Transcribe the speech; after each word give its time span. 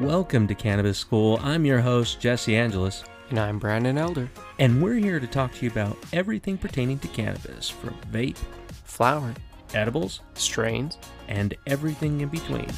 Welcome 0.00 0.46
to 0.48 0.54
Cannabis 0.54 0.98
School. 0.98 1.38
I'm 1.42 1.64
your 1.64 1.80
host, 1.80 2.20
Jesse 2.20 2.54
Angelus, 2.54 3.02
And 3.30 3.38
I'm 3.38 3.58
Brandon 3.58 3.96
Elder. 3.96 4.28
and 4.58 4.82
we're 4.82 4.94
here 4.94 5.18
to 5.18 5.26
talk 5.26 5.54
to 5.54 5.64
you 5.64 5.70
about 5.70 5.96
everything 6.12 6.58
pertaining 6.58 6.98
to 7.00 7.08
cannabis 7.08 7.70
from 7.70 7.94
vape, 8.12 8.36
Flower, 8.84 9.32
edibles, 9.74 10.20
strains, 10.34 10.98
and 11.28 11.54
everything 11.66 12.20
in 12.20 12.28
between. 12.28 12.68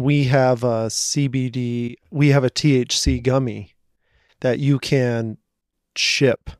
we 0.00 0.24
have 0.24 0.64
a 0.64 0.86
CBD, 0.88 1.96
we 2.10 2.28
have 2.28 2.42
a 2.42 2.50
THC 2.50 3.22
gummy 3.22 3.74
that 4.40 4.58
you 4.58 4.78
can 4.78 5.36
ship. 5.94 6.50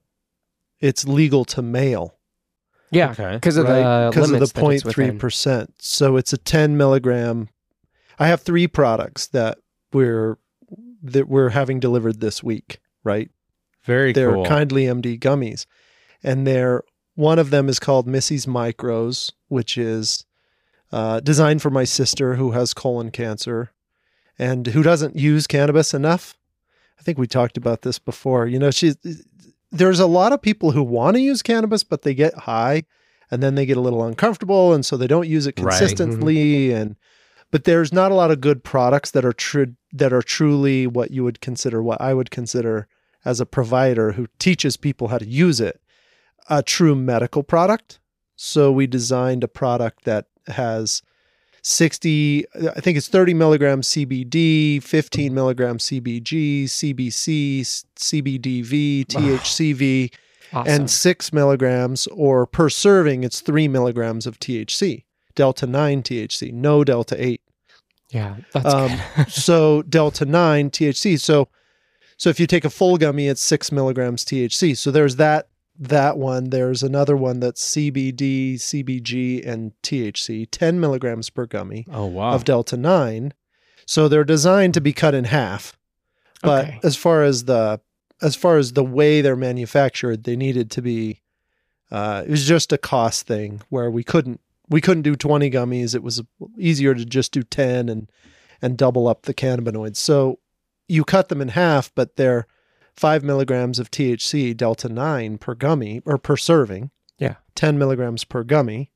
It's 0.78 1.06
legal 1.06 1.44
to 1.46 1.62
mail 1.62 2.16
Yeah, 2.92 3.10
Okay. 3.12 3.34
because 3.34 3.56
of 3.56 3.66
right? 3.66 4.04
the 4.04 4.10
because 4.10 4.24
of 4.30 4.30
the 4.30 4.34
limits 4.36 4.52
that 4.52 4.64
it's 4.72 4.82
0.3 4.84 4.96
within. 5.04 5.18
percent. 5.18 5.74
So 5.80 6.16
it's 6.16 6.32
a 6.32 6.38
10 6.38 6.76
milligram. 6.76 7.48
I 8.18 8.26
have 8.28 8.40
three 8.42 8.66
products 8.66 9.28
that 9.28 9.58
we're 9.92 10.38
that 11.02 11.28
we're 11.28 11.50
having 11.50 11.80
delivered 11.80 12.20
this 12.20 12.42
week. 12.42 12.78
Right, 13.02 13.30
Very 13.84 14.12
cool. 14.12 14.22
they're 14.22 14.32
cool. 14.34 14.44
kindly 14.44 14.84
MD 14.84 15.18
gummies, 15.18 15.64
and 16.22 16.46
they're 16.46 16.82
one 17.14 17.38
of 17.38 17.50
them 17.50 17.68
is 17.68 17.78
called 17.78 18.06
Missy's 18.06 18.44
Micros, 18.46 19.32
which 19.48 19.78
is 19.78 20.26
uh, 20.92 21.20
designed 21.20 21.62
for 21.62 21.70
my 21.70 21.84
sister 21.84 22.34
who 22.34 22.50
has 22.50 22.74
colon 22.74 23.10
cancer 23.10 23.70
and 24.38 24.66
who 24.68 24.82
doesn't 24.82 25.16
use 25.16 25.46
cannabis 25.46 25.94
enough. 25.94 26.34
I 26.98 27.02
think 27.02 27.16
we 27.18 27.26
talked 27.26 27.56
about 27.56 27.82
this 27.82 27.98
before. 27.98 28.46
You 28.46 28.58
know, 28.58 28.70
she's 28.70 28.96
there's 29.70 30.00
a 30.00 30.06
lot 30.06 30.32
of 30.32 30.42
people 30.42 30.72
who 30.72 30.82
want 30.82 31.16
to 31.16 31.20
use 31.20 31.42
cannabis, 31.42 31.84
but 31.84 32.02
they 32.02 32.14
get 32.14 32.34
high 32.34 32.84
and 33.30 33.42
then 33.42 33.54
they 33.54 33.66
get 33.66 33.76
a 33.76 33.80
little 33.80 34.02
uncomfortable, 34.02 34.72
and 34.72 34.84
so 34.84 34.96
they 34.96 35.06
don't 35.06 35.28
use 35.28 35.46
it 35.46 35.58
Right. 35.58 35.70
consistently. 35.78 36.68
Mm-hmm. 36.68 36.76
And 36.76 36.96
but 37.52 37.64
there's 37.64 37.92
not 37.92 38.12
a 38.12 38.14
lot 38.14 38.30
of 38.30 38.40
good 38.40 38.64
products 38.64 39.10
that 39.12 39.24
are 39.24 39.32
true 39.32 39.74
that 39.92 40.12
are 40.12 40.22
truly 40.22 40.86
what 40.86 41.10
you 41.10 41.24
would 41.24 41.40
consider 41.40 41.82
what 41.82 42.00
I 42.00 42.14
would 42.14 42.30
consider 42.30 42.88
as 43.24 43.40
a 43.40 43.46
provider 43.46 44.12
who 44.12 44.26
teaches 44.38 44.76
people 44.76 45.08
how 45.08 45.18
to 45.18 45.26
use 45.26 45.60
it 45.60 45.80
a 46.48 46.62
true 46.62 46.96
medical 46.96 47.42
product. 47.42 48.00
So 48.34 48.72
we 48.72 48.86
designed 48.86 49.44
a 49.44 49.48
product 49.48 50.04
that 50.04 50.26
has 50.48 51.02
60, 51.62 52.44
I 52.76 52.80
think 52.80 52.96
it's 52.96 53.08
30 53.08 53.34
milligrams 53.34 53.88
CBD, 53.88 54.82
15 54.82 55.34
milligrams 55.34 55.84
CBG, 55.84 56.64
CBC, 56.64 57.60
CBDV, 57.96 59.06
THCV, 59.06 60.12
awesome. 60.52 60.72
and 60.72 60.90
six 60.90 61.32
milligrams, 61.32 62.06
or 62.08 62.46
per 62.46 62.68
serving, 62.68 63.24
it's 63.24 63.40
three 63.40 63.68
milligrams 63.68 64.26
of 64.26 64.38
THC, 64.38 65.04
Delta 65.34 65.66
9 65.66 66.02
THC, 66.02 66.52
no 66.52 66.84
Delta 66.84 67.22
8 67.22 67.40
yeah, 68.10 68.36
that's 68.52 68.74
um, 68.74 68.90
so 69.28 69.82
delta 69.82 70.24
9 70.24 70.70
THC. 70.70 71.18
So 71.18 71.48
so 72.16 72.28
if 72.28 72.38
you 72.38 72.46
take 72.46 72.64
a 72.64 72.70
full 72.70 72.98
gummy, 72.98 73.28
it's 73.28 73.40
six 73.40 73.72
milligrams 73.72 74.24
THC. 74.24 74.76
So 74.76 74.90
there's 74.90 75.16
that 75.16 75.48
that 75.80 76.18
one. 76.18 76.50
There's 76.50 76.82
another 76.82 77.16
one 77.16 77.40
that's 77.40 77.74
CBD, 77.74 78.54
CBG, 78.54 79.46
and 79.46 79.72
THC, 79.82 80.46
10 80.50 80.78
milligrams 80.78 81.30
per 81.30 81.46
gummy 81.46 81.86
oh, 81.90 82.06
wow. 82.06 82.32
of 82.32 82.44
delta 82.44 82.76
9. 82.76 83.32
So 83.86 84.06
they're 84.06 84.22
designed 84.22 84.74
to 84.74 84.80
be 84.80 84.92
cut 84.92 85.14
in 85.14 85.24
half. 85.24 85.76
But 86.42 86.66
Okay. 86.66 86.80
as 86.84 86.96
far 86.96 87.24
as 87.24 87.44
the 87.44 87.80
as 88.22 88.36
far 88.36 88.58
as 88.58 88.74
the 88.74 88.84
way 88.84 89.22
they're 89.22 89.34
manufactured, 89.34 90.24
they 90.24 90.36
needed 90.36 90.70
to 90.72 90.82
be 90.82 91.22
uh, 91.90 92.22
it 92.24 92.30
was 92.30 92.46
just 92.46 92.72
a 92.72 92.78
cost 92.78 93.26
thing 93.26 93.62
where 93.68 93.90
we 93.90 94.04
couldn't 94.04 94.40
we 94.68 94.80
couldn't 94.80 95.02
do 95.02 95.16
20 95.16 95.50
gummies. 95.50 95.94
It 95.94 96.02
was 96.02 96.22
easier 96.56 96.94
to 96.94 97.04
just 97.04 97.32
do 97.32 97.42
10 97.42 97.88
and 97.88 98.10
and 98.62 98.76
double 98.76 99.08
up 99.08 99.22
the 99.22 99.34
cannabinoids. 99.34 99.96
So 99.96 100.38
you 100.88 101.04
cut 101.04 101.28
them 101.30 101.40
in 101.40 101.48
half, 101.48 101.90
but 101.94 102.16
they're 102.16 102.46
five 103.00 103.24
milligrams 103.24 103.78
of 103.78 103.90
THC 103.90 104.54
delta 104.54 104.88
9 104.88 105.38
per 105.38 105.54
gummy 105.54 106.02
or 106.04 106.18
per 106.18 106.36
serving. 106.36 106.90
Yeah. 107.18 107.36
10 107.54 107.78
milligrams 107.78 108.24
per 108.24 108.44
gummy. 108.44 108.90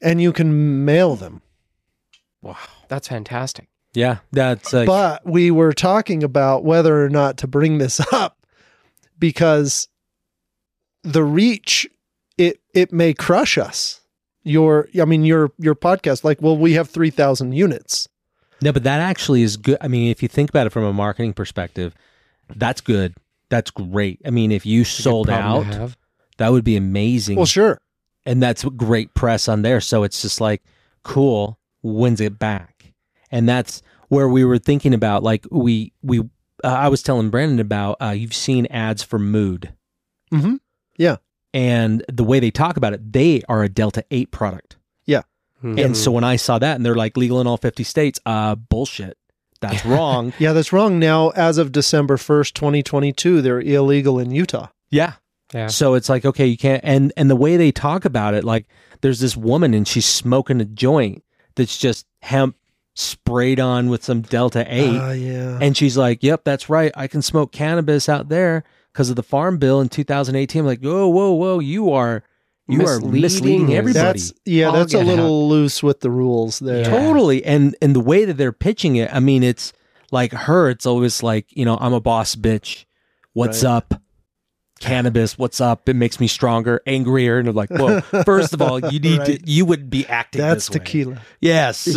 And 0.00 0.22
you 0.22 0.32
can 0.32 0.84
mail 0.84 1.16
them. 1.16 1.42
wow. 2.40 2.56
that's 2.88 3.08
fantastic. 3.08 3.68
Yeah, 3.94 4.18
that's 4.30 4.72
uh, 4.72 4.86
but 4.86 5.26
we 5.26 5.50
were 5.50 5.74
talking 5.74 6.22
about 6.22 6.64
whether 6.64 7.04
or 7.04 7.10
not 7.10 7.36
to 7.38 7.46
bring 7.46 7.76
this 7.76 8.00
up 8.12 8.38
because 9.18 9.88
the 11.02 11.22
reach 11.22 11.86
it 12.38 12.60
it 12.72 12.90
may 12.90 13.12
crush 13.12 13.58
us 13.58 14.00
your 14.44 14.88
i 15.00 15.04
mean 15.04 15.24
your 15.24 15.50
your 15.58 15.74
podcast 15.74 16.24
like 16.24 16.40
well 16.40 16.56
we 16.56 16.72
have 16.72 16.88
3000 16.88 17.52
units 17.52 18.08
no, 18.62 18.72
but 18.72 18.84
that 18.84 19.00
actually 19.00 19.42
is 19.42 19.56
good. 19.56 19.76
I 19.80 19.88
mean, 19.88 20.10
if 20.10 20.22
you 20.22 20.28
think 20.28 20.48
about 20.48 20.66
it 20.66 20.70
from 20.70 20.84
a 20.84 20.92
marketing 20.92 21.32
perspective, 21.32 21.94
that's 22.56 22.80
good. 22.80 23.14
That's 23.48 23.70
great. 23.70 24.20
I 24.24 24.30
mean, 24.30 24.50
if 24.52 24.64
you 24.64 24.82
It's 24.82 24.90
sold 24.90 25.28
out, 25.30 25.64
have. 25.66 25.96
that 26.38 26.50
would 26.52 26.64
be 26.64 26.76
amazing. 26.76 27.36
well 27.36 27.46
sure 27.46 27.80
and 28.24 28.42
that's 28.42 28.64
great 28.64 29.12
press 29.14 29.48
on 29.48 29.62
there. 29.62 29.80
So 29.80 30.04
it's 30.04 30.22
just 30.22 30.40
like 30.40 30.62
cool 31.02 31.58
wins 31.82 32.20
it 32.20 32.38
back, 32.38 32.92
and 33.30 33.48
that's 33.48 33.82
where 34.08 34.28
we 34.28 34.44
were 34.44 34.58
thinking 34.58 34.94
about. 34.94 35.22
Like 35.22 35.46
we 35.50 35.92
we 36.02 36.20
uh, 36.20 36.22
I 36.68 36.88
was 36.88 37.02
telling 37.02 37.30
Brandon 37.30 37.58
about 37.60 37.96
uh, 38.00 38.10
you've 38.10 38.34
seen 38.34 38.66
ads 38.66 39.02
for 39.02 39.18
Mood, 39.18 39.72
mm-hmm. 40.32 40.56
Yeah. 40.96 41.16
And 41.54 42.02
the 42.10 42.24
way 42.24 42.40
they 42.40 42.50
talk 42.50 42.76
about 42.78 42.94
it, 42.94 43.12
they 43.12 43.42
are 43.48 43.62
a 43.62 43.68
Delta 43.68 44.04
Eight 44.10 44.30
product. 44.30 44.76
Mhm. 45.62 45.84
And 45.84 45.96
so 45.96 46.10
when 46.10 46.24
I 46.24 46.34
saw 46.34 46.58
that, 46.58 46.74
and 46.74 46.84
they're 46.84 46.96
like 46.96 47.16
legal 47.16 47.40
in 47.40 47.46
all 47.46 47.56
fifty 47.56 47.84
states, 47.84 48.18
uh, 48.26 48.56
bullshit. 48.56 49.16
That's 49.62 49.86
wrong. 49.86 50.32
yeah 50.38 50.52
that's 50.52 50.72
wrong 50.72 50.98
now 50.98 51.30
as 51.30 51.56
of 51.58 51.72
december 51.72 52.16
1st 52.16 52.52
2022 52.52 53.40
they're 53.42 53.60
illegal 53.60 54.18
in 54.18 54.30
utah 54.30 54.68
yeah. 54.90 55.14
yeah, 55.54 55.68
So 55.68 55.94
it's 55.94 56.10
like 56.10 56.26
okay, 56.26 56.46
you 56.46 56.58
can't. 56.58 56.82
And 56.84 57.12
and 57.16 57.30
the 57.30 57.36
way 57.36 57.56
they 57.56 57.72
talk 57.72 58.04
about 58.04 58.34
it, 58.34 58.44
like 58.44 58.66
there's 59.00 59.20
this 59.20 59.36
woman 59.36 59.72
and 59.72 59.88
she's 59.88 60.04
smoking 60.04 60.60
a 60.60 60.66
joint 60.66 61.24
that's 61.54 61.78
just 61.78 62.06
hemp 62.20 62.56
sprayed 62.94 63.58
on 63.58 63.88
with 63.88 64.04
some 64.04 64.20
Delta 64.20 64.66
Eight. 64.68 64.98
Ah, 64.98 65.12
yeah 65.12 65.58
And 65.62 65.74
she's 65.76 65.96
like, 65.96 66.22
"Yep, 66.22 66.44
that's 66.44 66.68
right. 66.68 66.92
I 66.94 67.06
can 67.06 67.22
smoke 67.22 67.52
cannabis 67.52 68.06
out 68.08 68.28
there 68.28 68.64
because 68.92 69.08
of 69.08 69.16
the 69.16 69.22
farm 69.22 69.56
bill 69.56 69.80
in 69.80 69.88
2018." 69.88 70.60
I'm 70.60 70.66
like, 70.66 70.80
"Whoa, 70.82 71.08
whoa, 71.08 71.32
whoa! 71.32 71.58
You 71.58 71.90
are 71.92 72.22
you 72.72 72.80
are 72.86 72.98
Misleading 73.00 73.20
misleading 73.20 73.74
everybody." 73.74 74.18
that's 74.20 74.32
yeah 74.44 74.66
I'll 74.66 74.72
that's 74.72 74.94
a 74.94 74.98
get 74.98 75.06
little 75.06 75.48
loose 75.48 75.82
with 75.82 76.00
the 76.00 76.10
rules 76.10 76.58
there 76.58 76.78
Yeah. 76.82 76.90
totally. 76.90 77.44
And 77.44 77.76
and 77.82 77.94
the 77.94 78.00
way 78.00 78.24
that 78.24 78.36
they're 78.38 78.52
pitching 78.52 78.96
it, 78.96 79.12
I 79.12 79.20
mean, 79.20 79.42
it's 79.42 79.72
like 80.10 80.32
her. 80.32 80.68
It's 80.70 80.86
always 80.86 81.22
like, 81.22 81.46
you 81.50 81.64
know, 81.64 81.78
I'm 81.80 81.92
a 81.92 82.00
boss 82.00 82.34
bitch. 82.36 82.84
What's 83.32 83.62
Right. 83.64 83.70
up? 83.70 83.94
Cannabis, 84.80 85.38
what's 85.38 85.60
up? 85.60 85.88
It 85.88 85.94
makes 85.94 86.18
me 86.18 86.26
stronger, 86.26 86.80
angrier, 86.88 87.38
and 87.38 87.46
I'm 87.46 87.54
like, 87.54 87.70
"Whoa!" 87.70 88.00
First 88.24 88.52
of 88.52 88.60
all, 88.60 88.80
you 88.84 88.98
need 88.98 89.18
Right. 89.20 89.40
to, 89.40 89.50
you 89.50 89.64
would 89.64 89.88
be 89.90 90.04
acting. 90.08 90.40
that's 90.40 90.66
this 90.66 90.70
way. 90.70 90.78
tequila 90.84 91.22
Yes. 91.40 91.84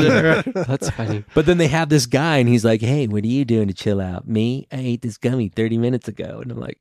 that's 0.54 0.92
funny. 0.92 1.24
But 1.34 1.48
then 1.48 1.58
they 1.58 1.68
have 1.68 1.90
this 1.90 2.06
guy, 2.06 2.38
and 2.38 2.48
he's 2.48 2.64
like, 2.64 2.82
"Hey, 2.82 3.08
what 3.08 3.24
are 3.24 3.28
you 3.28 3.44
doing 3.44 3.68
to 3.70 3.74
chill 3.74 4.00
out?" 4.00 4.28
Me, 4.28 4.68
I 4.72 4.78
ate 4.78 5.02
this 5.02 5.18
gummy 5.18 5.50
thirty 5.50 5.80
minutes 5.80 6.08
ago, 6.08 6.42
and 6.44 6.52
I'm 6.52 6.60
like, 6.60 6.80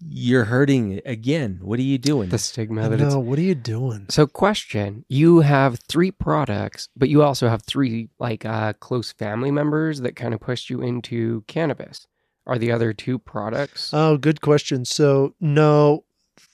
"You're 0.00 0.44
hurting 0.44 0.92
it 0.92 1.02
again. 1.06 1.58
What 1.62 1.78
are 1.78 1.82
you 1.82 1.98
doing?" 1.98 2.28
The 2.28 2.38
stigma 2.38 2.88
that 2.88 3.00
it's. 3.00 3.14
no 3.14 3.20
what 3.20 3.38
are 3.38 3.42
you 3.42 3.54
doing 3.54 4.06
So, 4.08 4.26
question: 4.26 5.04
You 5.08 5.40
have 5.40 5.78
three 5.88 6.10
products, 6.10 6.88
but 6.96 7.08
you 7.08 7.22
also 7.22 7.48
have 7.48 7.62
three 7.62 8.08
like 8.18 8.44
uh, 8.44 8.74
close 8.74 9.12
family 9.12 9.50
members 9.50 10.00
that 10.00 10.16
kind 10.16 10.34
of 10.34 10.40
pushed 10.40 10.70
you 10.70 10.82
into 10.82 11.44
cannabis. 11.46 12.06
Are 12.46 12.58
the 12.58 12.70
other 12.70 12.92
two 12.92 13.18
products? 13.18 13.92
Oh, 13.92 14.16
good 14.16 14.40
question. 14.40 14.84
So 14.84 15.34
no, 15.40 16.04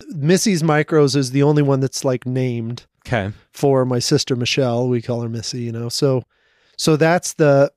Missy's 0.08 0.62
Micros 0.62 1.14
is 1.16 1.32
the 1.32 1.42
only 1.42 1.62
one 1.62 1.80
that's 1.80 2.04
like 2.04 2.26
named 2.26 2.86
okay. 3.06 3.32
for 3.52 3.84
my 3.84 3.98
sister 3.98 4.34
Michelle. 4.36 4.88
We 4.88 5.02
call 5.02 5.22
her 5.22 5.28
Missy, 5.28 5.62
you 5.62 5.72
know. 5.72 5.88
So 5.88 6.22
so 6.76 6.96
that's 6.96 7.34
the 7.34 7.72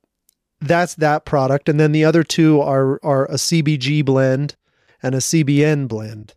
that's 0.61 0.95
that 0.95 1.25
product. 1.25 1.69
And 1.69 1.79
then 1.79 1.91
the 1.91 2.05
other 2.05 2.23
two 2.23 2.61
are 2.61 2.99
are 3.03 3.25
a 3.25 3.35
CBG 3.35 4.03
blend 4.05 4.55
and 5.03 5.15
a 5.15 5.19
CBN 5.19 5.87
blend. 5.87 6.33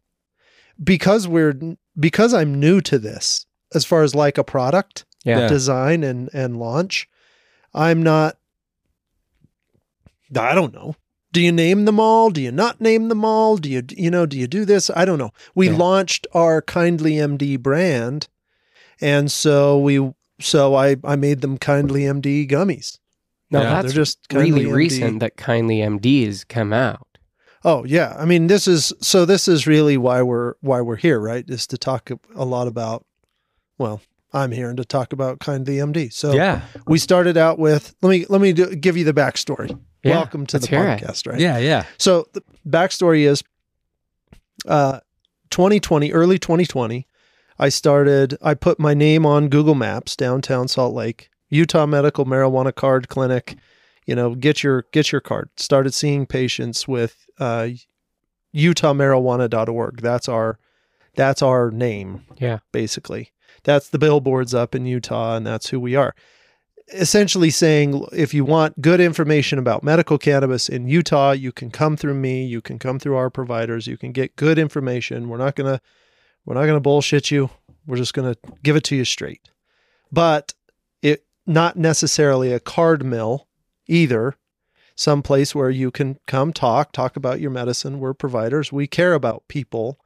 Because 0.82 1.26
we're 1.26 1.58
because 1.98 2.32
I'm 2.32 2.60
new 2.60 2.80
to 2.82 2.98
this 2.98 3.46
as 3.74 3.84
far 3.84 4.02
as 4.02 4.14
like 4.14 4.38
a 4.38 4.44
product 4.44 5.04
yeah. 5.24 5.40
Yeah. 5.40 5.48
design 5.48 6.04
and 6.04 6.30
and 6.32 6.56
launch, 6.58 7.08
I'm 7.74 8.02
not 8.02 8.36
I 10.36 10.54
don't 10.54 10.74
know. 10.74 10.94
Do 11.32 11.40
you 11.42 11.52
name 11.52 11.84
them 11.84 12.00
all? 12.00 12.30
Do 12.30 12.40
you 12.40 12.52
not 12.52 12.80
name 12.80 13.08
them 13.08 13.24
all? 13.24 13.56
Do 13.56 13.68
you 13.70 13.82
you 13.90 14.10
know, 14.10 14.26
do 14.26 14.38
you 14.38 14.46
do 14.46 14.64
this? 14.64 14.90
I 14.94 15.04
don't 15.04 15.18
know. 15.18 15.32
We 15.54 15.68
Yeah. 15.68 15.76
launched 15.76 16.26
our 16.32 16.62
Kindly 16.62 17.14
MD 17.14 17.56
brand 17.60 18.28
and 19.00 19.30
so 19.30 19.78
we 19.78 20.12
so 20.40 20.74
I 20.74 20.96
I 21.04 21.16
made 21.16 21.40
them 21.40 21.58
Kindly 21.58 22.02
MD 22.02 22.48
gummies. 22.48 22.98
No, 23.50 23.62
Yeah, 23.62 23.70
that's 23.70 23.86
They're 23.94 24.04
just 24.04 24.18
really 24.32 24.64
MD. 24.66 24.72
recent 24.72 25.20
that 25.20 25.36
Kindly 25.36 25.78
MD 25.78 26.24
has 26.26 26.44
come 26.44 26.72
out. 26.72 27.07
Oh 27.64 27.84
yeah, 27.84 28.14
I 28.18 28.24
mean 28.24 28.46
this 28.46 28.68
is 28.68 28.92
so 29.00 29.24
this 29.24 29.48
is 29.48 29.66
really 29.66 29.96
why 29.96 30.22
we're 30.22 30.54
why 30.60 30.80
we're 30.80 30.96
here, 30.96 31.18
right? 31.18 31.44
Is 31.48 31.66
to 31.68 31.78
talk 31.78 32.10
a- 32.10 32.44
lot 32.44 32.68
about 32.68 33.04
well, 33.78 34.00
I'm 34.32 34.52
here 34.52 34.68
and 34.68 34.76
to 34.78 34.84
talk 34.84 35.12
about 35.12 35.40
Kindly 35.40 35.76
MD. 35.76 36.12
So 36.12 36.32
yeah, 36.32 36.62
we 36.86 36.98
started 36.98 37.36
out 37.36 37.58
with 37.58 37.94
let 38.02 38.10
me 38.10 38.26
let 38.28 38.40
me 38.40 38.52
do, 38.52 38.74
give 38.76 38.96
you 38.96 39.04
the 39.04 39.14
backstory. 39.14 39.76
Yeah, 40.04 40.16
Welcome 40.18 40.46
to 40.46 40.58
the 40.60 40.66
hear 40.68 40.84
it. 40.86 41.00
podcast, 41.00 41.26
right? 41.26 41.40
yeah, 41.40 41.58
yeah. 41.58 41.84
So 41.98 42.28
the 42.32 42.42
backstory 42.68 43.22
is 43.26 43.42
uh 44.66 45.00
2020, 45.50 46.12
early 46.12 46.38
2020, 46.38 47.06
I 47.58 47.68
started 47.70 48.36
I 48.42 48.54
put 48.54 48.78
my 48.78 48.94
name 48.94 49.24
on 49.26 49.48
Google 49.48 49.74
Maps, 49.74 50.14
downtown 50.14 50.68
Salt 50.68 50.94
Lake, 50.94 51.30
Utah 51.48 51.86
Medical 51.86 52.24
Marijuana 52.26 52.72
Card 52.74 53.08
Clinic. 53.08 53.56
You 54.08 54.14
know, 54.14 54.34
get 54.34 54.62
your 54.62 54.86
get 54.90 55.12
your 55.12 55.20
card. 55.20 55.50
Started 55.58 55.92
seeing 55.92 56.24
patients 56.24 56.88
with 56.88 57.26
uh 57.38 57.68
utahmarijuana.org. 58.54 60.00
That's 60.00 60.28
our 60.28 60.58
that's 61.14 61.42
our 61.42 61.70
name 61.70 62.24
Yeah. 62.38 62.58
basically. 62.72 63.32
That's 63.64 63.88
the 63.88 63.98
billboards 63.98 64.54
up 64.54 64.74
in 64.74 64.86
Utah, 64.86 65.36
and 65.36 65.46
that's 65.46 65.68
who 65.68 65.80
we 65.80 65.94
are. 65.96 66.14
Essentially 66.94 67.50
saying 67.50 68.06
if 68.12 68.32
you 68.32 68.44
want 68.46 68.80
good 68.80 69.00
information 69.00 69.58
about 69.58 69.82
medical 69.82 70.16
cannabis 70.16 70.68
in 70.70 70.88
Utah, 70.88 71.32
you 71.32 71.52
can 71.52 71.70
come 71.70 71.96
through 71.96 72.14
me, 72.14 72.46
you 72.46 72.62
can 72.62 72.78
come 72.78 72.98
through 72.98 73.16
our 73.16 73.28
providers, 73.28 73.86
you 73.86 73.98
can 73.98 74.12
get 74.12 74.36
good 74.36 74.58
information. 74.58 75.28
We're 75.28 75.36
not 75.36 75.54
gonna 75.54 75.80
we're 76.46 76.54
not 76.54 76.64
gonna 76.66 76.80
bullshit 76.80 77.30
you. 77.30 77.50
We're 77.86 77.96
just 77.98 78.14
gonna 78.14 78.36
give 78.62 78.76
it 78.76 78.84
to 78.84 78.96
you 78.96 79.04
straight. 79.04 79.50
But 80.10 80.54
it 81.02 81.26
not 81.46 81.76
necessarily 81.76 82.52
a 82.54 82.60
card 82.60 83.04
mill 83.04 83.47
either. 83.88 84.36
Some 84.94 85.22
place 85.22 85.54
where 85.54 85.70
you 85.70 85.90
can 85.90 86.18
come 86.26 86.52
talk, 86.52 86.92
talk 86.92 87.16
about 87.16 87.40
your 87.40 87.50
medicine. 87.50 88.00
We're 88.00 88.14
providers. 88.14 88.72
We 88.72 88.86
care 88.86 89.14
about 89.14 89.48
people 89.48 89.98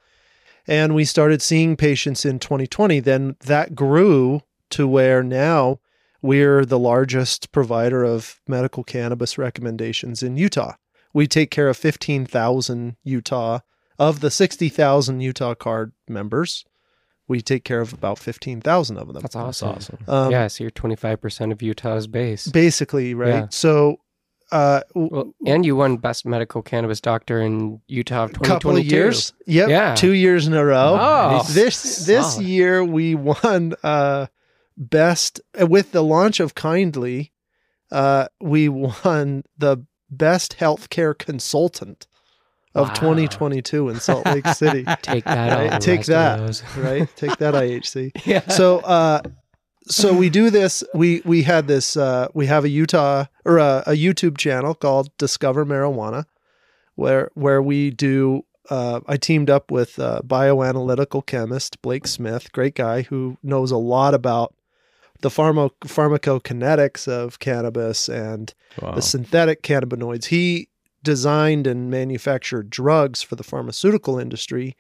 and 0.67 0.95
we 0.95 1.05
started 1.05 1.43
seeing 1.43 1.77
patients 1.77 2.25
in 2.25 2.39
2020 2.39 3.01
then 3.01 3.37
that 3.41 3.75
grew 3.75 4.43
to 4.71 4.87
where 4.87 5.23
now 5.23 5.81
we're 6.21 6.65
the 6.65 6.79
largest 6.79 7.51
provider 7.53 8.05
of 8.05 8.41
medical 8.47 8.85
cannabis 8.85 9.37
recommendations 9.37 10.23
in 10.23 10.37
Utah. 10.37 10.75
We 11.13 11.27
take 11.27 11.51
care 11.51 11.69
of 11.69 11.77
15,000 11.77 12.97
Utah 13.03 13.59
of 13.99 14.21
the 14.21 14.31
60,000 14.31 15.21
Utah 15.21 15.55
card 15.55 15.93
members. 16.09 16.65
We 17.33 17.41
take 17.43 17.65
care 17.65 17.81
of 17.81 17.93
about 17.93 18.19
15,000 18.19 18.97
of 18.99 19.07
them. 19.07 19.15
That's 19.15 19.23
That's 19.23 19.37
awesome. 19.37 19.69
awesome. 19.71 19.99
Um, 20.07 20.31
yeah, 20.31 20.47
so 20.49 20.65
you're 20.65 20.71
25% 20.71 21.51
of 21.53 21.63
Utah's 21.63 22.07
base. 22.07 22.47
Basically, 22.47 23.15
right? 23.15 23.29
Yeah. 23.29 23.47
So, 23.51 23.97
uh, 24.51 24.83
Well, 24.95 25.33
and 25.47 25.65
you 25.65 25.75
won 25.77 25.97
Best 25.97 26.27
Medical 26.27 26.61
Cannabis 26.63 27.01
Doctor 27.01 27.41
in 27.41 27.81
Utah 27.89 28.25
of 28.25 28.33
couple 28.35 28.77
of 28.77 28.85
years. 28.85 29.33
Yep. 29.47 29.69
Yeah. 29.71 29.95
Two 29.95 30.13
years 30.13 30.47
in 30.47 30.53
a 30.55 30.65
row. 30.65 30.97
Oh, 31.01 31.43
this 31.53 32.05
this 32.07 32.35
solid. 32.35 32.47
year 32.47 32.85
we 32.85 33.15
won 33.43 33.75
uh 33.83 34.27
best 34.77 35.41
with 35.59 35.93
the 35.93 36.03
launch 36.03 36.39
of 36.41 36.55
kindly 36.55 37.33
uh 37.91 38.27
we 38.41 38.69
won 39.05 39.43
the 39.57 39.87
best 40.11 40.57
healthcare 40.59 41.17
consultant 41.17 42.07
of 42.75 42.89
Wow. 42.89 42.95
2022 42.95 43.89
in 43.91 44.01
Salt 44.01 44.25
Lake 44.27 44.47
City 44.49 44.85
Take 45.03 45.25
that. 45.25 45.71
Right, 45.73 45.81
take 45.81 46.05
that. 46.07 46.63
right 46.79 47.09
take 47.17 47.37
that 47.39 47.55
IHC 47.55 48.13
yeah. 48.27 48.47
so 48.49 48.79
uh 48.81 49.21
so 49.87 50.15
we 50.15 50.31
do 50.31 50.49
this 50.51 50.83
we 50.95 51.21
we 51.25 51.43
had 51.43 51.67
this 51.69 51.97
uh 51.97 52.29
we 52.35 52.47
have 52.47 52.65
a 52.65 52.69
Utah 52.69 53.27
or 53.45 53.59
a, 53.59 53.83
a 53.87 53.93
YouTube 53.93 54.39
channel 54.39 54.75
called 54.75 55.11
Discover 55.19 55.67
Marijuana 55.67 56.25
where 56.95 57.31
where 57.35 57.61
we 57.63 57.91
do 57.91 58.45
uh, 58.71 59.01
I 59.09 59.17
teamed 59.17 59.51
up 59.51 59.73
with 59.73 59.99
uh, 59.99 60.21
bioanalytical 60.25 61.27
chemist 61.27 61.83
Blake 61.83 62.07
Smith, 62.07 62.53
great 62.53 62.77
guy 62.77 63.03
who 63.03 63.37
knows 63.43 63.73
a 63.73 63.77
lot 63.77 64.15
about 64.15 64.55
the 65.21 65.29
pharma- 65.31 65.71
pharmacokinetics 65.85 67.09
of 67.09 67.39
cannabis 67.41 68.09
and 68.09 68.55
Wow. 68.81 68.93
the 68.95 69.03
synthetic 69.03 69.63
cannabinoids. 69.63 70.27
He 70.27 70.69
designed 71.03 71.67
and 71.67 71.91
manufactured 71.91 72.71
drugs 72.71 73.23
for 73.23 73.37
the 73.37 73.43
pharmaceutical 73.43 74.19
industry 74.19 74.77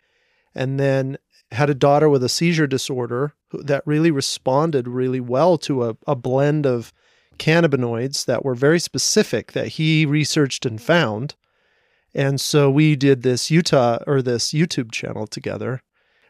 and 0.54 0.78
then 0.78 1.18
had 1.50 1.70
a 1.70 1.74
daughter 1.74 2.08
with 2.08 2.22
a 2.22 2.28
seizure 2.28 2.66
disorder 2.66 3.34
that 3.52 3.86
really 3.86 4.10
responded 4.10 4.88
really 4.88 5.20
well 5.20 5.58
to 5.58 5.84
a, 5.84 5.96
a 6.06 6.16
blend 6.16 6.66
of 6.66 6.92
cannabinoids 7.38 8.24
that 8.24 8.44
were 8.44 8.54
very 8.54 8.78
specific 8.78 9.52
that 9.52 9.68
he 9.68 10.06
researched 10.06 10.64
and 10.64 10.80
found. 10.80 11.34
And 12.14 12.40
so 12.40 12.70
we 12.70 12.96
did 12.96 13.22
this 13.22 13.50
Utah 13.50 13.98
or 14.06 14.22
this 14.22 14.52
YouTube 14.52 14.92
channel 14.92 15.26
together, 15.26 15.82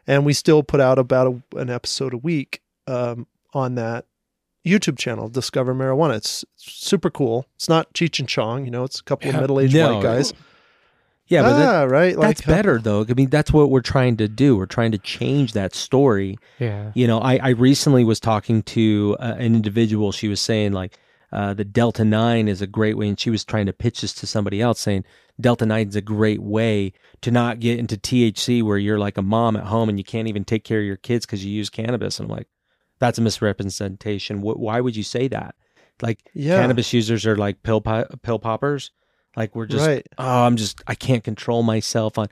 and 0.06 0.25
we 0.25 0.33
still 0.33 0.62
put 0.62 0.81
out 0.81 0.99
about 0.99 1.27
a, 1.27 1.59
an 1.59 1.71
episode 1.71 2.15
a 2.15 2.19
week 2.19 2.61
um, 2.87 3.27
on 3.53 3.75
that 3.77 4.06
YouTube 4.64 4.99
channel, 4.99 5.29
Discover 5.29 5.75
Marijuana. 5.75 6.17
It's 6.17 6.44
super 6.56 7.11
cool. 7.11 7.47
It's 7.56 7.69
not 7.69 7.93
Cheech 7.94 8.19
and 8.20 8.29
Chong, 8.29 8.64
you 8.64 8.70
know, 8.70 8.85
it's 8.85 9.00
a 9.00 9.03
couple 9.05 9.29
Yeah. 9.29 9.35
of 9.37 9.41
middle 9.41 9.61
aged 9.61 9.75
No. 9.75 9.94
white 9.94 10.03
guys. 10.03 10.32
yeah, 11.26 11.43
but 11.43 11.56
that, 11.59 11.75
ah, 11.75 11.85
right. 11.85 12.17
that's 12.19 12.43
uh, 12.43 12.50
better 12.50 12.79
though. 12.79 13.05
I 13.09 13.14
mean, 13.14 13.31
that's 13.31 13.53
what 13.53 13.70
we're 13.70 13.81
trying 13.81 14.17
to 14.19 14.29
do. 14.29 14.56
We're 14.56 14.67
trying 14.67 14.93
to 14.93 14.99
change 14.99 15.53
that 15.55 15.75
story. 15.75 16.38
Yeah. 16.59 16.93
You 16.94 17.06
know, 17.06 17.19
I, 17.20 17.38
I 17.43 17.49
recently 17.50 18.05
was 18.05 18.20
talking 18.20 18.62
to 18.64 19.17
uh, 19.19 19.35
an 19.38 19.55
individual. 19.56 20.12
She 20.12 20.29
was 20.29 20.41
saying 20.41 20.73
like 20.73 20.99
uh, 21.32 21.55
the 21.55 21.65
Delta 21.65 22.05
Nine 22.05 22.47
is 22.47 22.61
a 22.61 22.67
great 22.67 22.99
way, 22.99 23.08
and 23.08 23.19
she 23.19 23.31
was 23.31 23.43
trying 23.44 23.65
to 23.67 23.73
pitch 23.73 24.03
this 24.03 24.12
to 24.12 24.26
somebody 24.26 24.61
else, 24.61 24.79
saying 24.79 25.05
Delta 25.41 25.65
Nine 25.65 25.88
is 25.88 25.97
a 25.97 26.03
great 26.03 26.43
way 26.43 26.93
to 27.23 27.31
not 27.31 27.58
get 27.58 27.79
into 27.79 27.97
THC, 27.97 28.62
where 28.62 28.76
you're 28.76 28.99
like 28.99 29.17
a 29.17 29.23
mom 29.23 29.56
at 29.56 29.65
home 29.65 29.88
and 29.88 29.97
you 29.99 30.05
can't 30.05 30.29
even 30.29 30.44
take 30.44 30.62
care 30.62 30.81
of 30.81 30.85
your 30.85 30.99
kids 30.99 31.25
because 31.25 31.43
you 31.43 31.50
use 31.50 31.70
cannabis. 31.70 32.20
And 32.20 32.31
I'm 32.31 32.37
like, 32.37 32.49
that's 33.02 33.19
a 33.19 33.22
misrepresentation. 33.22 34.38
Wh- 34.38 34.58
why 34.58 34.81
would 34.81 34.96
you 34.96 35.02
say 35.02 35.28
that? 35.28 35.54
Like 36.00 36.20
Yeah. 36.34 36.58
cannabis 36.60 36.93
users 36.93 37.26
are 37.26 37.37
like 37.37 37.62
pill 37.62 37.81
po- 37.81 38.06
pill 38.22 38.38
poppers. 38.38 38.90
Like 39.37 39.54
we're 39.56 39.66
just 39.66 39.87
right. 39.87 40.06
oh, 40.19 40.44
I'm 40.44 40.56
just 40.56 40.82
I 40.87 40.94
can't 40.94 41.25
control 41.25 41.62
myself 41.62 42.16
on. 42.19 42.28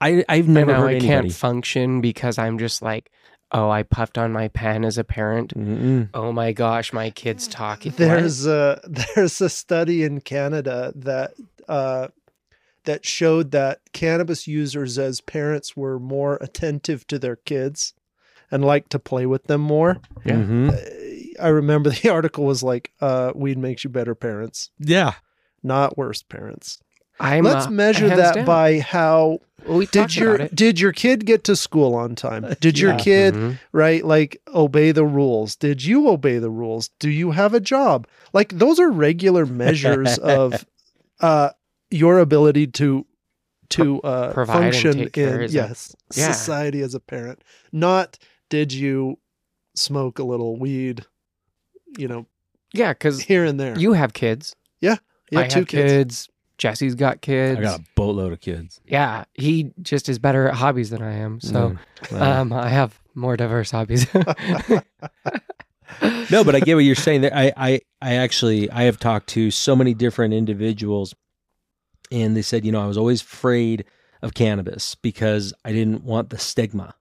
I 0.00 0.24
I've 0.28 0.48
never 0.48 0.70
and 0.72 0.78
now 0.78 0.82
heard 0.82 0.88
I 0.90 0.94
anybody. 0.96 1.06
can't 1.08 1.32
function 1.32 2.00
because 2.00 2.38
I'm 2.38 2.58
just 2.58 2.82
like, 2.82 3.10
oh, 3.52 3.70
I 3.70 3.82
puffed 3.82 4.18
on 4.18 4.32
my 4.32 4.48
pen 4.48 4.84
as 4.84 4.98
a 4.98 5.04
parent. 5.04 5.54
Mm-mm. 5.54 6.08
Oh 6.14 6.32
my 6.32 6.52
gosh, 6.52 6.92
my 6.92 7.10
kid's 7.10 7.46
talking. 7.62 7.92
There's 7.96 8.46
a 8.46 8.80
there's 9.14 9.40
a 9.40 9.48
study 9.48 10.02
in 10.04 10.20
Canada 10.20 10.92
that 10.96 11.32
uh, 11.68 12.08
that 12.84 13.04
showed 13.04 13.50
that 13.50 13.80
cannabis 13.92 14.46
users 14.46 14.98
as 14.98 15.20
parents 15.20 15.76
were 15.76 15.98
more 15.98 16.38
attentive 16.40 17.06
to 17.08 17.18
their 17.18 17.36
kids 17.36 17.92
and 18.50 18.64
like 18.64 18.88
to 18.90 18.98
play 18.98 19.26
with 19.26 19.44
them 19.44 19.60
more. 19.60 19.98
Yeah. 20.24 20.36
Mhm. 20.36 20.70
Uh, 20.72 21.42
I 21.42 21.48
remember 21.48 21.90
the 22.02 22.08
article 22.10 22.44
was 22.44 22.62
like, 22.62 22.92
uh, 23.00 23.32
"Weed 23.34 23.58
makes 23.58 23.84
you 23.84 23.90
better 23.90 24.14
parents, 24.14 24.70
Yeah. 24.78 25.12
not 25.62 25.96
worse 25.98 26.22
parents." 26.22 26.78
I'm 27.20 27.42
Let's 27.44 27.66
uh, 27.66 27.70
measure 27.70 28.08
hands 28.08 28.20
that 28.20 28.34
down. 28.36 28.44
by 28.44 28.78
how 28.78 29.40
Well, 29.66 29.78
we 29.78 29.86
did 29.86 29.92
talked 30.02 30.16
your 30.16 30.34
about 30.36 30.46
it. 30.52 30.54
did 30.54 30.78
your 30.78 30.92
kid 30.92 31.26
get 31.26 31.42
to 31.44 31.56
school 31.56 31.94
on 31.96 32.14
time? 32.14 32.46
Did 32.60 32.78
your 32.78 32.92
Yeah. 32.92 32.98
kid 32.98 33.34
Mhm. 33.34 33.58
right 33.72 34.04
like 34.04 34.40
obey 34.54 34.92
the 34.92 35.04
rules 35.04 35.56
did 35.56 35.84
you 35.84 36.08
obey 36.08 36.38
the 36.38 36.48
rules 36.50 36.90
do 37.00 37.10
you 37.10 37.32
have 37.32 37.54
a 37.54 37.60
job 37.60 38.06
like 38.32 38.56
those 38.56 38.78
are 38.78 38.88
regular 38.88 39.44
measures 39.64 40.16
of 40.18 40.64
uh 41.20 41.50
your 41.90 42.20
ability 42.20 42.68
to 42.68 43.04
to 43.70 44.00
uh 44.02 44.32
provide 44.32 44.54
and 44.66 44.72
function 44.74 44.98
take 44.98 45.12
care 45.12 45.38
in 45.38 45.42
as 45.42 45.50
a- 45.50 45.54
yes 45.54 45.96
Yeah. 46.14 46.30
society 46.32 46.82
as 46.82 46.94
a 46.94 47.00
parent 47.00 47.42
not 47.72 48.16
did 48.48 48.72
you 48.72 49.18
smoke 49.74 50.18
a 50.18 50.24
little 50.24 50.56
weed 50.58 51.04
you 51.96 52.08
know 52.08 52.26
Yeah, 52.72 52.92
because 52.92 53.20
here 53.20 53.44
and 53.44 53.58
there 53.58 53.78
you 53.78 53.92
have 53.92 54.12
kids. 54.12 54.54
yeah 54.80 54.96
I 55.34 55.46
two 55.46 55.60
have 55.60 55.68
kids. 55.68 56.28
Jesse's 56.56 56.94
got 56.96 57.20
kids. 57.20 57.56
I 57.58 57.62
got 57.62 57.80
a 57.80 57.84
boatload 57.94 58.32
of 58.32 58.40
kids. 58.40 58.80
Yeah, 58.84 59.24
he 59.34 59.70
just 59.80 60.08
is 60.08 60.18
better 60.18 60.48
at 60.48 60.54
hobbies 60.54 60.90
than 60.90 61.02
I 61.02 61.12
am. 61.14 61.40
So 61.40 61.76
Mm. 62.10 62.18
Wow. 62.18 62.40
um, 62.40 62.52
I 62.52 62.68
have 62.68 62.98
more 63.14 63.36
diverse 63.36 63.70
hobbies. 63.70 64.06
no, 66.30 66.44
but 66.44 66.54
I 66.54 66.60
get 66.60 66.74
what 66.74 66.84
you're 66.84 66.94
saying. 66.94 67.22
There, 67.22 67.34
I, 67.34 67.52
I, 67.56 67.80
I 68.00 68.14
actually, 68.14 68.70
I 68.70 68.82
have 68.84 68.98
talked 68.98 69.28
to 69.30 69.50
so 69.50 69.74
many 69.76 69.94
different 69.94 70.34
individuals, 70.34 71.14
and 72.10 72.36
they 72.36 72.42
said, 72.42 72.64
you 72.64 72.72
know, 72.72 72.82
I 72.82 72.86
was 72.86 72.98
always 72.98 73.22
afraid 73.22 73.84
of 74.22 74.34
cannabis 74.34 74.94
because 74.96 75.54
I 75.64 75.72
didn't 75.72 76.02
want 76.04 76.30
the 76.30 76.38
stigma. 76.38 76.94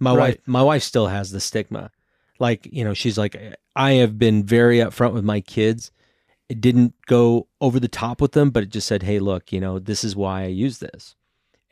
My 0.00 0.10
Right. 0.12 0.18
wife, 0.18 0.38
my 0.46 0.62
wife 0.62 0.82
still 0.82 1.06
has 1.08 1.30
the 1.30 1.40
stigma. 1.40 1.90
Like, 2.38 2.68
you 2.70 2.84
know, 2.84 2.94
she's 2.94 3.18
like, 3.18 3.36
I 3.74 3.92
have 3.94 4.18
been 4.18 4.44
very 4.44 4.78
upfront 4.78 5.12
with 5.12 5.24
my 5.24 5.40
kids. 5.40 5.90
It 6.48 6.60
didn't 6.60 6.94
go 7.06 7.48
over 7.60 7.78
the 7.80 7.88
top 7.88 8.20
with 8.20 8.32
them, 8.32 8.50
but 8.50 8.62
it 8.62 8.70
just 8.70 8.86
said, 8.86 9.02
hey, 9.02 9.18
look, 9.18 9.52
you 9.52 9.60
know, 9.60 9.78
this 9.78 10.04
is 10.04 10.14
why 10.16 10.42
I 10.44 10.46
use 10.46 10.78
this. 10.78 11.14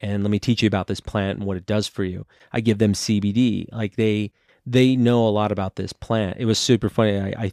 And 0.02 0.22
let 0.22 0.30
me 0.30 0.38
teach 0.38 0.62
you 0.62 0.66
about 0.66 0.88
this 0.88 1.00
plant 1.00 1.38
and 1.38 1.46
what 1.46 1.56
it 1.56 1.64
does 1.66 1.86
for 1.88 2.04
you. 2.04 2.26
I 2.52 2.60
give 2.60 2.78
them 2.78 2.92
CBD. 2.92 3.72
Like 3.72 3.96
they, 3.96 4.32
they 4.66 4.96
know 4.96 5.26
a 5.26 5.30
lot 5.30 5.52
about 5.52 5.76
this 5.76 5.92
plant. 5.92 6.36
It 6.38 6.44
was 6.44 6.58
super 6.58 6.88
funny. 6.90 7.18
I, 7.18 7.52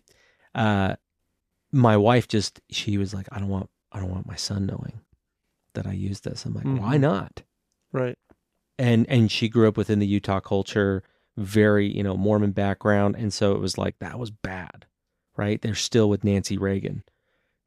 I 0.56 0.60
uh, 0.60 0.96
my 1.72 1.96
wife 1.98 2.28
just 2.28 2.60
she 2.70 2.98
was 2.98 3.14
like, 3.14 3.28
I 3.32 3.40
don't 3.40 3.48
want, 3.50 3.70
I 3.92 4.00
don't 4.00 4.12
want 4.12 4.28
my 4.28 4.36
son 4.36 4.66
knowing 4.66 5.00
that 5.74 5.88
I 5.88 5.94
use 5.94 6.20
this. 6.22 6.46
I'm 6.46 6.54
like, 6.54 6.66
why 6.66 6.98
Mhm. 6.98 7.02
not? 7.02 7.44
right 7.92 8.18
And 8.80 9.08
and 9.10 9.32
she 9.32 9.50
grew 9.50 9.68
up 9.68 9.78
within 9.78 10.00
the 10.00 10.08
Utah 10.08 10.40
culture, 10.40 11.04
very 11.38 11.88
you 11.88 12.04
know 12.04 12.18
Mormon 12.18 12.52
background, 12.52 13.16
and 13.16 13.32
so 13.32 13.54
it 13.54 13.60
was 13.60 13.78
like 13.78 14.00
that 14.00 14.18
was 14.18 14.32
bad, 14.32 14.86
right? 15.38 15.62
They're 15.62 15.76
still 15.76 16.10
with 16.10 16.24
Nancy 16.24 16.58
Reagan, 16.58 17.04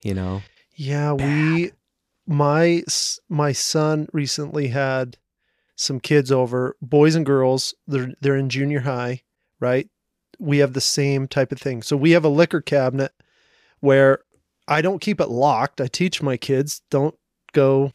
you 0.02 0.14
know. 0.14 0.42
Yeah, 0.74 1.12
we 1.12 1.70
my 2.26 2.82
my 3.28 3.52
son 3.52 4.08
recently 4.12 4.68
had 4.68 5.16
some 5.76 6.00
kids 6.00 6.32
over, 6.32 6.76
boys 6.82 7.14
and 7.14 7.24
girls. 7.24 7.74
They're 7.86 8.12
they're 8.20 8.36
in 8.36 8.48
junior 8.48 8.80
high, 8.80 9.22
right? 9.60 9.88
We 10.38 10.58
have 10.58 10.72
the 10.72 10.80
same 10.80 11.28
type 11.28 11.52
of 11.52 11.58
thing. 11.60 11.82
So 11.82 11.96
we 11.96 12.10
have 12.10 12.24
a 12.24 12.28
liquor 12.28 12.60
cabinet 12.60 13.12
where 13.80 14.20
I 14.68 14.82
don't 14.82 15.00
keep 15.00 15.20
it 15.20 15.28
locked. 15.28 15.80
I 15.80 15.86
teach 15.86 16.20
my 16.20 16.36
kids 16.36 16.82
don't 16.90 17.14
go 17.52 17.92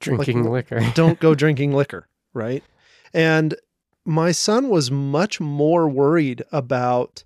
Drinking 0.00 0.50
liquor. 0.50 0.80
don't 0.94 1.20
go 1.20 1.34
drinking 1.36 1.72
liquor, 1.74 2.08
right? 2.34 2.62
And 3.12 3.54
my 4.04 4.32
son 4.32 4.68
was 4.68 4.90
much 4.90 5.40
more 5.40 5.88
worried 5.88 6.42
about 6.52 7.24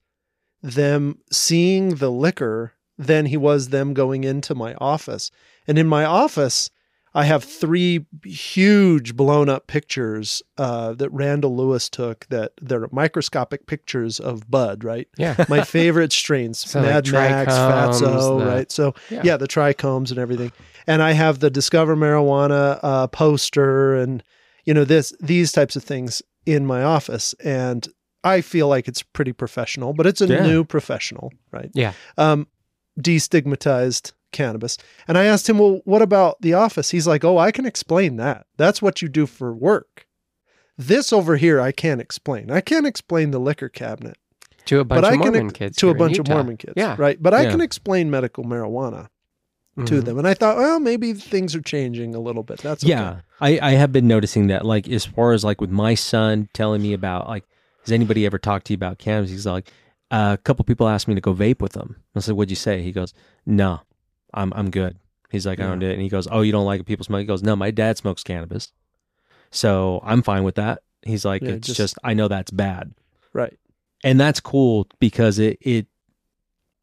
them 0.62 1.18
seeing 1.30 1.96
the 1.96 2.10
liquor 2.10 2.72
than 2.96 3.26
he 3.26 3.36
was 3.36 3.68
them 3.68 3.92
going 3.94 4.24
into 4.24 4.54
my 4.54 4.74
office. 4.74 5.30
And 5.66 5.78
in 5.78 5.86
my 5.86 6.04
office, 6.04 6.70
I 7.16 7.24
have 7.24 7.44
three 7.44 8.06
huge 8.24 9.14
blown 9.14 9.48
up 9.48 9.66
pictures 9.68 10.42
uh, 10.58 10.94
that 10.94 11.10
Randall 11.10 11.56
Lewis 11.56 11.88
took 11.88 12.26
that 12.26 12.52
they're 12.60 12.88
microscopic 12.90 13.66
pictures 13.66 14.18
of 14.18 14.50
Bud, 14.50 14.82
right? 14.82 15.06
Yeah. 15.16 15.36
My 15.48 15.62
favorite 15.62 16.12
strains, 16.12 16.58
So, 16.70 16.80
like, 16.80 16.88
Mad 16.88 17.12
Max, 17.12 17.52
Fatso, 17.54 18.38
the- 18.40 18.46
right? 18.46 18.72
So 18.72 18.94
Yeah. 19.10 19.20
yeah, 19.24 19.36
the 19.36 19.46
trichomes 19.46 20.10
and 20.10 20.18
everything. 20.18 20.50
And 20.88 21.02
I 21.02 21.12
have 21.12 21.38
the 21.38 21.50
Discover 21.50 21.94
Marijuana 21.96 22.80
uh, 22.82 23.06
poster 23.06 23.94
and 23.94 24.22
you 24.64 24.74
know 24.74 24.84
this 24.84 25.12
these 25.20 25.52
types 25.52 25.76
of 25.76 25.82
things 25.84 26.22
in 26.46 26.66
my 26.66 26.82
office, 26.82 27.34
and 27.44 27.88
I 28.22 28.40
feel 28.40 28.68
like 28.68 28.88
it's 28.88 29.02
pretty 29.02 29.32
professional, 29.32 29.92
but 29.92 30.06
it's 30.06 30.20
a 30.20 30.26
Yeah. 30.26 30.46
new 30.46 30.64
professional, 30.64 31.32
right? 31.52 31.70
Yeah. 31.74 31.92
Um, 32.16 32.46
destigmatized 33.00 34.12
cannabis. 34.32 34.78
And 35.06 35.16
I 35.16 35.24
asked 35.24 35.48
him, 35.48 35.58
well, 35.58 35.80
what 35.84 36.02
about 36.02 36.40
the 36.40 36.54
office? 36.54 36.90
He's 36.90 37.06
like, 37.06 37.24
oh, 37.24 37.38
I 37.38 37.50
can 37.50 37.66
explain 37.66 38.16
that. 38.16 38.46
That's 38.56 38.82
what 38.82 39.00
you 39.02 39.08
do 39.08 39.26
for 39.26 39.52
work. 39.54 40.06
This 40.76 41.12
over 41.12 41.36
here, 41.36 41.60
I 41.60 41.70
can't 41.70 42.00
explain. 42.00 42.50
I 42.50 42.60
can't 42.60 42.86
explain 42.86 43.30
the 43.30 43.38
liquor 43.38 43.68
cabinet 43.68 44.16
To 44.66 44.80
a 44.80 44.84
bunch 44.84 45.02
but 45.02 45.04
of 45.06 45.12
I 45.12 45.16
Mormon 45.16 45.50
kids. 45.50 45.76
to 45.78 45.90
a 45.90 45.94
bunch 45.94 46.18
of 46.18 46.26
Mormon 46.28 46.56
kids, 46.56 46.72
Yeah. 46.76 46.96
right? 46.98 47.22
But 47.22 47.32
I 47.34 47.46
can 47.50 47.60
explain 47.60 48.10
medical 48.10 48.44
marijuana 48.44 49.08
to 49.76 49.82
Mhm. 50.00 50.04
them. 50.04 50.18
And 50.18 50.26
I 50.28 50.34
thought, 50.34 50.56
well, 50.56 50.78
maybe 50.80 51.12
things 51.14 51.54
are 51.54 51.60
changing 51.62 52.14
a 52.14 52.20
little 52.20 52.42
bit. 52.42 52.58
That's 52.60 52.84
okay. 52.84 52.90
Yeah, 52.90 53.20
I, 53.40 53.58
I 53.60 53.70
have 53.72 53.92
been 53.92 54.06
noticing 54.06 54.46
that. 54.48 54.64
Like 54.64 54.88
as 54.88 55.04
far 55.04 55.32
as 55.32 55.44
like 55.44 55.60
with 55.60 55.70
my 55.70 55.94
son 55.94 56.48
telling 56.54 56.80
me 56.82 56.92
about 56.92 57.26
like, 57.28 57.44
has 57.84 57.90
anybody 57.92 58.24
ever 58.26 58.38
talked 58.38 58.66
to 58.66 58.72
you 58.72 58.76
about 58.76 58.98
cannabis? 58.98 59.30
He's 59.30 59.46
like, 59.46 59.70
uh, 60.10 60.36
a 60.38 60.42
couple 60.42 60.64
people 60.64 60.88
asked 60.88 61.08
me 61.08 61.14
to 61.16 61.20
go 61.20 61.34
vape 61.34 61.60
with 61.60 61.72
them. 61.72 61.96
I 62.14 62.20
said, 62.20 62.34
what'd 62.36 62.50
you 62.50 62.56
say? 62.56 62.82
He 62.82 62.92
goes, 62.92 63.12
no, 63.46 63.80
I'm 64.32 64.52
I'm 64.54 64.70
good. 64.70 64.96
He's 65.30 65.44
like, 65.46 65.58
I 65.58 65.64
don't 65.64 65.80
do 65.80 65.88
it. 65.88 65.94
And 65.94 66.02
he 66.02 66.08
goes, 66.08 66.28
oh, 66.30 66.42
you 66.42 66.52
don't 66.52 66.64
like? 66.66 66.86
People 66.86 67.04
smoke. 67.04 67.20
He 67.20 67.26
goes, 67.26 67.42
no, 67.42 67.56
my 67.56 67.72
dad 67.72 67.96
smokes 67.98 68.22
cannabis, 68.22 68.70
so 69.50 70.00
I'm 70.04 70.22
fine 70.22 70.44
with 70.44 70.54
that. 70.56 70.82
He's 71.02 71.24
like, 71.24 71.42
Yeah, 71.42 71.50
it's 71.50 71.66
just- 71.66 71.76
just 71.78 71.98
I 72.04 72.14
know 72.14 72.28
that's 72.28 72.50
bad. 72.50 72.92
Right. 73.32 73.58
and 74.04 74.20
that's 74.20 74.38
cool 74.38 74.86
because 75.00 75.40
it 75.40 75.58
it 75.60 75.86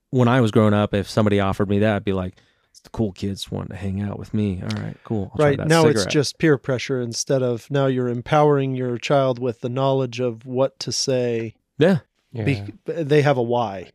when 0.09 0.27
I 0.27 0.41
was 0.41 0.51
growing 0.51 0.73
up, 0.73 0.93
if 0.93 1.09
somebody 1.09 1.39
offered 1.39 1.69
me 1.69 1.79
that, 1.79 1.95
I'd 1.95 2.03
be 2.03 2.11
like, 2.13 2.35
the 2.83 2.89
cool 2.89 3.11
kids 3.11 3.51
wanting 3.51 3.69
to 3.69 3.75
hang 3.75 4.01
out 4.01 4.17
with 4.17 4.33
me. 4.33 4.61
All 4.61 4.81
right, 4.83 4.97
cool. 5.03 5.31
I'll 5.35 5.45
Right. 5.45 5.57
that 5.57 5.67
Now 5.67 5.85
it's 5.87 6.05
just 6.05 6.37
peer 6.39 6.57
pressure 6.57 6.99
instead 7.01 7.41
of 7.43 7.69
now 7.69 7.85
you're 7.87 8.09
empowering 8.09 8.75
your 8.75 8.97
child 8.97 9.37
with 9.39 9.61
the 9.61 9.69
knowledge 9.69 10.19
of 10.19 10.45
what 10.45 10.79
to 10.79 10.91
say. 10.91 11.55
yeah. 11.77 11.99
Yeah. 12.33 12.43
Be- 12.45 12.73
they 12.85 13.21
have 13.23 13.35
a 13.37 13.41
why. 13.43 13.91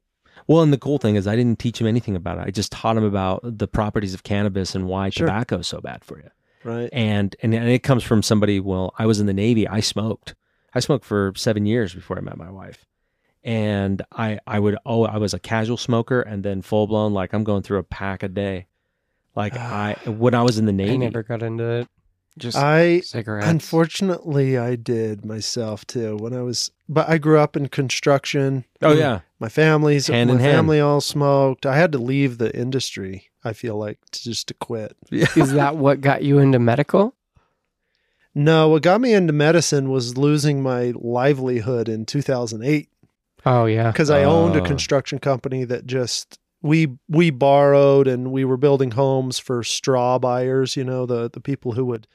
Well, 0.47 0.63
and 0.63 0.71
the 0.73 0.77
cool 0.79 0.99
thing 0.99 1.17
is, 1.17 1.27
I 1.27 1.35
didn't 1.37 1.59
teach 1.59 1.81
him 1.81 1.87
anything 1.87 2.15
about 2.15 2.37
it. 2.39 2.45
I 2.47 2.51
just 2.51 2.71
taught 2.71 2.97
him 2.99 3.03
about 3.03 3.41
the 3.43 3.67
properties 3.67 4.13
of 4.13 4.23
cannabis 4.25 4.75
and 4.75 4.87
why 4.87 5.09
Sure. 5.09 5.27
tobacco 5.27 5.59
is 5.61 5.67
so 5.67 5.81
bad 5.81 6.05
for 6.05 6.19
you. 6.19 6.29
Right. 6.63 6.91
And, 6.93 7.35
and 7.43 7.55
and 7.55 7.69
it 7.71 7.83
comes 7.83 8.03
from 8.05 8.23
somebody. 8.23 8.61
Well, 8.61 8.93
I 8.99 9.07
was 9.07 9.21
in 9.21 9.27
the 9.27 9.33
Navy. 9.33 9.67
I 9.67 9.81
smoked. 9.81 10.35
I 10.75 10.81
smoked 10.81 11.07
for 11.07 11.33
seven 11.35 11.65
years 11.65 11.95
before 11.95 12.19
I 12.19 12.21
met 12.21 12.37
my 12.37 12.51
wife. 12.51 12.85
And 13.43 14.03
I 14.13 14.39
I 14.47 14.59
would 14.59 14.77
oh 14.85 15.05
I 15.05 15.17
was 15.19 15.33
a 15.33 15.39
casual 15.39 15.77
smoker 15.77 16.21
and 16.21 16.43
then 16.43 16.61
full 16.63 16.87
blown 16.87 17.15
like 17.15 17.33
I'm 17.33 17.45
going 17.45 17.63
through 17.63 17.79
a 17.79 17.85
pack 17.85 18.23
a 18.23 18.29
day. 18.29 18.67
Like 19.37 19.53
ah. 19.57 19.95
I 20.07 20.11
when 20.11 20.35
I 20.35 20.43
was 20.43 20.59
in 20.59 20.65
the 20.67 20.73
Navy. 20.73 20.95
I 20.95 20.97
never 20.97 21.23
got 21.23 21.43
into 21.43 21.65
it. 21.65 21.89
Just 22.39 22.57
I 22.59 23.01
cigarettes. 23.01 23.47
unfortunately 23.49 24.59
I 24.59 24.77
did 24.77 25.25
myself 25.25 25.87
too 25.87 26.17
when 26.17 26.35
I 26.35 26.43
was 26.43 26.71
but 26.89 27.09
I 27.09 27.17
grew 27.19 27.39
up 27.39 27.57
in 27.57 27.69
construction. 27.69 28.65
oh 28.83 28.93
yeah. 28.93 29.21
My 29.39 29.49
family's 29.49 30.07
Hand 30.09 30.29
my 30.29 30.35
in 30.37 30.41
hand. 30.41 30.55
family 30.57 30.81
all 30.81 31.01
smoked. 31.01 31.65
I 31.67 31.77
had 31.77 31.93
to 31.93 31.99
leave 31.99 32.39
the 32.39 32.55
industry, 32.59 33.27
I 33.45 33.53
feel 33.53 33.77
like, 33.77 33.99
to 34.13 34.23
just 34.23 34.49
to 34.49 34.55
quit. 34.55 34.97
Is 35.11 35.53
that 35.53 35.77
what 35.77 36.01
got 36.01 36.23
you 36.25 36.39
into 36.39 36.59
medical? 36.59 37.15
No, 38.35 38.69
what 38.69 38.83
got 38.83 39.01
me 39.01 39.15
into 39.15 39.33
medicine 39.33 39.91
was 39.91 40.17
losing 40.19 40.63
my 40.63 40.93
livelihood 40.95 41.89
in 41.89 42.05
2008 42.05 42.89
Oh 43.47 43.65
yeah. 43.67 43.91
because 43.91 44.11
I 44.11 44.25
owned 44.25 44.57
a 44.57 44.61
Oh. 44.61 44.65
construction 44.65 45.19
company 45.21 45.65
that 45.65 45.87
just 45.87 46.39
we 46.67 46.97
we 47.09 47.31
borrowed 47.31 48.07
and 48.07 48.31
we 48.33 48.45
were 48.45 48.57
building 48.57 48.93
homes 48.93 49.39
for 49.39 49.63
straw 49.63 50.19
buyers, 50.19 50.77
you 50.77 50.85
know, 50.85 51.07
the 51.07 51.31
the 51.31 51.41
people 51.41 51.73
who 51.73 51.85
would 51.87 52.07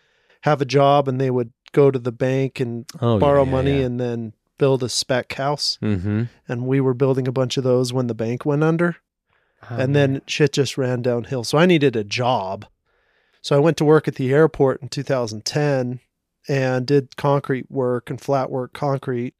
have 0.42 0.62
a 0.62 0.66
job 0.66 1.08
and 1.08 1.20
they 1.20 1.30
would 1.32 1.52
go 1.72 1.90
to 1.92 2.00
the 2.00 2.12
bank 2.12 2.60
and 2.60 2.86
Oh 3.00 3.18
borrow 3.20 3.46
yeah, 3.46 3.52
money 3.52 3.80
Yeah. 3.80 3.86
and 3.86 4.00
then 4.00 4.34
build 4.58 4.84
a 4.84 4.90
spec 4.90 5.34
house. 5.34 5.78
mm-hmm. 5.82 6.24
And 6.48 6.68
we 6.68 6.82
were 6.82 6.94
building 6.94 7.28
a 7.28 7.32
bunch 7.32 7.58
of 7.58 7.64
those 7.64 7.94
when 7.94 8.08
the 8.08 8.14
bank 8.16 8.46
went 8.46 8.64
under. 8.64 8.98
Oh, 9.70 9.76
and 9.78 9.96
then 9.96 10.22
shit 10.28 10.54
just 10.54 10.78
ran 10.78 11.02
downhill. 11.02 11.44
So 11.44 11.58
I 11.58 11.66
needed 11.66 11.96
a 11.96 12.04
job. 12.04 12.66
So 13.42 13.56
I 13.56 13.60
went 13.60 13.78
to 13.78 13.86
work 13.86 14.08
at 14.08 14.16
the 14.16 14.34
airport 14.34 14.82
in 14.82 14.90
2010 14.90 16.00
and 16.48 16.86
did 16.86 17.16
concrete 17.16 17.70
work 17.72 18.10
and 18.10 18.20
flat 18.20 18.50
work 18.52 18.74
concrete. 18.74 19.34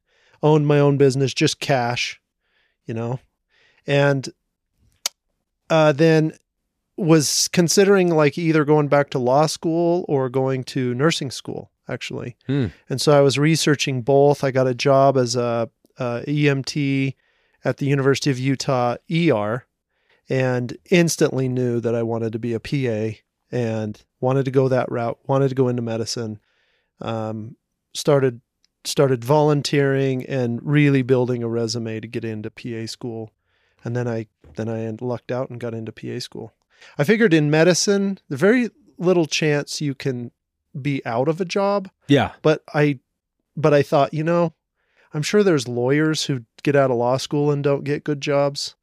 Owned 0.44 0.66
my 0.68 0.80
own 0.80 0.98
business, 0.98 1.34
just 1.36 1.60
cash, 1.60 2.20
you 2.86 2.94
know. 2.94 3.20
And 3.86 4.30
uh, 5.72 5.92
then 5.94 6.34
was 6.98 7.48
considering 7.48 8.10
like 8.14 8.38
either 8.38 8.64
going 8.64 8.90
back 8.90 9.10
to 9.10 9.18
law 9.18 9.48
school 9.48 10.06
or 10.08 10.30
going 10.30 10.64
to 10.66 10.94
nursing 10.94 11.32
school 11.32 11.72
actually. 11.88 12.36
Hmm. 12.48 12.68
And 12.90 13.02
so 13.02 13.18
I 13.18 13.22
was 13.22 13.40
researching 13.40 14.02
both. 14.02 14.44
I 14.44 14.52
got 14.52 14.68
a 14.68 14.76
job 14.76 15.18
as 15.18 15.36
a, 15.36 15.70
a 15.98 16.24
EMT 16.28 17.16
at 17.66 17.78
the 17.78 17.86
University 17.86 18.30
of 18.30 18.40
Utah 18.40 18.96
ER 19.12 19.66
and 20.30 20.78
instantly 20.90 21.50
knew 21.50 21.80
that 21.80 21.96
I 21.96 22.04
wanted 22.04 22.34
to 22.34 22.40
be 22.40 22.54
a 22.54 22.60
PA 22.60 23.18
and 23.52 24.02
wanted 24.20 24.46
to 24.46 24.52
go 24.52 24.68
that 24.68 24.92
route, 24.92 25.20
wanted 25.28 25.50
to 25.50 25.56
go 25.56 25.68
into 25.68 25.82
medicine. 25.82 26.40
Um, 27.02 27.56
started 27.94 28.42
started 28.84 29.24
volunteering 29.24 30.26
and 30.26 30.60
really 30.64 31.02
building 31.02 31.44
a 31.44 31.48
resume 31.48 32.00
to 32.00 32.08
get 32.08 32.26
into 32.26 32.50
PA 32.50 32.88
school. 32.88 33.32
And 33.84 33.96
then 33.96 34.08
I 34.08 34.28
then 34.56 34.68
I 34.70 34.90
lucked 35.04 35.32
out 35.32 35.50
and 35.50 35.60
got 35.60 35.74
into 35.74 35.92
PA 35.92 36.20
school. 36.20 36.54
I 36.98 37.04
figured 37.04 37.34
in 37.34 37.50
medicine, 37.50 38.20
the 38.30 38.38
very 38.38 38.70
little 38.98 39.26
chance 39.26 39.80
you 39.82 39.96
can 39.96 40.32
be 40.80 41.02
out 41.06 41.28
of 41.28 41.40
a 41.42 41.46
job, 41.46 41.90
Yeah. 42.08 42.32
but 42.42 42.64
I 42.74 43.00
but 43.58 43.74
I 43.74 43.82
thought, 43.84 44.14
you 44.14 44.24
know, 44.24 44.54
I'm 45.14 45.22
sure 45.22 45.44
there's 45.44 45.68
lawyers 45.68 46.26
who 46.26 46.46
get 46.64 46.76
out 46.76 46.92
of 46.92 46.98
law 46.98 47.18
school 47.18 47.52
and 47.52 47.64
don't 47.64 47.84
get 47.84 48.04
good 48.04 48.22
jobs. 48.22 48.76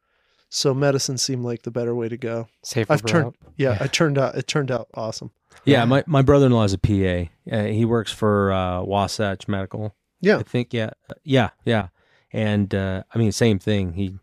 So 0.50 0.73
medicine 0.75 1.19
seemed 1.19 1.45
like 1.45 1.62
the 1.62 1.71
better 1.71 1.95
way 1.95 2.09
to 2.09 2.17
go. 2.17 2.49
safer 2.64 2.93
I've 2.93 3.05
turned 3.05 3.25
route. 3.26 3.37
yeah, 3.57 3.73
Yeah. 3.78 3.85
it 3.85 3.93
turned 3.93 4.19
out 4.19 4.35
it 4.37 4.47
turned 4.47 4.71
out 4.71 4.88
awesome. 4.95 5.31
Yeah, 5.64 5.85
my, 5.85 6.05
my 6.07 6.23
brother 6.23 6.47
in 6.47 6.52
law 6.52 6.64
is 6.64 6.73
a 6.73 6.78
PA. 6.78 7.31
Uh, 7.50 7.64
he 7.64 7.85
works 7.85 8.12
for 8.12 8.52
uh, 8.52 8.83
Wasatch 8.83 9.49
Medical. 9.49 9.95
Yeah. 10.21 10.38
I 10.38 10.43
think 10.45 10.73
yeah, 10.73 10.90
Uh, 11.11 11.14
yeah, 11.25 11.50
yeah. 11.64 11.88
And 12.33 12.75
uh, 12.75 13.02
I 13.14 13.19
mean, 13.19 13.33
same 13.33 13.59
thing. 13.59 13.93
He 13.95 14.19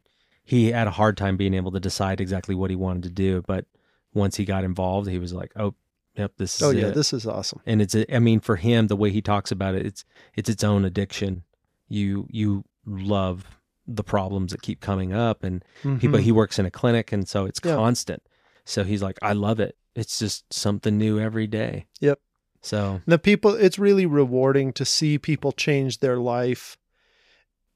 he 0.45 0.71
had 0.71 0.87
a 0.87 0.91
hard 0.91 1.17
time 1.17 1.35
being 1.37 1.53
able 1.53 1.71
to 1.71 1.79
decide 1.79 2.21
exactly 2.21 2.55
what 2.55 2.69
he 2.69 2.75
wanted 2.75 3.03
to 3.03 3.09
do, 3.09 3.43
but 3.47 3.65
once 4.13 4.37
he 4.37 4.45
got 4.45 4.63
involved, 4.63 5.09
he 5.09 5.19
was 5.19 5.33
like, 5.33 5.51
"Oh, 5.55 5.73
yep, 6.15 6.33
this 6.37 6.61
is 6.61 6.67
Oh 6.67 6.69
yeah, 6.71 6.87
it." 6.87 6.93
this 6.93 7.11
is 7.13 7.25
awesome. 7.25 7.59
and 7.65 7.81
it's 7.81 7.95
a, 7.95 8.15
I 8.15 8.19
mean, 8.19 8.39
for 8.39 8.55
him, 8.55 8.87
the 8.87 8.95
way 8.95 9.09
he 9.11 9.21
talks 9.21 9.51
about 9.51 9.75
it, 9.75 9.85
it's 9.85 10.05
it's 10.35 10.49
its 10.49 10.63
own 10.63 10.85
addiction. 10.85 11.43
You 11.89 12.27
you 12.29 12.63
love 12.85 13.59
the 13.87 14.03
problems 14.03 14.51
that 14.51 14.61
keep 14.61 14.79
coming 14.81 15.13
up, 15.13 15.43
and 15.43 15.63
he 15.99 16.07
but 16.07 16.21
Mhm. 16.21 16.23
he 16.23 16.31
works 16.31 16.57
in 16.59 16.65
a 16.65 16.71
clinic, 16.71 17.11
and 17.11 17.27
so 17.27 17.45
it's 17.45 17.59
Yeah. 17.63 17.75
constant. 17.75 18.23
So 18.63 18.83
he's 18.83 19.01
like, 19.03 19.19
I 19.21 19.33
love 19.33 19.59
it. 19.59 19.75
It's 19.95 20.17
just 20.19 20.51
something 20.51 20.97
new 20.97 21.19
every 21.19 21.45
day. 21.47 21.85
Yep. 21.99 22.19
So 22.61 23.01
the 23.05 23.19
people 23.19 23.53
it's 23.53 23.77
really 23.77 24.05
rewarding 24.07 24.73
to 24.73 24.85
see 24.85 25.17
people 25.19 25.51
change 25.51 25.99
their 25.99 26.17
life 26.17 26.77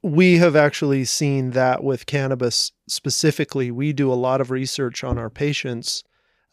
we 0.02 0.38
have 0.38 0.56
actually 0.56 1.06
seen 1.06 1.52
that 1.52 1.84
with 1.84 2.06
cannabis 2.06 2.72
specifically. 2.88 3.72
We 3.72 3.94
do 3.94 4.12
a 4.12 4.16
lot 4.16 4.42
of 4.42 4.52
research 4.52 5.04
on 5.04 5.18
our 5.18 5.30
patients. 5.30 6.04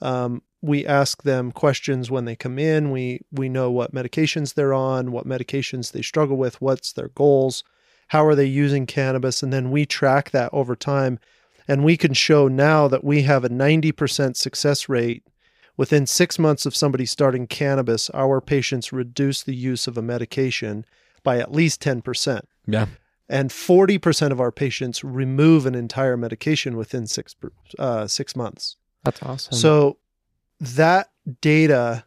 Um, 0.01 0.43
we 0.63 0.85
ask 0.87 1.23
them 1.23 1.53
questions 1.53 2.11
when 2.11 2.25
they 2.25 2.35
come 2.37 2.59
in. 2.59 2.91
We 2.91 3.21
we 3.31 3.49
know 3.49 3.71
what 3.71 3.95
medications 3.95 4.55
they're 4.55 4.75
on 4.75 5.13
what 5.13 5.27
medications 5.27 5.93
they 5.93 6.03
struggle 6.03 6.37
with 6.37 6.61
what's 6.61 6.93
their 6.93 7.09
goals 7.09 7.63
how 8.09 8.25
are 8.25 8.35
they 8.35 8.47
using 8.47 8.87
cannabis 8.87 9.43
and 9.43 9.53
then 9.53 9.71
we 9.71 9.87
track 9.87 10.31
that 10.31 10.51
over 10.53 10.77
time. 10.77 11.19
And 11.69 11.85
we 11.85 11.97
can 11.97 12.15
show 12.15 12.47
now 12.47 12.87
that 12.87 13.03
we 13.03 13.23
have 13.23 13.45
a 13.45 13.49
90% 13.49 14.37
success 14.37 14.89
rate. 14.89 15.25
Within 15.77 16.07
6 16.07 16.39
months 16.39 16.65
of 16.65 16.77
somebody 16.77 17.05
starting 17.05 17.47
cannabis 17.47 18.09
our 18.11 18.41
patients 18.41 18.93
reduce 18.93 19.43
the 19.43 19.55
use 19.55 19.87
of 19.87 19.99
a 19.99 20.03
medication 20.03 20.85
by 21.23 21.39
at 21.39 21.53
least 21.53 21.83
10% 21.83 22.43
Yeah. 22.67 22.87
And 23.29 23.51
40% 23.51 24.31
of 24.31 24.41
our 24.41 24.53
patients 24.53 25.03
remove 25.03 25.67
an 25.67 25.75
entire 25.75 26.17
medication 26.17 26.77
within 26.77 27.07
6 27.07 27.35
uh, 27.79 28.07
6 28.07 28.37
months 28.37 28.77
That's 29.05 29.23
awesome. 29.23 29.55
so 29.55 29.99
that 30.61 31.11
data 31.41 32.05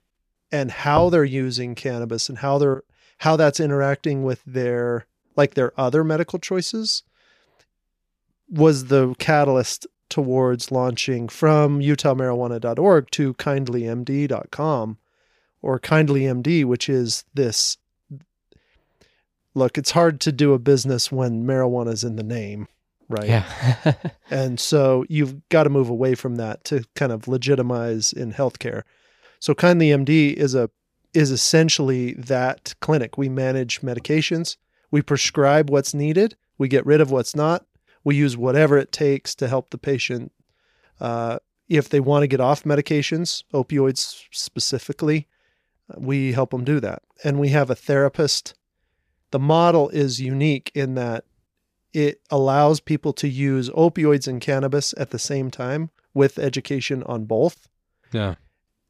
and 0.52 0.72
how 0.72 1.10
they're 1.10 1.24
using 1.24 1.76
cannabis 1.76 2.30
and 2.30 2.40
how 2.40 2.58
they're 2.58 2.84
how 3.20 3.36
that's 3.36 3.60
interacting 3.60 4.24
with 4.24 4.42
their 4.46 5.06
like 5.36 5.54
their 5.54 5.78
other 5.80 6.04
medical 6.04 6.40
choices 6.40 7.04
was 8.50 8.86
the 8.86 9.14
catalyst 9.20 9.86
towards 10.10 10.72
launching 10.72 11.28
from 11.28 11.80
utahmarijuana.org 11.82 13.12
to 13.12 13.34
kindlymd.com 13.36 14.98
or 15.62 15.80
kindlymd 15.80 16.66
which 16.66 16.90
is 16.90 17.26
this 17.34 17.78
look 19.56 19.78
it's 19.78 19.92
hard 19.92 20.20
to 20.22 20.32
do 20.32 20.54
a 20.54 20.60
business 20.60 21.12
when 21.12 21.44
marijuana 21.44 21.92
is 21.92 22.04
in 22.04 22.16
the 22.16 22.24
name 22.24 22.68
right 23.10 23.28
yeah. 23.28 23.94
and 24.32 24.60
so 24.60 25.04
you've 25.10 25.48
got 25.50 25.64
to 25.64 25.70
move 25.70 25.90
away 25.90 26.16
from 26.16 26.36
that 26.36 26.64
to 26.64 26.84
kind 26.96 27.12
of 27.12 27.28
legitimize 27.28 28.14
in 28.14 28.32
healthcare. 28.32 28.84
So 29.40 29.54
Kindly 29.54 29.88
MD 29.88 30.34
is 30.34 30.56
a 30.56 30.70
is 31.14 31.32
essentially 31.32 32.14
that 32.14 32.76
clinic. 32.82 33.18
We 33.18 33.30
manage 33.30 33.82
medications, 33.82 34.58
we 34.92 35.02
prescribe 35.02 35.70
what's 35.70 35.94
needed, 35.94 36.36
we 36.60 36.68
get 36.68 36.86
rid 36.86 37.02
of 37.02 37.10
what's 37.10 37.36
not, 37.36 37.66
we 38.04 38.16
use 38.16 38.38
whatever 38.38 38.78
it 38.78 38.92
takes 38.92 39.34
to 39.36 39.48
help 39.48 39.72
the 39.72 39.80
patient. 39.80 40.32
Uh, 41.00 41.40
if 41.68 41.90
they 41.90 42.00
want 42.00 42.24
to 42.24 42.28
get 42.28 42.40
off 42.40 42.64
medications, 42.64 43.44
opioids 43.54 44.24
specifically, 44.32 45.28
we 45.98 46.34
help 46.34 46.52
them 46.52 46.64
do 46.64 46.80
that. 46.80 47.02
And 47.24 47.40
we 47.40 47.50
have 47.50 47.70
a 47.70 47.76
therapist. 47.76 48.54
The 49.32 49.40
model 49.40 49.90
is 49.90 50.20
unique 50.20 50.72
in 50.74 50.96
that 50.96 51.26
it 51.94 52.22
allows 52.30 52.80
people 52.80 53.14
to 53.14 53.28
use 53.28 53.70
opioids 53.72 54.28
and 54.28 54.42
cannabis 54.42 54.94
at 54.98 55.10
the 55.12 55.20
same 55.20 55.50
time 55.50 55.90
with 56.14 56.40
education 56.40 57.04
on 57.04 57.26
both. 57.26 57.68
Yeah. 58.12 58.36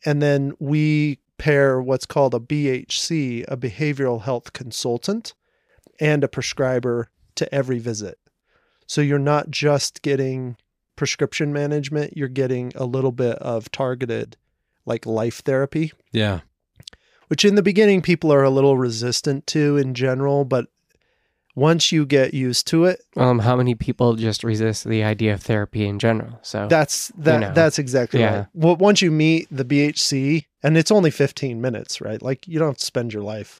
And 0.05 0.21
then 0.21 0.53
we 0.59 1.19
pair 1.37 1.81
what's 1.81 2.05
called 2.05 2.33
a 2.33 2.39
BHC, 2.39 3.45
a 3.47 3.57
behavioral 3.57 4.21
health 4.23 4.53
consultant, 4.53 5.33
and 5.99 6.23
a 6.23 6.27
prescriber 6.27 7.09
to 7.35 7.53
every 7.53 7.79
visit. 7.79 8.17
So 8.87 9.01
you're 9.01 9.19
not 9.19 9.49
just 9.49 10.01
getting 10.01 10.57
prescription 10.95 11.53
management, 11.53 12.17
you're 12.17 12.27
getting 12.27 12.73
a 12.75 12.85
little 12.85 13.11
bit 13.11 13.37
of 13.37 13.71
targeted 13.71 14.35
like 14.85 15.05
life 15.05 15.39
therapy, 15.43 15.91
Yeah. 16.11 16.41
Which 17.29 17.43
in 17.45 17.55
the 17.55 17.63
beginning 17.63 18.01
people 18.03 18.31
are 18.31 18.43
a 18.43 18.49
little 18.51 18.77
resistant 18.77 19.47
to 19.47 19.77
in 19.77 19.93
general, 19.95 20.45
but 20.45 20.67
once 21.55 21.91
you 21.91 22.05
get 22.05 22.33
used 22.33 22.67
to 22.67 22.85
it, 22.85 23.01
um, 23.17 23.39
how 23.39 23.55
many 23.55 23.75
people 23.75 24.15
just 24.15 24.43
resist 24.43 24.83
the 24.87 25.03
idea 25.03 25.33
of 25.33 25.41
therapy 25.41 25.85
in 25.87 25.99
general? 25.99 26.39
So 26.41 26.67
That's 26.69 27.09
that. 27.17 27.39
know. 27.39 27.51
That's 27.53 27.79
exactly 27.79 28.19
Yeah. 28.21 28.35
right. 28.37 28.47
Well, 28.53 28.75
once 28.77 29.01
you 29.01 29.11
meet 29.11 29.47
the 29.51 29.65
BHC, 29.65 30.45
and 30.63 30.77
it's 30.77 30.91
only 30.91 31.11
fifteen 31.11 31.59
minutes, 31.59 32.01
right? 32.01 32.21
Like 32.21 32.47
you 32.47 32.59
don't 32.59 32.69
have 32.69 32.77
to 32.77 32.85
spend 32.85 33.13
your 33.13 33.23
life. 33.23 33.59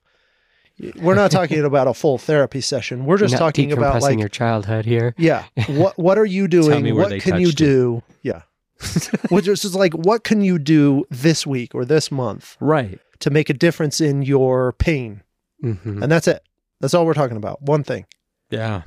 We're 1.01 1.15
not 1.15 1.29
talking 1.31 1.65
about 1.65 1.87
a 1.87 1.93
full 1.93 2.17
therapy 2.17 2.61
session. 2.61 3.05
We're 3.05 3.17
just 3.17 3.35
talking 3.37 3.73
about 3.73 4.01
like, 4.01 4.17
your 4.17 4.29
childhood 4.29 4.85
here. 4.85 5.13
yeah, 5.17 5.45
what 5.67 5.97
what 5.97 6.17
are 6.17 6.25
you 6.25 6.47
doing? 6.59 6.95
What 6.95 7.19
can 7.21 7.39
you 7.39 7.47
touched 7.47 7.61
it. 7.61 7.65
do? 7.65 8.03
Yeah, 8.21 8.43
which 9.29 9.47
is 9.47 9.61
just 9.61 9.75
like 9.75 9.93
what 9.93 10.23
can 10.23 10.41
you 10.41 10.57
do 10.59 11.05
this 11.09 11.45
week 11.45 11.73
or 11.75 11.83
this 11.85 12.11
month 12.11 12.55
Right. 12.59 12.99
to 13.19 13.29
make 13.29 13.49
a 13.49 13.53
difference 13.53 13.99
in 14.01 14.21
your 14.21 14.73
pain? 14.73 15.21
hmm 15.61 16.01
And 16.01 16.11
that's 16.11 16.27
it. 16.27 16.41
That's 16.79 16.93
all 16.93 17.05
we're 17.05 17.13
talking 17.13 17.37
about. 17.37 17.61
One 17.61 17.83
thing. 17.83 18.05
Yeah. 18.49 18.83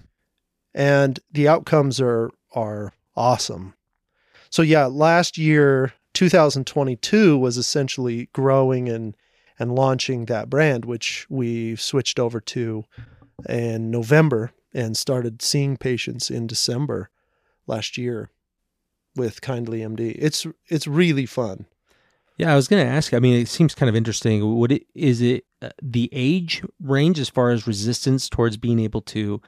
and 0.75 1.21
the 1.31 1.47
outcomes 1.49 2.01
are 2.01 2.31
are 2.55 2.93
awesome. 3.15 3.75
So 4.51 4.63
yeah, 4.63 4.87
last 4.87 5.37
year 5.39 5.93
2022 6.15 7.37
was 7.39 7.57
essentially 7.57 8.29
growing 8.33 8.89
and 8.89 9.17
and 9.59 9.75
launching 9.75 10.25
that 10.27 10.49
brand 10.51 10.85
which 10.85 11.27
we 11.31 11.77
switched 11.77 12.19
over 12.19 12.41
to 12.41 12.85
in 13.49 13.91
November 13.91 14.51
and 14.75 14.97
started 14.97 15.43
seeing 15.43 15.77
patients 15.77 16.31
in 16.31 16.47
December 16.47 17.11
last 17.67 17.97
year 17.99 18.31
with 19.17 19.41
Kindly 19.41 19.81
MD. 19.81 20.17
It's 20.19 20.47
it's 20.69 20.87
really 20.87 21.27
fun. 21.27 21.67
Yeah, 22.39 22.53
I 22.53 22.57
was 22.57 22.67
going 22.67 22.85
to 22.85 22.91
ask. 22.91 23.13
I 23.15 23.19
mean, 23.19 23.41
it 23.41 23.49
seems 23.49 23.75
kind 23.75 23.89
of 23.89 23.95
interesting. 23.95 24.59
Would 24.59 24.73
it 24.73 24.87
is 24.95 25.21
it 25.21 25.45
uh, 25.61 25.71
the 25.83 26.09
age 26.13 26.63
range 26.81 27.21
as 27.21 27.29
far 27.29 27.51
as 27.51 27.67
resistance 27.67 28.29
towards 28.29 28.57
being 28.57 28.81
able 28.81 29.03
to 29.03 29.41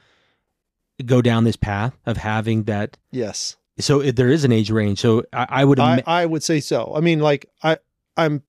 go 1.05 1.21
down 1.21 1.43
this 1.43 1.55
path 1.55 1.97
of 2.05 2.17
having 2.17 2.63
that? 2.63 2.97
Yes. 3.11 3.57
So 3.79 3.99
it, 3.99 4.15
there 4.15 4.29
is 4.29 4.45
an 4.45 4.51
age 4.51 4.71
range. 4.71 4.99
So 4.99 5.23
I, 5.33 5.47
I 5.49 5.65
would. 5.65 5.79
I, 5.79 6.03
I 6.05 6.25
would 6.25 6.43
say 6.43 6.59
so. 6.59 6.93
I 6.95 7.01
mean 7.01 7.19
like 7.19 7.49
I 7.63 7.77
I'm 8.15 8.43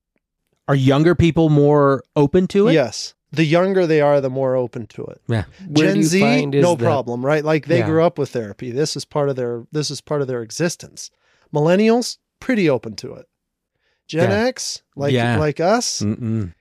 are 0.69 0.75
younger 0.75 1.15
people 1.15 1.49
more 1.49 2.03
open 2.15 2.47
to 2.49 2.69
it? 2.69 2.75
yes. 2.75 3.15
The 3.37 3.45
younger 3.45 3.87
they 3.87 4.01
are, 4.01 4.21
the 4.21 4.31
more 4.31 4.57
open 4.57 4.87
to 4.89 5.05
it. 5.05 5.21
Where 5.27 5.47
Gen 5.73 6.03
Z, 6.03 6.47
no 6.47 6.75
the- 6.75 6.85
problem, 6.85 7.25
right? 7.25 7.45
Like 7.45 7.67
they 7.67 7.79
Yeah. 7.79 7.87
grew 7.87 8.03
up 8.03 8.19
with 8.19 8.31
therapy. 8.31 8.71
This 8.71 8.97
is 8.97 9.05
part 9.05 9.29
of 9.29 9.37
their 9.37 9.65
this 9.73 9.91
is 9.91 10.01
part 10.01 10.21
of 10.23 10.27
their 10.29 10.43
existence. 10.43 11.11
Millennials, 11.55 12.19
pretty 12.41 12.69
open 12.69 12.97
to 12.97 13.15
it. 13.15 13.27
Gen 14.09 14.31
Yeah. 14.31 14.45
X, 14.47 14.83
like 14.97 15.13
Yeah. 15.13 15.39
like 15.39 15.61
us, 15.61 16.01
Mm-mm. 16.01 16.53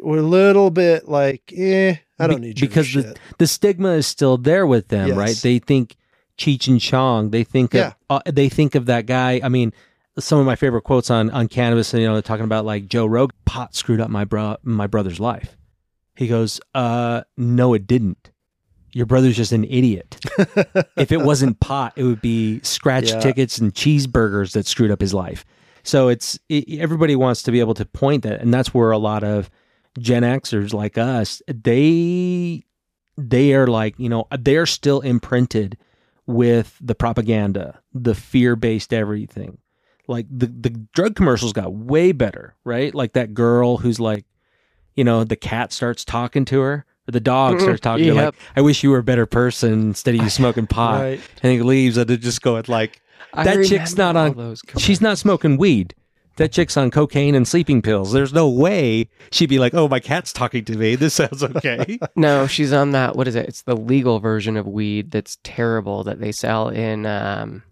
we're 0.00 0.18
a 0.18 0.22
little 0.22 0.70
bit 0.70 1.08
like, 1.08 1.52
eh, 1.56 1.96
I 2.18 2.26
don't 2.26 2.40
Be- 2.40 2.48
need 2.48 2.60
your 2.60 2.68
because 2.68 2.92
the- 2.92 3.02
shit. 3.02 3.18
The 3.38 3.46
stigma 3.46 3.90
is 3.92 4.06
still 4.06 4.36
there 4.36 4.66
with 4.66 4.88
them, 4.88 5.08
Yes. 5.08 5.16
right? 5.16 5.36
They 5.36 5.58
think 5.58 5.96
Cheech 6.38 6.68
and 6.68 6.80
Chong. 6.80 7.30
They 7.30 7.44
think 7.44 7.74
Yeah. 7.74 7.92
of 8.08 8.22
uh, 8.26 8.30
they 8.30 8.48
think 8.48 8.74
of 8.74 8.86
that 8.86 9.06
guy. 9.06 9.40
I 9.42 9.48
mean, 9.48 9.72
some 10.18 10.38
of 10.38 10.46
my 10.46 10.56
favorite 10.56 10.82
quotes 10.82 11.10
on 11.10 11.30
on 11.30 11.48
cannabis. 11.48 11.92
You 11.94 12.00
know, 12.06 12.12
they're 12.14 12.22
talking 12.22 12.44
about 12.44 12.64
like 12.64 12.86
Joe 12.88 13.06
Rogan. 13.06 13.36
Pot 13.46 13.74
screwed 13.74 14.00
up 14.00 14.10
my 14.10 14.24
bro 14.24 14.56
my 14.62 14.86
brother's 14.86 15.20
life. 15.20 15.56
He 16.20 16.28
goes, 16.28 16.60
uh, 16.74 17.22
no, 17.38 17.72
it 17.72 17.86
didn't. 17.86 18.30
Your 18.92 19.06
brother's 19.06 19.38
just 19.38 19.52
an 19.52 19.64
idiot. 19.64 20.18
if 20.98 21.10
it 21.12 21.22
wasn't 21.22 21.60
pot, 21.60 21.94
it 21.96 22.04
would 22.04 22.20
be 22.20 22.60
scratch 22.60 23.08
Yeah. 23.10 23.20
tickets 23.20 23.56
and 23.56 23.72
cheeseburgers 23.72 24.52
that 24.52 24.66
screwed 24.66 24.90
up 24.90 25.00
his 25.00 25.14
life. 25.14 25.46
So 25.82 26.08
it's 26.08 26.38
it, 26.50 26.78
everybody 26.78 27.16
wants 27.16 27.42
to 27.44 27.50
be 27.50 27.60
able 27.60 27.72
to 27.72 27.86
point 27.86 28.24
that, 28.24 28.42
and 28.42 28.52
that's 28.52 28.74
where 28.74 28.90
a 28.90 28.98
lot 28.98 29.24
of 29.24 29.48
Gen 29.98 30.22
Xers 30.22 30.74
like 30.74 30.98
us, 30.98 31.40
they 31.48 32.64
they 33.16 33.54
are 33.54 33.66
like 33.66 33.98
you 33.98 34.10
know 34.10 34.26
they're 34.38 34.66
still 34.66 35.00
imprinted 35.00 35.78
with 36.26 36.76
the 36.82 36.94
propaganda, 36.94 37.80
the 37.94 38.14
fear 38.14 38.56
based 38.56 38.92
everything. 38.92 39.56
Like 40.06 40.26
the 40.30 40.48
the 40.48 40.70
drug 40.92 41.14
commercials 41.14 41.54
got 41.54 41.72
way 41.72 42.12
better, 42.12 42.56
right? 42.64 42.94
Like 42.94 43.14
that 43.14 43.32
girl 43.32 43.78
who's 43.78 43.98
like, 43.98 44.26
you 45.00 45.04
know, 45.04 45.24
the 45.24 45.34
cat 45.36 45.72
starts 45.72 46.04
talking 46.04 46.44
to 46.44 46.60
her. 46.60 46.84
Or 47.08 47.12
the 47.12 47.20
dog 47.20 47.54
Mhm. 47.56 47.60
starts 47.62 47.80
talking 47.80 48.04
to 48.04 48.14
her 48.14 48.24
like, 48.26 48.34
I 48.54 48.60
wish 48.60 48.82
you 48.84 48.90
were 48.90 48.98
a 48.98 49.02
better 49.02 49.24
person 49.24 49.72
instead 49.72 50.14
of 50.14 50.22
you 50.22 50.28
smoking 50.40 50.66
pot. 50.66 51.00
right. 51.00 51.20
And 51.42 51.52
he 51.52 51.62
leaves 51.62 51.96
and 51.96 52.10
it 52.10 52.18
just 52.20 52.42
going 52.42 52.64
like 52.68 53.00
That 53.34 53.64
chick's 53.66 53.96
not 53.96 54.14
on- 54.16 54.34
Those 54.36 54.60
she's 54.76 55.00
not 55.00 55.16
smoking 55.16 55.56
weed. 55.56 55.94
That 56.36 56.52
chick's 56.52 56.76
on 56.76 56.90
cocaine 56.90 57.34
and 57.34 57.48
sleeping 57.48 57.80
pills. 57.82 58.12
There's 58.12 58.32
no 58.34 58.48
way 58.48 59.08
she'd 59.32 59.48
be 59.50 59.58
like, 59.58 59.74
"Oh, 59.74 59.88
my 59.88 60.00
cat's 60.00 60.32
talking 60.32 60.64
to 60.66 60.76
me. 60.76 60.94
This 60.94 61.14
sounds 61.14 61.42
okay." 61.42 61.98
No, 62.16 62.46
she's 62.46 62.72
on 62.72 62.92
that. 62.92 63.16
What 63.16 63.26
is 63.28 63.34
it? 63.34 63.46
It's 63.46 63.62
the 63.62 63.76
legal 63.76 64.20
version 64.20 64.56
of 64.56 64.66
weed 64.66 65.10
that's 65.10 65.38
terrible 65.42 66.04
that 66.04 66.20
they 66.20 66.32
sell 66.32 66.68
in 66.68 67.04
um, 67.06 67.62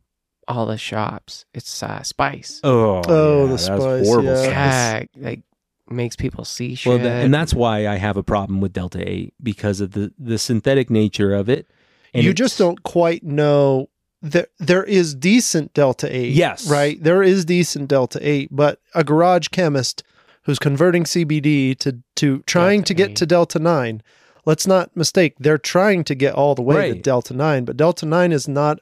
all 0.49 0.67
the 0.67 0.77
shops. 0.79 1.45
It's 1.55 1.83
uh, 1.83 2.03
spice. 2.03 2.61
oh, 2.64 3.03
Oh, 3.09 3.43
the 3.47 3.51
that's 3.53 3.64
spice, 3.67 4.07
horrible 4.07 4.35
yeah. 4.43 4.43
stuff. 4.43 5.07
God, 5.14 5.23
like 5.25 5.41
makes 5.90 6.16
people 6.16 6.44
see 6.44 6.74
shit. 6.74 6.90
Well, 6.90 6.98
tha- 6.98 7.11
and 7.11 7.33
that's 7.33 7.55
why 7.55 7.87
I 7.87 7.96
have 7.96 8.16
a 8.16 8.22
problem 8.22 8.61
with 8.61 8.72
Delta 8.72 9.07
Eight 9.09 9.35
because 9.42 9.81
of 9.81 9.92
the 9.92 10.12
the 10.18 10.38
synthetic 10.38 10.90
nature 10.90 11.35
of 11.35 11.48
it. 11.48 11.70
And 12.14 12.24
you 12.24 12.33
just 12.35 12.59
don't 12.59 12.83
quite 12.83 13.22
know 13.22 13.90
there 14.22 14.46
there 14.59 14.83
is 14.83 15.14
decent 15.14 15.72
delta 15.74 16.09
8 16.14 16.33
Yes. 16.33 16.68
right 16.68 17.01
there 17.01 17.22
is 17.22 17.44
decent 17.44 17.87
delta 17.88 18.18
8 18.20 18.48
but 18.51 18.81
a 18.94 19.05
garage 19.05 19.46
chemist 19.48 20.03
who's 20.42 20.59
converting 20.59 21.05
cbd 21.05 21.79
to 21.79 21.98
to 22.16 22.40
trying 22.46 22.81
Delta 22.81 22.87
to 22.88 22.94
get 22.94 23.11
8. 23.11 23.16
to 23.16 23.27
delta 23.27 23.59
9 23.61 24.03
let's 24.44 24.66
not 24.66 24.96
mistake 24.96 25.35
they're 25.38 25.57
trying 25.59 26.03
to 26.03 26.16
get 26.16 26.35
all 26.35 26.57
the 26.57 26.62
way 26.62 26.94
to 26.94 26.98
delta 26.98 27.33
9 27.33 27.64
but 27.64 27.77
delta 27.77 28.07
9 28.07 28.33
is 28.33 28.48
not 28.48 28.81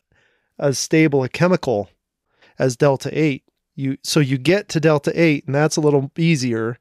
as 0.59 0.79
stable 0.79 1.23
a 1.23 1.29
chemical 1.29 1.91
as 2.59 2.75
delta 2.77 3.11
8 3.13 3.43
you 3.75 3.99
so 4.03 4.21
you 4.21 4.39
get 4.39 4.71
to 4.71 4.81
delta 4.81 5.13
8 5.21 5.45
and 5.47 5.55
that's 5.55 5.77
a 5.77 5.83
little 5.83 6.11
easier 6.17 6.79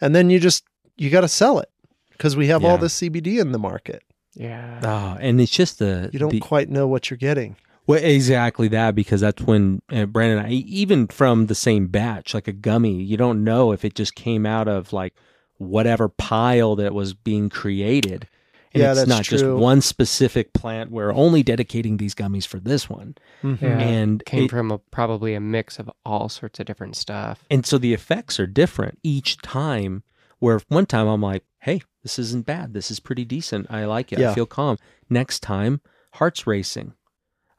and 0.00 0.14
then 0.14 0.30
you 0.30 0.38
just 0.40 0.64
you 0.96 1.10
got 1.10 1.22
to 1.22 1.28
sell 1.28 1.58
it 1.58 1.70
because 2.12 2.36
we 2.36 2.46
have 2.48 2.64
all 2.64 2.72
Yeah. 2.72 2.76
this 2.78 3.00
cbd 3.00 3.40
in 3.40 3.52
the 3.52 3.58
market 3.58 4.02
Yeah. 4.34 4.80
Oh, 4.82 5.18
and 5.20 5.40
it's 5.40 5.52
just 5.52 5.78
the 5.78 6.10
You 6.12 6.18
don't 6.18 6.30
the, 6.30 6.40
quite 6.40 6.68
know 6.68 6.86
what 6.86 7.10
you're 7.10 7.16
getting. 7.18 7.56
well, 7.86 8.02
exactly 8.02 8.68
that 8.68 8.94
because 8.94 9.20
that's 9.22 9.42
when 9.42 9.80
uh, 9.92 10.06
Brandon, 10.06 10.44
I, 10.44 10.50
even 10.50 11.06
from 11.08 11.46
the 11.46 11.54
same 11.54 11.86
batch, 11.86 12.34
like 12.34 12.48
a 12.48 12.52
gummy, 12.52 13.02
you 13.02 13.16
don't 13.16 13.44
know 13.44 13.72
if 13.72 13.84
it 13.84 13.94
just 13.94 14.14
came 14.14 14.44
out 14.44 14.68
of 14.68 14.92
like 14.92 15.14
whatever 15.58 16.08
pile 16.08 16.76
that 16.76 16.92
was 16.94 17.14
being 17.14 17.48
created. 17.48 18.28
And 18.74 18.82
Yeah, 18.82 18.90
it's 18.90 19.00
that's 19.00 19.08
not 19.08 19.22
just 19.22 19.44
one 19.46 19.80
specific 19.80 20.52
plant. 20.52 20.90
We're 20.90 21.12
only 21.12 21.42
dedicating 21.42 21.96
these 21.96 22.14
gummies 22.14 22.46
for 22.46 22.58
this 22.60 22.90
one, 22.90 23.14
Mhm. 23.42 23.60
Yeah. 23.62 23.78
and 23.78 24.24
Came 24.26 24.44
it- 24.44 24.50
from 24.50 24.70
a, 24.70 24.78
probably 24.78 25.34
a 25.34 25.40
mix 25.40 25.78
of 25.78 25.90
all 26.04 26.28
sorts 26.28 26.60
of 26.60 26.66
different 26.66 26.96
stuff. 26.96 27.44
and 27.50 27.64
so 27.64 27.78
the 27.78 27.94
effects 27.94 28.38
are 28.40 28.46
different 28.46 28.98
each 29.02 29.38
time. 29.38 30.02
Where 30.38 30.60
one 30.68 30.84
time 30.84 31.06
I'm 31.06 31.22
like, 31.22 31.44
hey, 31.60 31.80
this 32.02 32.18
isn't 32.18 32.44
bad. 32.44 32.74
This 32.74 32.90
is 32.90 33.00
pretty 33.00 33.24
decent. 33.24 33.66
I 33.70 33.86
like 33.86 34.12
it. 34.12 34.18
I 34.20 34.34
feel 34.34 34.44
calm. 34.44 34.76
Next 35.08 35.40
time, 35.40 35.80
heart's 36.12 36.46
racing. 36.46 36.92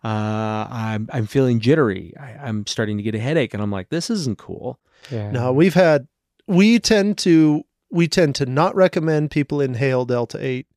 Uh, 0.04 0.68
I'm 0.70 1.10
I'm 1.12 1.26
feeling 1.26 1.60
jittery. 1.60 2.14
I, 2.20 2.34
I'm 2.48 2.68
starting 2.68 2.98
to 2.98 3.04
get 3.04 3.16
a 3.16 3.20
headache, 3.20 3.54
and 3.56 3.64
I'm 3.64 3.72
like, 3.72 3.90
this 3.90 4.10
isn't 4.12 4.38
cool. 4.38 4.80
Yeah. 5.12 5.32
No, 5.32 5.52
we've 5.52 5.74
had 5.74 6.08
we 6.46 6.78
tend 6.80 7.18
to 7.20 7.64
we 7.90 8.08
tend 8.08 8.36
to 8.36 8.46
not 8.46 8.76
recommend 8.76 9.32
people 9.32 9.60
inhale 9.60 10.06
Delta 10.06 10.38
8. 10.40 10.68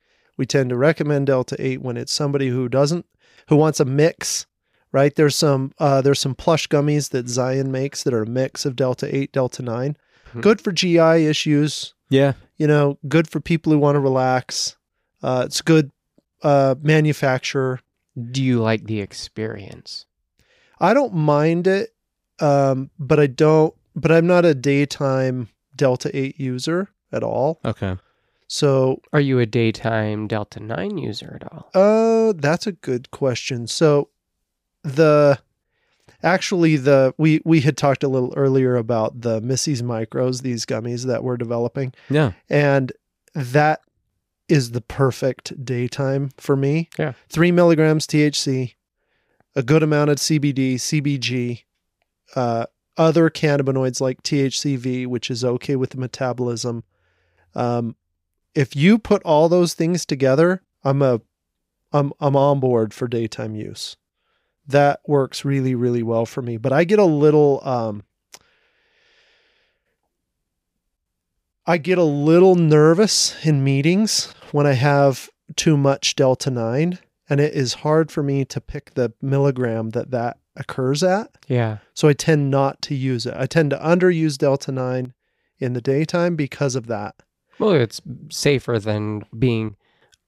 We 0.40 0.46
tend 0.46 0.70
to 0.70 0.76
recommend 0.78 1.26
Delta 1.26 1.54
8 1.58 1.82
when 1.82 1.98
it's 1.98 2.14
somebody 2.14 2.48
who 2.48 2.66
doesn't 2.66 3.04
who 3.48 3.56
wants 3.56 3.78
a 3.78 3.84
mix, 3.84 4.46
right? 4.90 5.14
There's 5.14 5.36
some 5.36 5.72
uh 5.78 6.00
there's 6.00 6.18
some 6.18 6.34
plush 6.34 6.66
gummies 6.66 7.10
that 7.10 7.28
Zion 7.28 7.70
makes 7.70 8.04
that 8.04 8.14
are 8.14 8.22
a 8.22 8.26
mix 8.26 8.64
of 8.64 8.74
Delta 8.74 9.14
8, 9.14 9.32
Delta 9.32 9.62
9. 9.62 9.98
Mhm. 10.32 10.40
Good 10.40 10.62
for 10.62 10.72
GI 10.72 11.26
issues, 11.26 11.92
Yeah, 12.08 12.32
you 12.56 12.66
know, 12.66 12.98
good 13.06 13.28
for 13.28 13.38
people 13.38 13.70
who 13.70 13.78
want 13.78 13.96
to 13.96 14.00
relax. 14.00 14.78
Uh 15.22 15.42
it's 15.44 15.60
good 15.60 15.90
uh 16.42 16.74
manufacturer. 16.80 17.80
Do 18.32 18.42
you 18.42 18.62
like 18.62 18.84
the 18.86 19.02
experience? 19.02 20.06
I 20.80 20.94
don't 20.94 21.12
mind 21.12 21.66
it, 21.66 21.90
um, 22.40 22.88
but 22.98 23.20
I 23.20 23.26
don't. 23.26 23.74
But 23.94 24.10
I'm 24.10 24.26
not 24.26 24.46
a 24.46 24.54
daytime 24.54 25.50
Delta 25.76 26.10
Eight 26.16 26.40
user 26.40 26.88
at 27.12 27.22
all. 27.22 27.60
okay. 27.62 27.98
So, 28.52 29.00
Are 29.12 29.20
you 29.20 29.38
a 29.38 29.46
daytime 29.46 30.26
Delta 30.26 30.58
9 30.58 30.98
user 30.98 31.38
at 31.40 31.52
all? 31.52 31.70
uh, 31.72 32.32
that's 32.36 32.66
a 32.66 32.72
good 32.72 33.12
question. 33.12 33.68
So, 33.68 34.08
the 34.82 35.38
actually 36.24 36.76
the 36.76 37.14
we 37.16 37.40
we 37.44 37.60
had 37.60 37.76
talked 37.76 38.02
a 38.02 38.08
little 38.08 38.34
earlier 38.36 38.74
about 38.74 39.20
the 39.20 39.40
Missy's 39.40 39.82
Micros, 39.82 40.42
these 40.42 40.66
gummies 40.66 41.06
that 41.06 41.22
we're 41.22 41.36
developing, 41.36 41.92
Yeah, 42.08 42.32
and 42.48 42.92
that 43.36 43.82
is 44.48 44.72
the 44.72 44.80
perfect 44.80 45.64
daytime 45.64 46.30
for 46.36 46.56
me. 46.56 46.88
Yeah. 46.98 47.12
Three 47.28 47.52
milligrams 47.52 48.04
THC, 48.08 48.74
a 49.54 49.62
good 49.62 49.84
amount 49.84 50.10
of 50.10 50.16
CBD, 50.16 50.74
CBG, 50.74 51.62
uh, 52.34 52.66
other 52.96 53.30
cannabinoids 53.30 54.00
like 54.00 54.24
THCV, 54.24 55.06
which 55.06 55.30
is 55.30 55.44
okay 55.44 55.76
with 55.76 55.90
the 55.90 55.98
metabolism. 55.98 56.82
Um, 57.54 57.94
if 58.54 58.74
you 58.74 58.98
put 58.98 59.22
all 59.22 59.48
those 59.48 59.74
things 59.74 60.04
together, 60.04 60.62
I'm 60.84 61.02
a, 61.02 61.20
I'm 61.92 62.12
I'm 62.20 62.36
on 62.36 62.60
board 62.60 62.94
for 62.94 63.08
daytime 63.08 63.54
use. 63.54 63.96
That 64.66 65.00
works 65.06 65.44
really 65.44 65.74
really 65.74 66.02
well 66.02 66.26
for 66.26 66.42
me. 66.42 66.56
But 66.56 66.72
I 66.72 66.84
get 66.84 66.98
a 66.98 67.04
little 67.04 67.60
um, 67.66 68.04
I 71.66 71.78
get 71.78 71.98
a 71.98 72.04
little 72.04 72.54
nervous 72.54 73.36
in 73.44 73.62
meetings 73.62 74.34
when 74.52 74.66
I 74.66 74.72
have 74.72 75.28
too 75.56 75.76
much 75.76 76.16
delta 76.16 76.50
9 76.50 76.98
and 77.28 77.40
it 77.40 77.54
is 77.54 77.74
hard 77.74 78.10
for 78.10 78.22
me 78.22 78.44
to 78.46 78.60
pick 78.60 78.94
the 78.94 79.12
milligram 79.22 79.90
that 79.90 80.10
that 80.10 80.38
occurs 80.56 81.02
at. 81.02 81.30
Yeah. 81.46 81.78
So 81.94 82.08
I 82.08 82.12
tend 82.12 82.50
not 82.50 82.82
to 82.82 82.94
use 82.94 83.24
it. 83.24 83.34
I 83.36 83.46
tend 83.46 83.70
to 83.70 83.78
underuse 83.78 84.36
delta 84.36 84.72
9 84.72 85.14
in 85.58 85.72
the 85.74 85.80
daytime 85.80 86.34
because 86.34 86.74
of 86.74 86.88
that. 86.88 87.14
Well, 87.60 87.72
it's 87.72 88.00
safer 88.30 88.78
than 88.78 89.22
being 89.38 89.76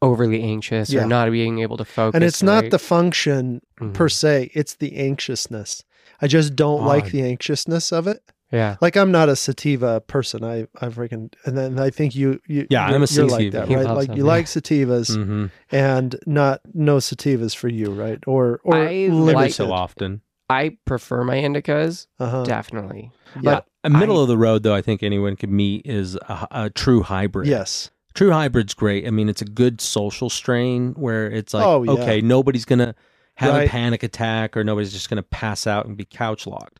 overly 0.01 0.43
anxious 0.43 0.93
Yeah. 0.93 1.05
or 1.05 1.07
not 1.07 1.31
being 1.31 1.59
able 1.61 1.77
to 1.79 1.85
focus. 1.85 2.15
and 2.17 2.25
it's 2.25 2.43
not 2.43 2.71
the 2.71 2.79
function 2.79 3.61
Mhm. 3.81 3.95
per 3.95 4.09
se, 4.09 4.51
it's 4.55 4.75
the 4.77 4.97
anxiousness. 4.97 5.85
I 6.21 6.27
just 6.27 6.55
don't 6.57 6.85
like 6.85 7.07
the 7.13 7.23
anxiousness 7.23 7.93
of 7.93 8.07
it. 8.07 8.21
Yeah. 8.53 8.77
Like 8.81 8.97
I'm 8.97 9.11
not 9.11 9.29
a 9.29 9.37
sativa 9.37 10.01
person. 10.03 10.45
I 10.45 10.67
I 10.81 10.89
freaking 10.89 11.33
and 11.47 11.57
then 11.57 11.79
I 11.79 11.89
think 11.91 12.15
you 12.15 12.39
you 12.47 12.67
Yeah, 12.69 12.89
you're, 12.89 12.97
I'm 12.97 13.03
a 13.03 13.07
you're 13.11 13.27
like 13.27 13.53
that, 13.53 13.69
right? 13.69 13.87
Like 13.87 14.09
them, 14.09 14.17
you 14.19 14.25
yeah. 14.25 14.29
like 14.29 14.47
sativas 14.47 15.17
mm-hmm. 15.17 15.47
and 15.71 16.17
not 16.27 16.61
no 16.75 16.97
sativas 16.99 17.57
for 17.57 17.69
you, 17.69 17.93
right? 17.93 18.19
Or 18.27 18.61
or 18.65 18.77
I 18.77 18.95
every 18.95 19.33
like- 19.33 19.53
so 19.53 19.73
often. 19.73 20.21
I 20.53 20.77
prefer 20.85 21.25
my 21.25 21.37
indicas, 21.37 22.07
uh-huh. 22.21 22.45
definitely. 22.45 23.11
Yeah. 23.37 23.41
But 23.43 23.67
a 23.85 23.91
middle 23.91 24.19
I- 24.19 24.23
of 24.23 24.29
the 24.29 24.37
road, 24.37 24.63
though, 24.63 24.75
I 24.75 24.83
think 24.83 25.03
anyone 25.03 25.37
could 25.37 25.51
meet 25.51 25.87
is 25.87 26.17
a, 26.17 26.49
a 26.51 26.71
true 26.71 27.03
hybrid. 27.03 27.49
Yes. 27.49 27.91
True 28.15 28.31
hybrid's 28.31 28.75
great. 28.75 29.07
I 29.07 29.11
mean, 29.11 29.29
it's 29.31 29.41
a 29.43 29.47
good 29.47 29.81
social 29.81 30.29
strain 30.29 30.93
where 30.95 31.31
it's 31.31 31.55
like, 31.55 31.65
Oh, 31.65 31.83
yeah. 31.83 31.93
okay, 31.93 32.21
nobody's 32.21 32.67
gonna 32.67 32.95
have 33.37 33.55
Right. 33.55 33.67
a 33.67 33.71
panic 33.71 34.03
attack 34.03 34.55
or 34.57 34.63
nobody's 34.65 34.93
just 34.93 35.09
gonna 35.09 35.23
pass 35.23 35.67
out 35.67 35.87
and 35.87 35.97
be 35.97 36.05
couch 36.05 36.47
locked. 36.47 36.79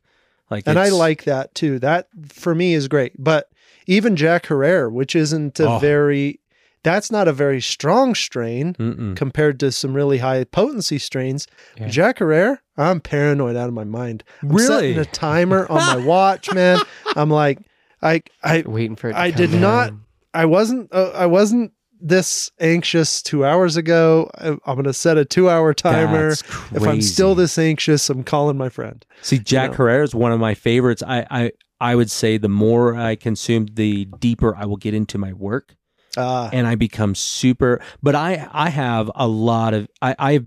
Like, 0.51 0.65
And 0.67 0.79
I 0.79 0.91
like 0.91 1.25
that 1.25 1.55
too. 1.55 1.79
That 1.79 2.09
for 2.29 2.55
me 2.55 2.75
is 2.75 2.87
great. 2.87 3.15
But 3.19 3.49
even 3.87 4.15
Jack 4.17 4.47
Herer, 4.49 4.91
which 4.91 5.17
isn't 5.17 5.59
a 5.59 5.71
Oh. 5.71 5.79
very 5.79 6.39
that's 6.85 7.11
not 7.11 7.29
a 7.29 7.33
very 7.33 7.61
strong 7.61 8.15
strain 8.15 8.75
Mm-mm. 8.75 9.17
compared 9.17 9.61
to 9.61 9.71
some 9.73 9.95
really 9.95 10.19
high 10.19 10.45
potency 10.45 10.99
strains. 10.99 11.47
Yeah. 11.79 11.89
Jack 11.89 12.19
Herer, 12.19 12.59
I'm 12.77 13.01
paranoid 13.01 13.57
out 13.57 13.69
of 13.69 13.75
my 13.75 13.85
mind. 13.85 14.25
I'm 14.43 14.49
Really? 14.51 14.67
setting 14.95 14.99
a 14.99 15.05
timer 15.05 15.67
on 15.71 15.79
my 15.79 15.97
watch, 16.07 16.53
man. 16.53 16.81
I'm 17.17 17.31
like, 17.31 17.59
I 18.03 18.23
I 18.43 18.63
waiting 18.67 18.97
for 18.97 19.11
it. 19.11 19.13
To 19.13 19.19
I 19.19 19.31
did 19.31 19.53
not- 19.53 19.93
I 20.35 20.47
wasn't 20.47 20.89
uh, 20.93 21.11
I 21.15 21.27
wasn't 21.27 21.73
this 22.01 22.51
anxious 22.59 23.23
two 23.23 23.45
hours 23.45 23.77
ago. 23.77 24.29
I'm 24.39 24.59
gonna 24.65 24.93
set 24.95 25.19
a 25.19 25.25
two 25.25 25.49
hour 25.51 25.73
timer. 25.75 26.31
If 26.31 26.83
I'm 26.83 27.01
still 27.03 27.35
this 27.37 27.59
anxious, 27.59 28.09
I'm 28.11 28.25
calling 28.25 28.57
my 28.57 28.71
friend. 28.71 29.05
See, 29.21 29.39
Jack 29.39 29.71
know. 29.73 29.77
Herrera 29.77 30.03
is 30.05 30.15
one 30.15 30.33
of 30.33 30.41
my 30.41 30.55
favorites. 30.55 31.03
I, 31.07 31.27
I 31.31 31.53
I 31.81 31.95
would 31.95 32.11
say 32.11 32.39
the 32.39 32.49
more 32.49 32.97
I 32.97 33.15
consume, 33.15 33.67
the 33.75 34.07
deeper 34.19 34.57
I 34.57 34.65
will 34.65 34.79
get 34.79 34.95
into 34.95 35.19
my 35.19 35.33
work, 35.33 35.77
Uh, 36.17 36.51
and 36.53 36.67
I 36.67 36.75
become 36.75 37.15
super. 37.15 37.81
But 38.03 38.15
I 38.15 38.49
I 38.53 38.69
have 38.69 39.11
a 39.15 39.27
lot 39.27 39.75
of 39.75 39.89
I 40.01 40.15
I 40.19 40.33
have 40.35 40.47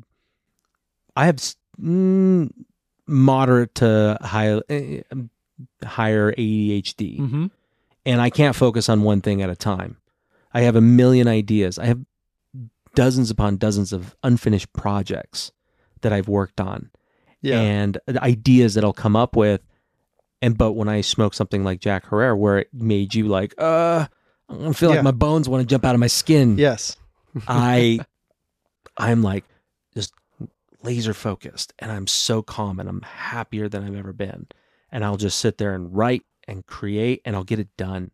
I 1.15 1.25
have 1.25 1.37
mm, 1.81 2.51
moderate 3.07 3.75
to 3.75 4.17
high 4.21 4.59
eh, 4.69 5.01
higher 5.83 6.33
ADHD, 6.33 7.19
mhm. 7.19 7.51
and 8.05 8.21
I 8.21 8.29
can't 8.29 8.55
focus 8.55 8.89
on 8.89 9.03
one 9.03 9.21
thing 9.21 9.41
at 9.41 9.49
a 9.49 9.55
time. 9.55 9.97
I 10.53 10.61
have 10.61 10.75
a 10.75 10.81
million 10.81 11.27
ideas. 11.27 11.77
I 11.79 11.85
have 11.85 12.01
dozens 12.95 13.29
upon 13.29 13.57
dozens 13.57 13.91
of 13.91 14.15
unfinished 14.23 14.71
projects 14.73 15.51
that 16.01 16.13
I've 16.13 16.29
worked 16.29 16.61
on 16.61 16.91
Yeah. 17.41 17.59
and 17.59 17.99
ideas 18.09 18.73
that 18.75 18.83
I'll 18.83 18.93
come 18.93 19.15
up 19.17 19.35
with. 19.35 19.61
And 20.41 20.57
but 20.57 20.73
when 20.73 20.87
I 20.87 21.01
smoke 21.01 21.33
something 21.33 21.63
like 21.63 21.79
Jack 21.81 22.09
Herer, 22.09 22.35
where 22.37 22.59
it 22.59 22.69
made 22.73 23.13
you 23.15 23.27
like, 23.27 23.53
uh, 23.57 24.07
I 24.49 24.73
feel 24.73 24.89
Yeah. 24.89 24.95
like 24.97 25.03
my 25.03 25.11
bones 25.11 25.49
want 25.49 25.61
to 25.61 25.67
jump 25.67 25.85
out 25.85 25.95
of 25.95 25.99
my 25.99 26.07
skin. 26.07 26.57
yes. 26.57 26.97
I, 27.47 27.99
I'm 28.97 29.21
like 29.21 29.43
just 29.93 30.13
laser 30.83 31.13
focused, 31.13 31.73
and 31.79 31.91
I'm 31.91 32.07
so 32.07 32.41
calm, 32.41 32.79
and 32.79 32.87
I'm 32.87 33.01
happier 33.01 33.67
than 33.67 33.83
I've 33.83 33.95
ever 33.95 34.13
been. 34.13 34.47
And 34.91 35.03
I'll 35.03 35.17
just 35.17 35.39
sit 35.39 35.57
there 35.57 35.73
and 35.75 35.93
write 35.95 36.23
and 36.47 36.65
create, 36.65 37.21
and 37.25 37.35
I'll 37.35 37.43
get 37.43 37.59
it 37.59 37.67
done. 37.75 38.11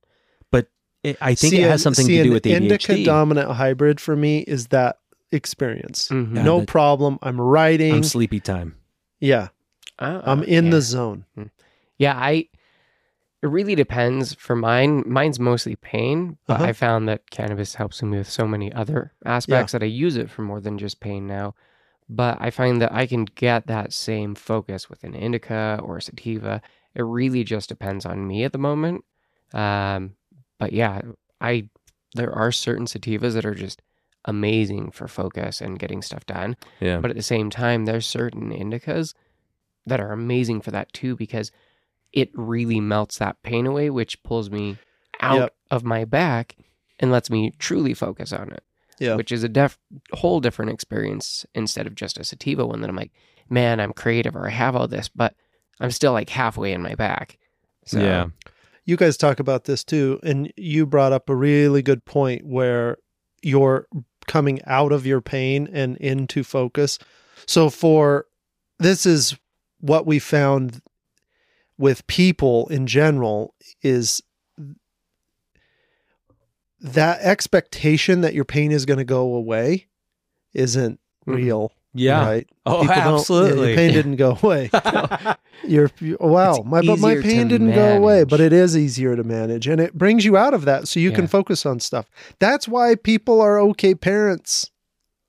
But 0.51 0.67
it, 1.03 1.17
I 1.21 1.35
think 1.35 1.51
See, 1.51 1.61
it 1.61 1.69
has 1.69 1.81
something 1.83 2.05
see, 2.05 2.17
to 2.17 2.23
do 2.23 2.31
with 2.31 2.43
ADHD. 2.43 2.55
indica 2.55 3.03
dominant 3.03 3.51
hybrid 3.51 3.99
for 3.99 4.15
me 4.15 4.39
is 4.39 4.67
that 4.67 4.97
experience. 5.31 6.07
Mhm. 6.09 6.37
Yeah, 6.37 6.43
no 6.43 6.65
problem. 6.65 7.19
I'm 7.21 7.39
writing. 7.39 7.93
I'm 7.93 8.03
sleepy 8.03 8.39
time. 8.39 8.75
yeah, 9.19 9.49
Uh, 9.99 10.21
I'm 10.23 10.41
in 10.43 10.65
yeah. 10.65 10.71
the 10.71 10.81
zone. 10.81 11.25
Yeah, 11.99 12.15
I. 12.17 12.47
It 13.43 13.47
really 13.47 13.73
depends. 13.75 14.35
For 14.35 14.55
mine, 14.55 15.03
mine's 15.07 15.39
mostly 15.39 15.75
pain, 15.75 16.37
but 16.45 16.55
Uh-huh. 16.55 16.65
I 16.65 16.73
found 16.73 17.07
that 17.09 17.29
cannabis 17.31 17.75
helps 17.75 18.01
me 18.03 18.17
with 18.19 18.29
so 18.29 18.47
many 18.47 18.71
other 18.71 19.13
aspects 19.25 19.71
that 19.71 19.81
I 19.81 19.87
use 19.87 20.15
it 20.15 20.29
for 20.29 20.43
more 20.43 20.59
than 20.59 20.77
just 20.77 20.99
pain 20.99 21.25
now. 21.25 21.55
But 22.07 22.37
I 22.39 22.51
find 22.51 22.81
that 22.81 22.91
I 22.93 23.07
can 23.07 23.25
get 23.25 23.67
that 23.67 23.93
same 23.93 24.35
focus 24.35 24.89
with 24.89 25.03
an 25.03 25.15
indica 25.15 25.79
or 25.81 25.97
a 25.97 26.01
sativa. 26.01 26.61
It 26.93 27.03
really 27.03 27.43
just 27.43 27.69
depends 27.69 28.05
on 28.05 28.27
me 28.27 28.43
at 28.43 28.51
the 28.51 28.57
moment. 28.59 29.05
Um, 29.53 30.15
but 30.59 30.73
yeah, 30.73 31.01
I 31.39 31.69
there 32.13 32.33
are 32.33 32.51
certain 32.51 32.85
sativas 32.85 33.33
that 33.33 33.45
are 33.45 33.55
just 33.55 33.81
amazing 34.25 34.91
for 34.91 35.07
focus 35.07 35.61
and 35.61 35.79
getting 35.79 36.01
stuff 36.01 36.25
done. 36.25 36.57
Yeah. 36.81 36.99
But 36.99 37.09
at 37.09 37.15
the 37.15 37.23
same 37.23 37.49
time, 37.49 37.85
there's 37.85 38.05
certain 38.05 38.51
indicas 38.51 39.13
that 39.85 39.99
are 40.01 40.11
amazing 40.11 40.61
for 40.61 40.71
that 40.71 40.91
too 40.93 41.15
because 41.15 41.51
it 42.13 42.29
really 42.33 42.79
melts 42.79 43.17
that 43.19 43.41
pain 43.43 43.65
away, 43.67 43.89
which 43.89 44.21
pulls 44.23 44.49
me 44.49 44.77
out 45.19 45.39
Yep. 45.39 45.53
of 45.71 45.83
my 45.83 46.05
back 46.05 46.55
and 46.99 47.11
lets 47.11 47.29
me 47.29 47.51
truly 47.59 47.93
focus 47.93 48.31
on 48.33 48.51
it. 48.51 48.63
Yeah. 48.99 49.15
which 49.15 49.31
is 49.31 49.43
a 49.43 49.49
def- 49.49 49.79
whole 50.13 50.39
different 50.39 50.69
experience 50.69 51.43
instead 51.55 51.87
of 51.87 51.95
just 51.95 52.19
a 52.19 52.23
sativa 52.23 52.63
one 52.67 52.81
that 52.81 52.89
I'm 52.89 52.95
like, 52.95 53.11
man, 53.49 53.79
I'm 53.79 53.93
creative 53.93 54.35
or 54.35 54.45
I 54.45 54.51
have 54.51 54.75
all 54.75 54.87
this, 54.87 55.09
but 55.09 55.33
I'm 55.79 55.89
still 55.89 56.11
like 56.11 56.29
halfway 56.29 56.71
in 56.71 56.83
my 56.83 56.93
back. 56.93 57.39
So, 57.87 57.99
yeah. 57.99 58.27
you 58.85 58.97
guys 58.97 59.17
talk 59.17 59.39
about 59.39 59.63
this 59.63 59.83
too 59.83 60.19
and 60.21 60.53
you 60.55 60.85
brought 60.85 61.13
up 61.13 61.29
a 61.31 61.35
really 61.35 61.81
good 61.81 62.05
point 62.05 62.45
where 62.45 62.97
you're 63.41 63.87
coming 64.27 64.59
out 64.67 64.91
of 64.91 65.07
your 65.07 65.19
pain 65.19 65.67
and 65.73 65.97
into 65.97 66.43
focus 66.43 66.99
so 67.47 67.71
for 67.71 68.27
this 68.77 69.07
is 69.07 69.35
what 69.79 70.05
we 70.05 70.19
found 70.19 70.79
with 71.77 72.05
people 72.07 72.67
in 72.69 72.85
general 72.87 73.53
is 73.81 74.21
that 76.79 77.19
expectation 77.21 78.21
that 78.21 78.33
your 78.33 78.45
pain 78.45 78.71
is 78.71 78.85
going 78.85 78.97
to 78.97 79.03
go 79.05 79.33
away 79.35 79.87
isn't 80.53 80.99
Mhm. 81.27 81.35
real 81.35 81.71
Yeah. 81.93 82.25
right 82.25 82.49
Oh, 82.65 82.81
People 82.81 82.95
don't- 82.95 82.97
yeah, 83.07 83.13
absolutely. 83.15 83.67
your 83.69 83.75
pain 83.77 83.93
didn't 83.93 84.15
go 84.15 84.37
away 84.41 84.69
you're 85.63 85.91
you- 85.99 86.17
wow 86.19 86.55
It's 86.55 86.65
my 86.65 86.81
but 86.81 86.99
my 86.99 87.15
pain 87.21 87.47
didn't 87.47 87.73
go 87.73 87.97
away 87.97 88.23
but 88.23 88.39
it 88.39 88.51
is 88.53 88.75
easier 88.75 89.15
to 89.15 89.23
manage 89.23 89.67
and 89.67 89.79
it 89.79 89.93
brings 89.93 90.25
you 90.25 90.35
out 90.37 90.53
of 90.53 90.65
that 90.65 90.87
so 90.87 90.99
you 90.99 91.11
can 91.11 91.27
focus 91.27 91.65
on 91.65 91.79
stuff 91.79 92.09
that's 92.39 92.67
why 92.67 92.95
people 92.95 93.39
are 93.41 93.59
okay 93.59 93.93
parents 93.93 94.71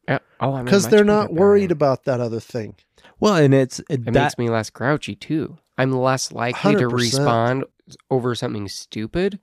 Yeah. 0.09 0.19
Oh, 0.41 0.55
I'm 0.55 0.65
because 0.65 0.89
they're 0.89 1.05
not 1.05 1.33
worried 1.33 1.69
parent. 1.69 1.73
about 1.73 2.05
that 2.05 2.21
other 2.21 2.41
thing 2.41 2.75
well, 3.23 3.37
and 3.37 3.55
it's 3.55 3.79
it, 3.81 3.87
It 3.89 4.05
that 4.07 4.13
makes 4.13 4.39
me 4.39 4.51
less 4.51 4.69
grouchy 4.69 5.15
too. 5.15 5.59
I'm 5.79 5.93
less 5.93 6.33
likely 6.33 6.75
to 6.75 6.89
100%. 6.89 6.93
respond 6.93 7.65
over 8.11 8.35
something 8.35 8.69
stupid 8.69 9.39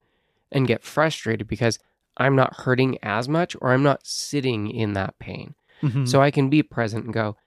and 0.51 0.67
get 0.67 0.83
frustrated 0.83 1.47
because 1.47 1.79
I'm 2.17 2.35
not 2.35 2.57
hurting 2.57 2.97
as 3.01 3.29
much 3.29 3.55
or 3.61 3.71
I'm 3.71 3.83
not 3.83 4.05
sitting 4.05 4.69
in 4.69 4.93
that 4.93 5.17
pain. 5.19 5.55
Mm-hmm. 5.81 6.05
So 6.05 6.21
I 6.21 6.29
can 6.29 6.49
be 6.49 6.61
present 6.61 7.05
and 7.05 7.13
go, 7.13 7.37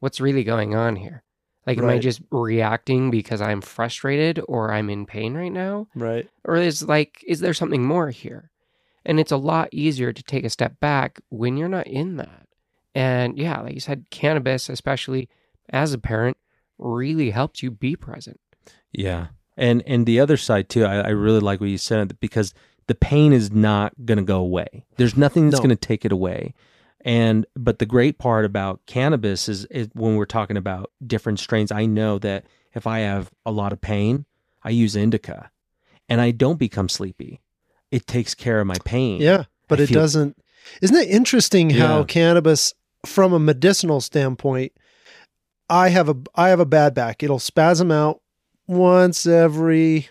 what's 0.00 0.20
really 0.20 0.44
going 0.44 0.74
on 0.74 0.96
here? 0.96 1.22
Like, 1.66 1.78
am 1.78 1.88
I 1.88 1.98
just 1.98 2.20
reacting 2.30 3.10
because 3.10 3.40
I'm 3.40 3.62
frustrated 3.62 4.38
or 4.46 4.70
I'm 4.70 4.90
in 4.90 5.06
pain 5.06 5.32
right 5.32 5.52
now? 5.52 5.86
right 5.94 6.28
Or 6.44 6.56
is 6.56 6.82
like, 6.82 7.24
is 7.26 7.40
there 7.40 7.54
something 7.54 7.82
more 7.82 8.10
here? 8.10 8.50
And 9.06 9.18
it's 9.18 9.32
a 9.32 9.38
lot 9.38 9.70
easier 9.72 10.12
to 10.12 10.22
take 10.22 10.44
a 10.44 10.50
step 10.50 10.78
back 10.78 11.20
when 11.30 11.56
you're 11.56 11.70
not 11.70 11.86
in 11.86 12.18
that. 12.18 12.48
And 12.94 13.38
yeah, 13.38 13.60
like 13.62 13.72
you 13.72 13.80
said, 13.80 14.10
cannabis, 14.10 14.68
especially 14.68 15.30
as 15.70 15.92
a 15.92 15.98
parent, 15.98 16.36
really 16.78 17.30
helps 17.30 17.62
you 17.62 17.70
be 17.70 17.96
present. 17.96 18.40
Yeah. 18.92 19.28
And 19.56 19.82
and 19.86 20.06
the 20.06 20.18
other 20.20 20.36
side 20.36 20.68
too, 20.68 20.84
I, 20.84 20.96
I 21.00 21.08
really 21.10 21.40
like 21.40 21.60
what 21.60 21.70
you 21.70 21.78
said 21.78 22.18
because 22.20 22.52
the 22.86 22.94
pain 22.94 23.32
is 23.32 23.50
not 23.52 23.92
gonna 24.04 24.22
go 24.22 24.38
away. 24.40 24.84
There's 24.96 25.16
nothing 25.16 25.48
that's 25.50 25.60
No. 25.60 25.64
gonna 25.64 25.76
take 25.76 26.04
it 26.04 26.12
away. 26.12 26.54
And 27.04 27.46
but 27.54 27.78
the 27.78 27.86
great 27.86 28.18
part 28.18 28.44
about 28.44 28.80
cannabis 28.86 29.48
is, 29.48 29.64
is 29.66 29.88
when 29.92 30.16
we're 30.16 30.24
talking 30.24 30.56
about 30.56 30.90
different 31.06 31.38
strains, 31.38 31.70
I 31.70 31.86
know 31.86 32.18
that 32.20 32.46
if 32.74 32.86
I 32.86 33.00
have 33.00 33.30
a 33.46 33.52
lot 33.52 33.72
of 33.72 33.80
pain, 33.80 34.24
I 34.62 34.70
use 34.70 34.96
indica 34.96 35.50
and 36.08 36.20
I 36.20 36.30
don't 36.32 36.58
become 36.58 36.88
sleepy. 36.88 37.40
It 37.90 38.06
takes 38.06 38.34
care 38.34 38.60
of 38.60 38.66
my 38.66 38.76
pain. 38.84 39.20
yeah 39.20 39.44
but 39.68 39.78
I 39.80 39.84
it 39.84 39.86
feel- 39.88 40.00
doesn't 40.00 40.36
isn't 40.82 40.96
it 40.96 41.08
interesting 41.10 41.70
how 41.70 42.04
cannabis 42.04 42.74
from 43.06 43.32
a 43.34 43.38
medicinal 43.38 44.00
standpoint 44.00 44.72
i 45.68 45.88
have 45.88 46.08
a 46.08 46.16
i 46.34 46.48
have 46.48 46.60
a 46.60 46.66
bad 46.66 46.94
back 46.94 47.22
it'll 47.22 47.38
spasm 47.38 47.90
out 47.90 48.20
once 48.66 49.26
every 49.26 50.08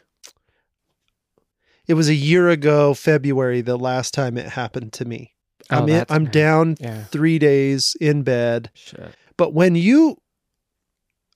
it 1.88 1.94
was 1.96 2.10
a 2.10 2.13
year 2.16 2.50
ago 2.50 2.94
february 2.94 3.62
the 3.62 3.78
last 3.78 4.13
time 4.13 4.38
it 4.38 4.48
happened 4.50 4.94
to 4.94 5.06
me 5.06 5.32
Oh, 5.70 5.78
i'm 5.78 5.89
in, 5.89 6.06
i'm 6.10 6.26
down 6.26 6.76
Yeah. 6.80 7.06
3 7.06 7.39
days 7.39 7.96
in 8.02 8.24
bed 8.24 8.70
Shit. 8.74 9.13
but 9.38 9.54
when 9.54 9.76
you 9.76 10.18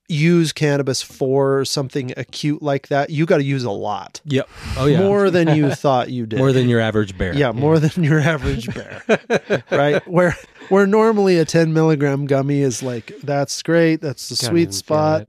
use 0.10 0.54
cannabis 0.54 1.02
for 1.02 1.65
something 1.65 2.13
acute 2.15 2.62
like 2.62 2.88
that 2.88 3.10
you 3.10 3.26
got 3.26 3.38
to 3.38 3.43
use 3.43 3.63
a 3.65 3.72
lot 3.72 4.22
Yep. 4.26 4.50
Oh 4.78 4.86
yeah. 4.86 5.00
more 5.00 5.30
than 5.30 5.56
you 5.56 5.70
thought 5.76 6.10
you 6.10 6.26
did 6.26 6.39
More 6.39 6.54
than 6.54 6.70
your 6.70 6.80
average 6.80 7.17
bear. 7.17 7.34
yeah, 7.36 7.52
more 7.52 7.78
than 7.80 8.04
your 8.04 8.20
average 8.20 8.74
bear, 8.74 9.63
right? 9.72 10.08
Where 10.08 10.36
where 10.70 10.88
normally 10.88 11.38
a 11.38 11.46
10 11.46 11.74
milligram 11.74 12.26
gummy 12.26 12.62
is 12.62 12.82
like 12.82 13.12
that's 13.24 13.62
great, 13.63 14.00
that's 14.02 14.30
the 14.30 14.36
Don't 14.36 14.50
sweet 14.52 14.74
spot. 14.74 15.28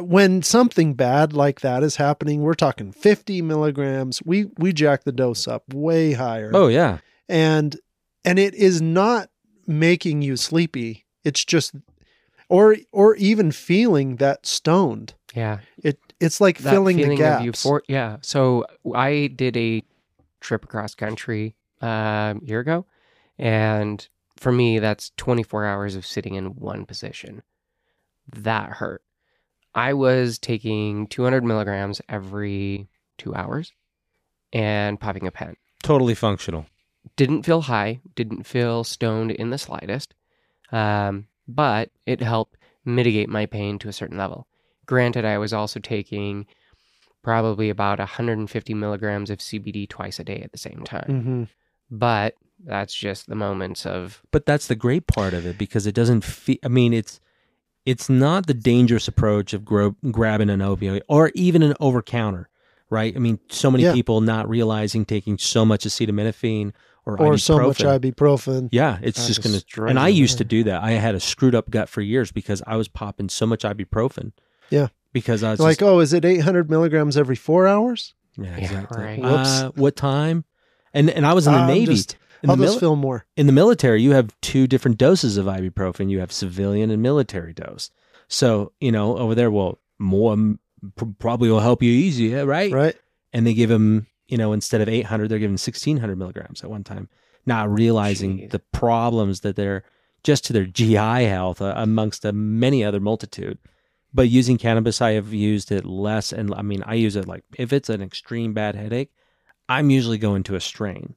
When 0.00 0.42
something 0.42 0.94
bad 0.94 1.32
like 1.32 1.60
that 1.62 1.82
is 1.82 1.96
happening, 1.96 2.42
we're 2.42 2.54
talking 2.54 2.92
50 2.92 3.42
milligrams. 3.42 4.22
We 4.24 4.46
we 4.58 4.72
jack 4.72 5.02
the 5.02 5.10
dose 5.12 5.48
up 5.48 5.64
way 5.74 6.12
higher, 6.12 6.52
Oh 6.54 6.68
yeah. 6.68 6.98
and 7.28 7.76
and 8.24 8.38
it 8.38 8.54
is 8.54 8.80
not 8.80 9.28
making 9.66 10.22
you 10.22 10.36
sleepy. 10.36 11.04
It's 11.24 11.44
just 11.44 11.74
or 12.48 12.76
or 12.92 13.14
even 13.16 13.52
feeling 13.52 14.16
that 14.16 14.46
stoned. 14.46 15.14
Yeah. 15.34 15.58
It 15.82 15.98
it's 16.20 16.40
like 16.40 16.58
that 16.58 16.70
filling 16.70 16.96
feeling 16.96 17.10
the 17.10 17.16
gaps. 17.16 17.64
of 17.64 17.70
euphor- 17.70 17.80
yeah. 17.88 18.16
So 18.22 18.64
I 18.94 19.30
did 19.34 19.56
a 19.56 19.82
trip 20.40 20.64
across 20.64 20.94
country 20.94 21.54
um, 21.80 21.88
a 21.88 22.40
year 22.42 22.60
ago, 22.60 22.86
and 23.38 24.06
for 24.36 24.52
me, 24.52 24.78
that's 24.78 25.10
24 25.16 25.64
hours 25.64 25.94
of 25.94 26.06
sitting 26.06 26.34
in 26.34 26.56
one 26.56 26.86
position. 26.86 27.42
That 28.30 28.70
hurt. 28.70 29.02
I 29.74 29.92
was 29.94 30.38
taking 30.38 31.06
200 31.06 31.44
milligrams 31.44 32.00
every 32.08 32.88
two 33.16 33.34
hours 33.34 33.72
and 34.52 34.98
popping 34.98 35.26
a 35.26 35.30
pen. 35.30 35.56
Totally 35.82 36.14
functional. 36.14 36.66
Didn't 37.16 37.44
feel 37.44 37.62
high, 37.62 38.00
didn't 38.14 38.44
feel 38.44 38.84
stoned 38.84 39.30
in 39.30 39.50
the 39.50 39.58
slightest, 39.58 40.14
um, 40.72 41.26
but 41.48 41.90
it 42.06 42.20
helped 42.20 42.56
mitigate 42.84 43.28
my 43.28 43.46
pain 43.46 43.78
to 43.80 43.88
a 43.88 43.92
certain 43.92 44.16
level. 44.18 44.46
Granted, 44.86 45.24
I 45.24 45.38
was 45.38 45.52
also 45.52 45.80
taking 45.80 46.46
probably 47.22 47.68
about 47.70 47.98
150 47.98 48.74
milligrams 48.74 49.30
of 49.30 49.38
CBD 49.38 49.88
twice 49.88 50.18
a 50.18 50.24
day 50.24 50.40
at 50.42 50.52
the 50.52 50.58
same 50.58 50.82
time. 50.84 51.08
Mhm. 51.08 51.48
But 51.90 52.34
that's 52.64 52.92
just 52.94 53.28
the 53.28 53.34
moments 53.36 53.86
of 53.86 54.20
but 54.32 54.44
that's 54.44 54.66
the 54.66 54.74
great 54.74 55.06
part 55.06 55.32
of 55.32 55.46
it 55.46 55.56
because 55.56 55.86
it 55.86 55.94
doesn't 55.94 56.24
feel 56.24 56.56
i 56.64 56.68
mean 56.68 56.92
it's 56.92 57.20
it's 57.86 58.08
not 58.10 58.48
the 58.48 58.52
dangerous 58.52 59.06
approach 59.06 59.52
of 59.52 59.64
gro- 59.64 59.94
grabbing 60.10 60.50
an 60.50 60.58
opioid 60.58 61.00
or 61.08 61.30
even 61.36 61.62
an 61.62 61.72
over 61.78 62.02
counter 62.02 62.48
right 62.90 63.14
i 63.14 63.20
mean 63.20 63.38
so 63.48 63.70
many 63.70 63.84
Yeah. 63.84 63.92
people 63.92 64.20
not 64.20 64.48
realizing 64.48 65.04
taking 65.04 65.38
so 65.38 65.64
much 65.64 65.84
acetaminophen 65.84 66.72
or 67.08 67.20
Or 67.34 67.38
so 67.38 67.58
much 67.58 67.78
ibuprofen. 67.78 68.12
ibuprofen. 68.12 68.68
yeah 68.72 68.98
it's 69.02 69.20
That 69.20 69.26
just 69.28 69.42
gonna 69.42 69.54
destroys 69.54 69.90
and 69.90 69.98
i 69.98 70.08
you. 70.08 70.20
used 70.20 70.38
to 70.38 70.44
do 70.44 70.64
that 70.64 70.82
i 70.82 70.90
had 70.92 71.14
a 71.14 71.20
screwed 71.20 71.54
up 71.54 71.70
gut 71.70 71.88
for 71.88 72.00
years 72.00 72.30
because 72.32 72.62
i 72.66 72.76
was 72.76 72.88
popping 72.88 73.28
so 73.28 73.46
much 73.46 73.62
ibuprofen 73.64 74.32
Yeah. 74.70 74.88
because 75.12 75.42
i 75.42 75.50
was 75.50 75.60
Like, 75.60 75.78
just, 75.78 75.82
oh, 75.88 76.00
is 76.00 76.12
it 76.12 76.24
800 76.24 76.68
milligrams 76.70 77.16
every 77.16 77.36
four 77.36 77.66
hours? 77.66 78.14
yeah, 78.36 78.44
Yeah, 78.50 78.56
exactly. 78.58 79.02
right. 79.04 79.18
Whoops. 79.22 79.48
Uh, 79.48 79.70
what 79.74 79.96
time 79.96 80.44
and 80.94 81.08
and 81.10 81.24
i 81.26 81.32
was 81.32 81.46
in 81.46 81.52
the 81.54 81.58
I'm 81.60 81.68
navy 81.68 81.94
just- 81.94 82.16
in 82.42 82.50
I'll 82.50 82.56
the 82.56 82.66
just 82.66 82.76
mili- 82.76 82.80
feel 82.80 82.94
more. 82.96 83.26
in 83.36 83.46
the 83.46 83.52
military, 83.52 84.00
you 84.00 84.12
have 84.12 84.30
two 84.42 84.68
different 84.68 84.96
doses 84.96 85.36
of 85.38 85.46
ibuprofen. 85.46 86.08
You 86.08 86.20
have 86.20 86.30
civilian 86.30 86.88
and 86.88 87.02
military 87.02 87.52
dose. 87.52 87.90
So, 88.28 88.70
you 88.80 88.92
know, 88.92 89.18
over 89.18 89.34
there, 89.34 89.50
well, 89.50 89.80
more 89.98 90.34
m- 90.34 90.60
probably 91.18 91.50
will 91.50 91.58
help 91.58 91.82
you 91.82 91.90
easier, 91.90 92.46
right? 92.46 92.70
Right. 92.70 92.94
And 93.32 93.44
they 93.44 93.54
give 93.54 93.70
them, 93.70 94.06
you 94.28 94.36
know, 94.38 94.52
instead 94.52 94.80
of 94.80 94.88
800, 94.88 95.28
they're 95.28 95.38
giving 95.38 95.52
1600 95.54 96.16
milligrams 96.18 96.62
at 96.62 96.70
one 96.70 96.84
time, 96.84 97.08
not 97.46 97.70
realizing 97.72 98.38
Jeez. 98.38 98.50
the 98.50 98.58
problems 98.58 99.40
that 99.40 99.56
they're 99.56 99.82
just 100.22 100.44
to 100.46 100.52
their 100.52 100.66
GI 100.66 100.94
health 101.24 101.62
uh, 101.62 101.72
amongst 101.76 102.24
a 102.24 102.32
many 102.32 102.84
other 102.84 103.00
multitude. 103.00 103.58
But 104.12 104.28
using 104.28 104.58
cannabis, 104.58 105.00
I 105.00 105.12
have 105.12 105.32
used 105.32 105.70
it 105.70 105.84
less. 105.84 106.32
And 106.32 106.52
I 106.54 106.62
mean, 106.62 106.82
I 106.86 106.94
use 106.94 107.14
it 107.16 107.26
like 107.28 107.44
if 107.56 107.72
it's 107.72 107.88
an 107.88 108.02
extreme 108.02 108.52
bad 108.54 108.74
headache, 108.74 109.10
I'm 109.68 109.90
usually 109.90 110.18
going 110.18 110.42
to 110.44 110.54
a 110.56 110.60
strain. 110.60 111.14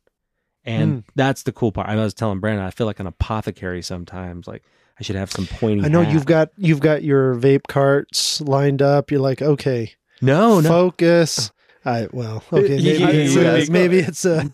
And 0.63 0.97
Mm. 0.97 1.03
that's 1.15 1.43
the 1.43 1.51
cool 1.51 1.71
part. 1.71 1.87
I 1.89 1.95
was 1.95 2.13
telling 2.13 2.39
Brandon, 2.39 2.65
I 2.65 2.69
feel 2.71 2.85
like 2.85 2.99
an 2.99 3.07
apothecary 3.07 3.81
sometimes. 3.81 4.47
Like 4.47 4.63
I 4.99 5.03
should 5.03 5.15
have 5.15 5.31
some 5.31 5.47
pointy. 5.47 5.83
I 5.83 5.87
know 5.87 6.03
hat. 6.03 6.13
you've 6.13 6.25
got 6.25 6.49
you've 6.57 6.79
got 6.81 7.01
your 7.03 7.33
vape 7.35 7.65
carts 7.67 8.39
lined 8.41 8.81
up. 8.81 9.09
You're 9.09 9.21
like, 9.21 9.41
okay, 9.41 9.93
no, 10.21 10.59
no. 10.59 10.69
focus. 10.69 11.51
I 11.85 12.07
well, 12.11 12.43
okay, 12.53 12.77
maybe 12.77 12.83
Yeah, 12.99 13.09
it's 13.09 13.35
yeah, 13.35 13.55
a, 13.55 13.71
maybe 13.71 13.99
it's 13.99 14.25
a 14.25 14.53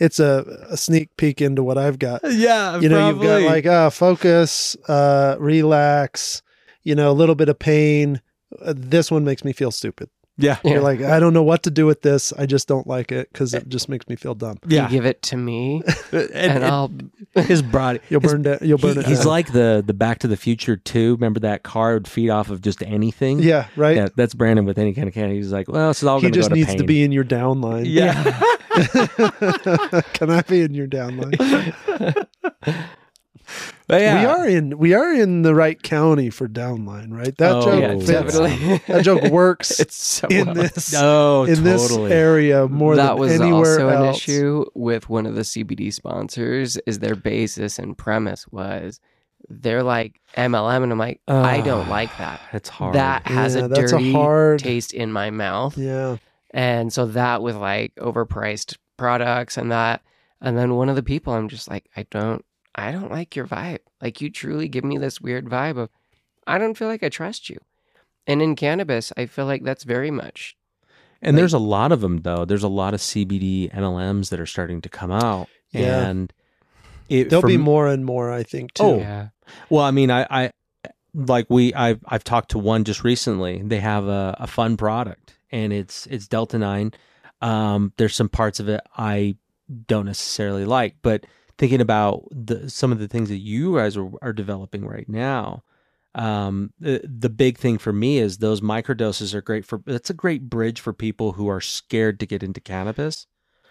it's 0.00 0.18
a, 0.18 0.66
a 0.70 0.76
sneak 0.76 1.16
peek 1.16 1.40
into 1.40 1.62
what 1.62 1.78
I've 1.78 1.98
got. 1.98 2.20
Yeah, 2.24 2.80
You 2.80 2.88
know, 2.88 3.08
you've 3.08 3.20
got 3.22 3.42
like 3.42 3.66
uh 3.66 3.90
focus, 3.90 4.76
uh 4.88 5.36
relax, 5.38 6.42
you 6.82 6.94
know, 6.94 7.10
a 7.10 7.12
little 7.12 7.34
bit 7.34 7.48
of 7.48 7.58
pain. 7.58 8.20
Uh, 8.62 8.74
this 8.76 9.10
one 9.10 9.24
makes 9.24 9.44
me 9.44 9.52
feel 9.52 9.70
stupid. 9.70 10.08
Yeah. 10.36 10.58
Yeah. 10.64 10.72
You're 10.72 10.82
like, 10.82 11.00
I 11.00 11.20
don't 11.20 11.32
know 11.32 11.42
what 11.42 11.62
to 11.64 11.70
do 11.70 11.86
with 11.86 12.02
this. 12.02 12.32
I 12.32 12.46
just 12.46 12.66
don't 12.66 12.86
like 12.86 13.12
it 13.12 13.32
because 13.32 13.54
it 13.54 13.62
eh. 13.62 13.66
just 13.68 13.88
makes 13.88 14.08
me 14.08 14.16
feel 14.16 14.34
dumb. 14.34 14.58
Yeah. 14.66 14.84
You 14.84 14.90
give 14.90 15.06
it 15.06 15.22
to 15.22 15.36
me, 15.36 15.82
and, 16.12 16.30
and, 16.30 16.32
and 16.32 16.64
I'll. 16.64 16.90
his 17.44 17.62
body. 17.62 18.00
You'll 18.08 18.20
his- 18.20 18.32
burn 18.32 18.42
that. 18.42 18.62
You'll 18.62 18.78
burn 18.78 18.94
he- 18.94 19.00
it. 19.00 19.06
he's 19.06 19.18
down. 19.20 19.28
like 19.28 19.52
the 19.52 19.82
the 19.86 19.94
Back 19.94 20.18
to 20.20 20.28
the 20.28 20.36
Future 20.36 20.76
too. 20.76 21.14
Remember 21.14 21.40
that 21.40 21.62
car 21.62 21.94
would 21.94 22.08
feed 22.08 22.30
off 22.30 22.50
of 22.50 22.62
just 22.62 22.82
anything. 22.82 23.38
yeah, 23.40 23.68
right. 23.76 23.96
Yeah, 23.96 24.08
that's 24.16 24.34
Brandon 24.34 24.64
with 24.64 24.78
any 24.78 24.92
kind 24.94 25.08
of 25.08 25.14
candy. 25.14 25.36
He's 25.36 25.52
like, 25.52 25.68
well, 25.68 25.90
it's 25.90 26.02
all 26.02 26.18
he 26.18 26.22
going 26.22 26.32
to 26.32 26.38
go 26.38 26.40
just 26.40 26.50
to 26.50 26.54
needs 26.56 26.68
pain. 26.68 26.78
to 26.78 26.84
be 26.84 27.02
in 27.04 27.12
your 27.12 27.24
downline. 27.24 27.84
Yeah. 27.86 28.22
Can 30.14 30.30
I 30.30 30.42
be 30.42 30.62
in 30.62 30.74
your 30.74 30.88
downline? 30.88 32.26
But 33.86 34.00
yeah. 34.00 34.20
We 34.20 34.26
are 34.26 34.48
in 34.48 34.78
we 34.78 34.94
are 34.94 35.12
in 35.12 35.42
the 35.42 35.54
right 35.54 35.80
county 35.82 36.30
for 36.30 36.48
downline, 36.48 37.12
right? 37.12 37.36
That 37.38 37.52
Oh, 37.52 37.62
joke 37.62 37.80
yeah, 37.80 37.92
fits. 38.06 38.38
definitely. 38.38 38.80
that 38.88 39.04
joke 39.04 39.22
works 39.30 39.78
it's 39.80 39.94
so 39.96 40.26
in 40.28 40.46
well 40.46 40.54
this 40.54 40.94
Oh, 40.98 41.44
in 41.44 41.62
this 41.64 41.88
totally. 41.88 42.12
area 42.12 42.66
more 42.68 42.96
that 42.96 43.08
than 43.12 43.18
was 43.18 43.32
anywhere 43.40 43.80
also 43.86 43.88
an 43.88 44.14
issue 44.14 44.64
with 44.74 45.08
one 45.08 45.26
of 45.26 45.34
the 45.34 45.42
CBD 45.42 45.92
sponsors. 45.92 46.76
Is 46.86 46.98
their 47.00 47.14
basis 47.16 47.78
and 47.78 47.96
premise 47.96 48.46
was 48.48 49.00
they're 49.50 49.82
like 49.82 50.20
MLM, 50.38 50.82
and 50.82 50.90
I'm 50.92 50.98
like, 50.98 51.20
I 51.28 51.60
don't 51.60 51.88
like 51.90 52.08
ah, 52.14 52.18
that. 52.18 52.40
It's 52.54 52.70
hard. 52.70 52.94
That 52.94 53.26
has 53.26 53.54
Yeah, 53.54 53.66
a 53.66 53.68
that's 53.68 53.92
a 53.92 53.96
dirty 53.98 54.12
hard- 54.12 54.60
taste 54.60 54.94
in 54.94 55.12
my 55.12 55.28
mouth, 55.30 55.76
Yeah. 55.76 56.16
and 56.52 56.90
so 56.90 57.04
that 57.04 57.42
with 57.42 57.56
like 57.56 57.94
overpriced 57.96 58.78
products 58.96 59.58
and 59.58 59.70
that, 59.70 60.00
and 60.40 60.56
then 60.56 60.74
one 60.76 60.88
of 60.88 60.96
the 60.96 61.02
people, 61.02 61.34
I'm 61.34 61.48
just 61.50 61.68
like, 61.68 61.84
I 61.94 62.06
don't, 62.10 62.42
I 62.74 62.90
don't 62.92 63.10
like 63.10 63.36
your 63.36 63.46
vibe. 63.46 63.80
Like 64.02 64.20
you 64.20 64.30
truly 64.30 64.68
give 64.68 64.84
me 64.84 64.98
this 64.98 65.20
weird 65.20 65.46
vibe 65.46 65.78
of, 65.78 65.90
I 66.46 66.58
don't 66.58 66.76
feel 66.76 66.88
like 66.88 67.02
I 67.02 67.08
trust 67.08 67.48
you. 67.48 67.58
And 68.26 68.40
in 68.42 68.56
cannabis, 68.56 69.12
I 69.16 69.26
feel 69.26 69.46
like 69.46 69.62
that's 69.64 69.84
very 69.84 70.10
much 70.10 70.56
And 71.22 71.36
there's 71.38 71.52
a 71.54 71.58
lot 71.58 71.92
of 71.92 72.00
them 72.00 72.18
though. 72.22 72.44
There's 72.44 72.62
a 72.62 72.68
lot 72.68 72.94
of 72.94 73.00
CBD 73.00 73.72
MLMs 73.72 74.30
that 74.30 74.40
are 74.40 74.46
starting 74.46 74.80
to 74.82 74.88
come 74.88 75.10
out, 75.12 75.48
Yeah. 75.72 76.06
and 76.06 76.32
it, 77.08 77.28
There'll 77.30 77.46
be 77.46 77.58
more 77.58 77.86
and 77.88 78.04
more, 78.04 78.32
I 78.32 78.42
think, 78.42 78.72
too. 78.74 78.82
Oh, 78.82 78.98
yeah. 78.98 79.28
Well, 79.68 79.84
I 79.84 79.90
mean, 79.90 80.10
I, 80.10 80.26
I 80.30 80.50
like 81.14 81.46
we 81.50 81.72
I've 81.74 82.00
I've 82.06 82.24
talked 82.24 82.50
to 82.52 82.58
one 82.58 82.82
just 82.84 83.04
recently. 83.04 83.60
They 83.62 83.78
have 83.80 84.06
a, 84.06 84.34
a 84.40 84.46
fun 84.46 84.76
product, 84.78 85.36
and 85.52 85.70
it's 85.72 86.06
it's 86.06 86.26
Delta 86.26 86.58
Nine. 86.58 86.92
Um, 87.42 87.92
there's 87.98 88.14
some 88.14 88.30
parts 88.30 88.58
of 88.58 88.68
it 88.70 88.80
I 88.96 89.36
don't 89.86 90.06
necessarily 90.06 90.64
like, 90.64 90.96
but 91.02 91.24
thinking 91.58 91.80
about 91.80 92.24
the 92.30 92.68
some 92.68 92.92
of 92.92 92.98
the 92.98 93.08
things 93.08 93.28
that 93.28 93.38
you 93.38 93.76
guys 93.76 93.96
are, 93.96 94.10
are 94.22 94.32
developing 94.32 94.86
right 94.86 95.08
now. 95.08 95.62
Um, 96.16 96.72
the, 96.78 97.00
the 97.04 97.28
big 97.28 97.58
thing 97.58 97.76
for 97.76 97.92
me 97.92 98.18
is 98.18 98.38
those 98.38 98.60
microdoses 98.60 99.34
are 99.34 99.42
great 99.42 99.64
for. 99.64 99.82
That's 99.84 100.10
a 100.10 100.14
great 100.14 100.48
bridge 100.48 100.80
for 100.80 100.92
people 100.92 101.32
who 101.32 101.48
are 101.48 101.60
scared 101.60 102.20
to 102.20 102.26
get 102.26 102.42
into 102.42 102.60
cannabis. 102.60 103.26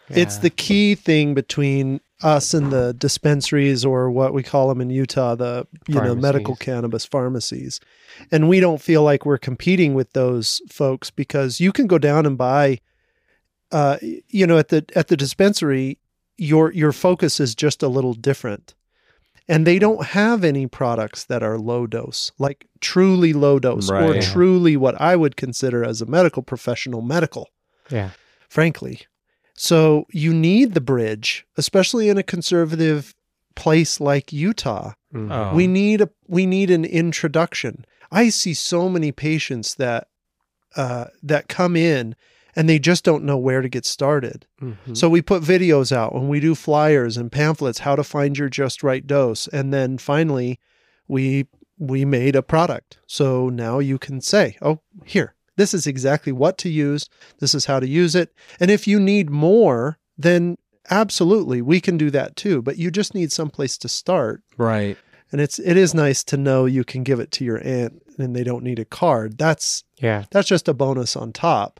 It's 0.10 0.38
the 0.38 0.50
key 0.50 0.96
thing 0.96 1.34
between 1.34 2.02
us 2.22 2.54
and 2.54 2.72
the 2.72 2.94
dispensaries 2.94 3.86
or 3.86 4.12
what 4.12 4.34
we 4.34 4.44
call 4.44 4.68
them 4.68 4.82
in 4.82 4.90
Utah, 4.90 5.36
the 5.36 5.66
you 5.88 5.96
know 5.96 6.16
medical 6.16 6.56
cannabis 6.56 7.06
pharmacies. 7.06 7.80
And 8.32 8.50
we 8.50 8.60
don't 8.60 8.82
feel 8.82 9.04
like 9.04 9.26
we're 9.26 9.38
competing 9.38 9.94
with 9.94 10.12
those 10.14 10.62
folks 10.70 11.10
because 11.10 11.60
you 11.60 11.72
can 11.72 11.88
go 11.88 11.98
down 11.98 12.26
and 12.26 12.38
buy 12.38 12.80
uh 13.72 13.98
you 14.02 14.46
know 14.46 14.58
at 14.58 14.68
the 14.68 14.86
at 14.96 15.08
the 15.08 15.18
dispensary 15.18 15.98
your 16.38 16.72
your 16.74 16.92
focus 16.92 17.40
is 17.40 17.56
just 17.56 17.84
a 17.84 17.88
little 17.88 18.14
different. 18.14 18.74
And 19.50 19.68
they 19.68 19.78
don't 19.78 20.06
have 20.08 20.44
any 20.46 20.68
products 20.68 21.26
that 21.26 21.44
are 21.44 21.60
low 21.60 21.86
dose, 21.86 22.32
like 22.40 22.66
truly 22.80 23.34
low 23.34 23.60
dose 23.60 23.90
or 23.92 24.22
truly 24.22 24.78
what 24.78 25.00
I 25.02 25.18
would 25.18 25.36
consider 25.36 25.84
as 25.84 26.02
a 26.02 26.06
medical 26.06 26.42
professional 26.44 27.02
medical 27.02 27.50
Yeah. 27.90 28.12
frankly. 28.48 29.02
So 29.56 30.06
you 30.12 30.34
need 30.34 30.74
the 30.74 30.82
bridge, 30.82 31.46
especially 31.58 32.08
in 32.10 32.18
a 32.18 32.24
conservative 32.24 33.14
place 33.56 34.00
like 34.00 34.32
Utah. 34.34 34.94
Mhm. 35.14 35.32
Oh. 35.32 35.56
We 35.56 35.68
need 35.68 36.02
a 36.02 36.10
we 36.28 36.46
need 36.46 36.72
an 36.72 36.86
introduction. 36.86 37.86
I 38.12 38.30
see 38.30 38.54
so 38.54 38.90
many 38.90 39.12
patients 39.12 39.76
that 39.76 40.08
uh, 40.76 41.06
that 41.22 41.48
come 41.48 41.76
in 41.76 42.16
and 42.56 42.70
they 42.70 42.80
just 42.80 43.04
don't 43.04 43.24
know 43.24 43.38
where 43.38 43.62
to 43.62 43.70
get 43.70 43.86
started. 43.86 44.46
Mhm. 44.62 44.96
So 44.96 45.10
we 45.10 45.22
put 45.22 45.44
videos 45.44 45.92
out 45.92 46.14
and 46.14 46.30
we 46.30 46.40
do 46.40 46.56
flyers 46.56 47.18
and 47.18 47.32
pamphlets 47.32 47.80
how 47.80 47.96
to 47.96 48.04
find 48.04 48.38
your 48.38 48.50
just 48.50 48.84
right 48.84 49.06
dose 49.06 49.48
and 49.48 49.74
then 49.74 49.98
finally 49.98 50.60
we 51.08 51.48
we 51.80 52.06
made 52.06 52.36
a 52.36 52.42
product. 52.44 52.98
So 53.08 53.50
now 53.50 53.80
you 53.80 53.98
can 53.98 54.22
say, 54.22 54.56
"Oh, 54.62 54.80
here. 55.04 55.34
This 55.58 55.74
is 55.74 55.86
exactly 55.88 56.32
what 56.32 56.58
to 56.60 56.70
use. 56.70 57.10
This 57.40 57.54
is 57.56 57.66
how 57.66 57.80
to 57.80 57.88
use 57.88 58.16
it." 58.16 58.32
And 58.60 58.70
if 58.72 58.88
you 58.88 59.00
need 59.00 59.30
more, 59.30 59.98
then 60.18 60.58
absolutely, 60.90 61.62
we 61.62 61.82
can 61.82 61.98
do 61.98 62.10
that 62.12 62.36
too, 62.36 62.62
but 62.62 62.78
you 62.78 62.92
just 62.92 63.16
need 63.16 63.32
someplace 63.32 63.78
to 63.80 63.90
start. 63.90 64.42
right. 64.58 64.98
And 65.32 65.42
it's 65.42 65.58
it 65.58 65.78
is 65.78 65.96
nice 65.96 66.24
to 66.26 66.38
know 66.38 66.66
you 66.66 66.84
can 66.84 67.02
give 67.02 67.20
it 67.20 67.32
to 67.32 67.44
your 67.44 67.60
aunt 67.66 68.04
and 68.20 68.36
they 68.36 68.44
don't 68.44 68.64
need 68.64 68.78
a 68.78 68.86
card. 68.86 69.40
That's 69.40 69.84
yeah. 69.98 70.26
that's 70.30 70.48
just 70.48 70.68
a 70.68 70.76
bonus 70.76 71.16
on 71.16 71.34
top. 71.34 71.80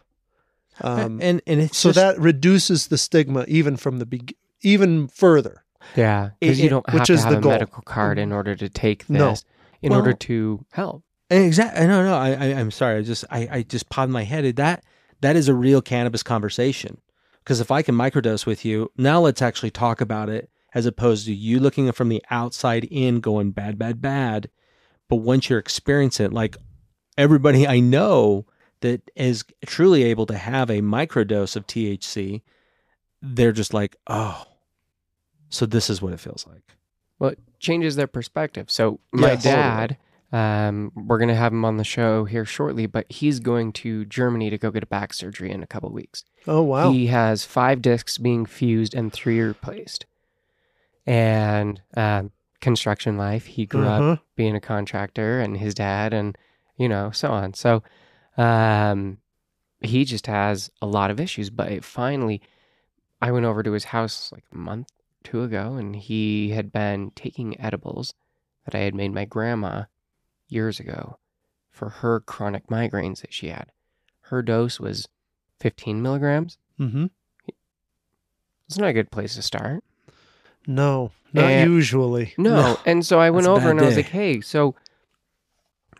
Um, 0.82 1.20
and 1.22 1.42
and 1.46 1.62
it's 1.62 1.78
so 1.78 1.90
just- 1.90 1.96
that 1.98 2.20
reduces 2.20 2.88
the 2.88 2.98
stigma 2.98 3.46
even 3.48 3.78
from 3.78 4.00
the 4.00 4.06
be- 4.06 4.38
even 4.62 5.08
further. 5.08 5.64
Yeah, 5.96 6.32
because 6.40 6.60
you 6.62 6.70
don't 6.70 6.86
which 6.88 7.00
have 7.00 7.08
to 7.08 7.14
is 7.14 7.24
have 7.24 7.34
the 7.34 7.38
a 7.40 7.42
goal. 7.42 7.52
medical 7.52 7.84
card 7.84 8.18
in 8.18 8.32
order 8.32 8.56
to 8.56 8.70
take 8.70 9.06
this. 9.08 9.10
No. 9.20 9.36
In 9.82 9.92
order 9.92 10.14
to 10.14 10.66
help. 10.72 11.04
Exactly. 11.30 11.86
No, 11.88 12.04
no. 12.06 12.16
I, 12.16 12.30
I, 12.30 12.46
I'm 12.58 12.72
sorry. 12.72 13.00
I 13.00 13.02
just, 13.02 13.26
I, 13.30 13.50
I 13.52 13.62
just 13.64 13.90
popped 13.90 14.12
my 14.12 14.24
head. 14.24 14.56
That, 14.56 14.82
that 15.20 15.36
is 15.36 15.50
a 15.50 15.54
real 15.54 15.82
cannabis 15.82 16.24
conversation. 16.24 17.02
Because 17.44 17.60
if 17.60 17.70
I 17.70 17.82
can 17.82 17.94
microdose 17.96 18.46
with 18.46 18.64
you, 18.64 18.92
now 18.98 19.20
let's 19.20 19.42
actually 19.42 19.72
talk 19.72 20.00
about 20.00 20.30
it, 20.30 20.50
as 20.74 20.86
opposed 20.86 21.26
to 21.26 21.34
you 21.34 21.60
looking 21.60 21.92
from 21.92 22.08
the 22.08 22.24
outside 22.32 22.86
in, 22.86 23.20
going 23.20 23.52
bad, 23.52 23.78
bad, 23.78 24.02
bad. 24.02 24.50
But 25.10 25.18
once 25.18 25.50
you're 25.50 25.60
experiencing 25.60 26.28
it, 26.28 26.34
like 26.34 26.56
everybody 27.18 27.68
I 27.68 27.82
know 27.82 28.46
that 28.84 29.02
is 29.16 29.44
truly 29.66 30.04
able 30.04 30.26
to 30.28 30.38
have 30.38 30.70
a 30.70 30.82
microdose 30.82 31.56
of 31.56 31.66
THC, 31.68 32.42
they're 33.22 33.52
just 33.52 33.74
like, 33.74 33.96
oh, 34.08 34.46
so 35.50 35.66
this 35.66 35.90
is 35.90 36.02
what 36.02 36.14
it 36.14 36.20
feels 36.20 36.46
like. 36.48 36.76
Well, 37.20 37.32
it 37.32 37.40
changes 37.60 37.96
their 37.96 38.08
perspective. 38.08 38.70
So 38.70 39.00
my 39.12 39.32
Yes. 39.32 39.44
dad, 39.44 39.98
um, 40.32 40.92
we're 40.96 41.20
gonna 41.20 41.36
have 41.36 41.54
him 41.54 41.64
on 41.64 41.78
the 41.78 41.84
show 41.84 42.26
here 42.26 42.44
shortly, 42.46 42.86
but 42.86 43.06
he's 43.12 43.40
going 43.40 43.72
to 43.74 44.04
Germany 44.06 44.50
to 44.50 44.58
go 44.58 44.70
get 44.72 44.84
a 44.84 44.88
back 44.88 45.14
surgery 45.14 45.52
in 45.52 45.64
a 45.64 45.68
couple 45.68 45.90
weeks. 45.92 46.24
Oh 46.48 46.62
wow. 46.64 46.92
He 46.92 47.08
has 47.08 47.46
five 47.46 47.82
discs 47.82 48.18
being 48.18 48.46
fused 48.46 48.94
and 48.94 49.14
three 49.14 49.40
replaced. 49.42 50.06
And 51.06 51.82
um, 51.96 52.32
construction 52.62 53.18
life, 53.18 53.46
he 53.46 53.66
grew 53.66 53.86
up 53.86 54.02
Uh-huh. 54.02 54.18
being 54.36 54.56
a 54.56 54.62
contractor 54.62 55.40
and 55.40 55.58
his 55.58 55.74
dad 55.74 56.14
and 56.14 56.38
you 56.78 56.90
know 56.90 57.12
so 57.12 57.30
on 57.30 57.54
so 57.54 57.84
um 58.38 59.18
he 59.82 60.06
just 60.06 60.28
has 60.28 60.70
a 60.82 60.86
lot 60.86 61.12
of 61.12 61.20
issues 61.20 61.50
but 61.50 61.72
it 61.72 61.84
finally 61.84 62.42
i 63.22 63.32
went 63.32 63.46
over 63.46 63.62
to 63.64 63.72
his 63.74 63.86
house 63.86 64.32
like 64.32 64.44
a 64.52 64.58
month 64.58 64.88
or 64.92 65.30
two 65.30 65.44
ago 65.44 65.74
and 65.76 65.96
he 65.96 66.50
had 66.52 66.72
been 66.72 67.12
taking 67.16 67.60
edibles 67.60 68.14
that 68.66 68.74
i 68.76 68.80
had 68.80 68.96
made 68.96 69.14
my 69.14 69.26
grandma 69.26 69.84
years 70.48 70.80
ago 70.80 71.18
for 71.70 71.90
her 71.90 72.20
chronic 72.22 72.68
migraines 72.68 73.22
that 73.22 73.34
she 73.34 73.50
had 73.50 73.68
her 74.28 74.42
dose 74.42 74.80
was 74.80 75.08
15 75.60 76.02
milligrams 76.02 76.58
Mm-hmm. 76.80 77.06
it's 78.68 78.78
not 78.78 78.90
a 78.90 78.94
good 78.94 79.12
place 79.12 79.36
to 79.36 79.42
start 79.42 79.84
No, 80.66 81.12
not 81.34 81.46
And- 81.46 81.70
usually. 81.72 82.34
No. 82.38 82.50
No. 82.56 82.80
And 82.86 83.06
so 83.06 83.20
I 83.20 83.30
went 83.30 83.46
That's 83.46 83.58
over 83.58 83.70
and 83.70 83.80
I 83.80 83.84
was 83.86 83.96
day. 83.96 84.02
like, 84.02 84.12
hey, 84.12 84.42
so 84.42 84.76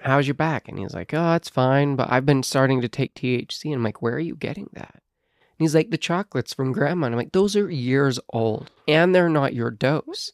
how's 0.04 0.28
your 0.28 0.34
back? 0.36 0.68
And 0.68 0.78
he's 0.80 0.94
like, 0.94 1.14
oh, 1.14 1.34
it's 1.34 1.50
fine, 1.50 1.96
but 1.96 2.12
I've 2.12 2.26
been 2.26 2.44
starting 2.44 2.82
to 2.82 2.88
take 2.88 3.14
THC. 3.16 3.66
And 3.66 3.76
I'm 3.76 3.84
like, 3.84 4.02
where 4.02 4.14
are 4.16 4.20
you 4.20 4.36
getting 4.36 4.70
that? 4.74 4.94
And 4.94 5.60
he's 5.66 5.76
like, 5.76 5.92
the 5.92 5.98
chocolates 5.98 6.54
from 6.54 6.72
grandma. 6.72 7.08
And 7.08 7.16
I'm 7.16 7.20
like, 7.20 7.32
those 7.32 7.56
are 7.56 7.70
years 7.70 8.20
old 8.30 8.72
and 8.88 9.14
they're 9.14 9.30
not 9.30 9.54
your 9.54 9.72
dose. 9.72 10.32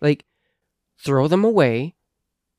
Like, 0.00 0.24
throw 0.98 1.28
them 1.28 1.44
away. 1.44 1.94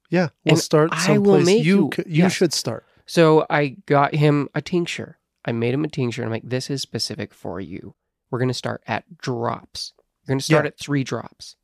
Yeah, 0.09 0.29
we'll 0.45 0.55
start 0.57 0.89
I 0.93 1.17
will 1.19 1.41
make 1.41 1.63
you 1.63 1.85
you- 1.85 1.89
c- 1.95 2.03
you 2.07 2.23
yes. 2.23 2.33
should 2.33 2.53
start. 2.53 2.85
So 3.05 3.45
I 3.49 3.75
got 3.85 4.15
him 4.15 4.49
a 4.55 4.61
tincture. 4.61 5.19
I 5.45 5.51
made 5.51 5.73
him 5.73 5.83
a 5.85 5.87
tincture. 5.89 6.21
And 6.23 6.27
I'm 6.29 6.33
like, 6.33 6.49
this 6.49 6.69
is 6.69 6.81
specific 6.81 7.33
for 7.33 7.59
you. 7.59 7.95
We're 8.31 8.39
going 8.39 8.47
to 8.49 8.53
start 8.53 8.81
at 8.87 9.17
drops. 9.17 9.93
You're 10.23 10.33
going 10.33 10.39
to 10.39 10.45
start 10.45 10.65
Yeah. 10.65 10.69
at 10.69 10.79
three 10.79 11.03
drops. 11.03 11.55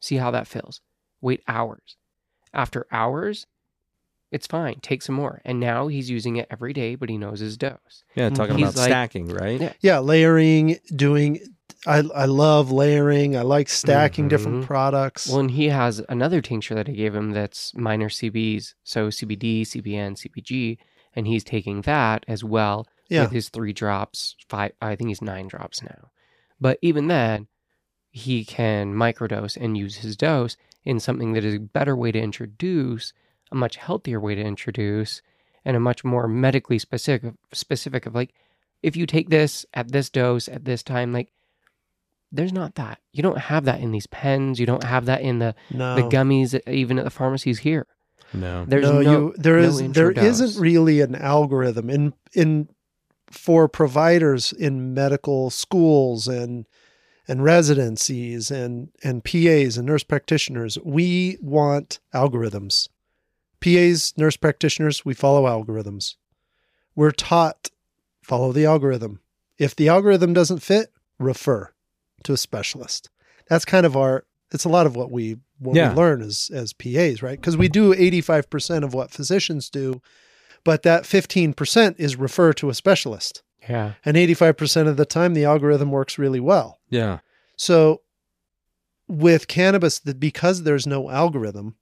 See 0.00 0.16
how 0.16 0.30
that 0.30 0.46
feels. 0.46 0.80
Wait 1.20 1.42
hours. 1.48 1.96
After 2.54 2.86
hours, 2.92 3.46
it's 4.30 4.46
fine. 4.46 4.80
Take 4.80 5.02
some 5.02 5.14
more. 5.14 5.40
And 5.44 5.60
now 5.60 5.88
he's 5.88 6.10
using 6.10 6.36
it 6.36 6.46
every 6.50 6.72
day, 6.72 6.94
but 6.94 7.08
he 7.08 7.18
knows 7.18 7.40
his 7.40 7.56
dose. 7.56 8.04
Yeah, 8.14 8.30
talking 8.30 8.56
He's 8.58 8.68
about 8.70 8.76
like- 8.80 8.88
stacking, 8.88 9.28
right? 9.28 9.60
Yeah. 9.60 9.72
Yeah, 9.80 9.98
layering, 9.98 10.78
doing. 10.94 11.40
I 11.86 11.98
I 12.14 12.24
love 12.24 12.72
layering. 12.72 13.36
I 13.36 13.42
like 13.42 13.68
stacking 13.68 14.28
different 14.28 14.62
Mhm. 14.64 14.66
products. 14.66 15.28
Well, 15.28 15.40
and 15.40 15.50
he 15.50 15.68
has 15.68 16.00
another 16.08 16.40
tincture 16.40 16.74
that 16.74 16.88
I 16.88 16.92
gave 16.92 17.14
him 17.14 17.32
that's 17.32 17.74
minor 17.74 18.08
CBs. 18.08 18.74
So 18.84 19.10
CBD, 19.10 19.64
CBN, 19.64 20.16
CBG. 20.16 20.78
and 21.16 21.28
he's 21.28 21.44
taking 21.44 21.82
that 21.82 22.24
as 22.26 22.42
well 22.42 22.88
Yeah. 23.08 23.22
with 23.22 23.30
his 23.32 23.48
three 23.48 23.72
drops. 23.72 24.34
Five, 24.48 24.72
I 24.82 24.96
think 24.96 25.08
he's 25.10 25.22
nine 25.22 25.46
drops 25.46 25.80
now. 25.80 26.10
But 26.60 26.78
even 26.82 27.06
then, 27.06 27.46
he 28.10 28.44
can 28.44 28.94
microdose 28.94 29.56
and 29.56 29.76
use 29.78 29.98
his 29.98 30.16
dose 30.16 30.56
in 30.84 31.00
something 31.00 31.32
that 31.32 31.44
is 31.44 31.54
a 31.54 31.60
better 31.60 31.96
way 31.96 32.12
to 32.12 32.18
introduce, 32.18 33.12
a 33.50 33.54
much 33.54 33.76
healthier 33.76 34.20
way 34.20 34.34
to 34.34 34.42
introduce, 34.42 35.22
and 35.64 35.76
a 35.76 35.80
much 35.80 36.04
more 36.04 36.28
medically 36.28 36.78
specific 36.78 37.32
specific 37.52 38.06
of 38.06 38.14
like, 38.14 38.34
if 38.82 38.96
you 38.96 39.06
take 39.06 39.30
this 39.30 39.64
at 39.74 39.92
this 39.92 40.10
dose 40.10 40.48
at 40.48 40.64
this 40.64 40.82
time, 40.82 41.12
like 41.12 41.32
there's 42.30 42.52
not 42.52 42.74
that. 42.74 42.98
You 43.12 43.22
don't 43.22 43.38
have 43.38 43.64
that 43.64 43.80
in 43.80 43.92
these 43.92 44.08
pens. 44.08 44.58
You 44.58 44.66
don't 44.66 44.82
have 44.84 45.06
that 45.06 45.22
in 45.22 45.38
the 45.38 45.54
No. 45.70 45.94
the 45.94 46.02
gummies, 46.02 46.58
even 46.68 46.98
at 46.98 47.04
the 47.04 47.10
pharmacies 47.10 47.60
here. 47.60 47.86
No. 48.32 48.64
There's 48.64 48.84
no, 48.90 49.00
no, 49.00 49.10
you 49.12 49.34
there 49.38 49.60
no 49.60 49.68
is 49.68 49.78
there 49.92 50.10
intro 50.10 50.24
isn't 50.24 50.60
really 50.60 51.00
an 51.00 51.14
algorithm 51.14 51.88
in 51.88 52.12
in 52.34 52.68
for 53.30 53.68
providers 53.68 54.52
in 54.52 54.94
medical 54.94 55.50
schools 55.50 56.28
and 56.28 56.66
and 57.26 57.42
residencies 57.42 58.50
and 58.50 58.90
and 59.02 59.24
PAs 59.24 59.76
and 59.76 59.86
nurse 59.86 60.02
practitioners. 60.04 60.78
We 60.84 61.38
want 61.40 62.00
algorithms. 62.14 62.88
PAs, 63.60 64.12
nurse 64.16 64.36
practitioners, 64.36 65.04
we 65.04 65.14
follow 65.14 65.44
algorithms. 65.44 66.16
We're 66.94 67.10
taught 67.12 67.70
follow 68.22 68.52
the 68.52 68.66
algorithm. 68.66 69.20
If 69.58 69.74
the 69.74 69.88
algorithm 69.88 70.32
doesn't 70.32 70.60
fit, 70.62 70.92
refer 71.18 71.72
to 72.24 72.32
a 72.32 72.36
specialist. 72.36 73.08
That's 73.48 73.64
kind 73.64 73.86
of 73.86 73.96
our 73.96 74.24
it's 74.52 74.64
a 74.64 74.68
lot 74.68 74.86
of 74.86 74.94
what 74.96 75.10
we 75.10 75.36
what 75.58 75.76
Yeah. 75.76 75.90
we 75.90 75.96
learn 75.96 76.22
as 76.22 76.50
as 76.52 76.72
PAs, 76.72 77.22
right? 77.22 77.40
Because 77.40 77.56
we 77.56 77.68
do 77.68 77.94
85% 77.94 78.84
of 78.84 78.92
what 78.94 79.10
physicians 79.10 79.70
do, 79.70 80.00
but 80.64 80.82
that 80.82 81.04
15% 81.04 81.94
is 81.98 82.16
refer 82.16 82.52
to 82.54 82.68
a 82.68 82.74
specialist. 82.74 83.42
Yeah. 83.68 83.94
And 84.04 84.16
85% 84.16 84.88
of 84.88 84.96
the 84.96 85.06
time 85.06 85.34
the 85.34 85.44
algorithm 85.44 85.90
works 85.90 86.18
really 86.18 86.40
well. 86.40 86.80
Yeah. 86.90 87.20
So 87.56 88.02
with 89.08 89.48
cannabis, 89.48 89.98
that 90.00 90.20
because 90.20 90.62
there's 90.62 90.86
no 90.86 91.10
algorithm, 91.10 91.76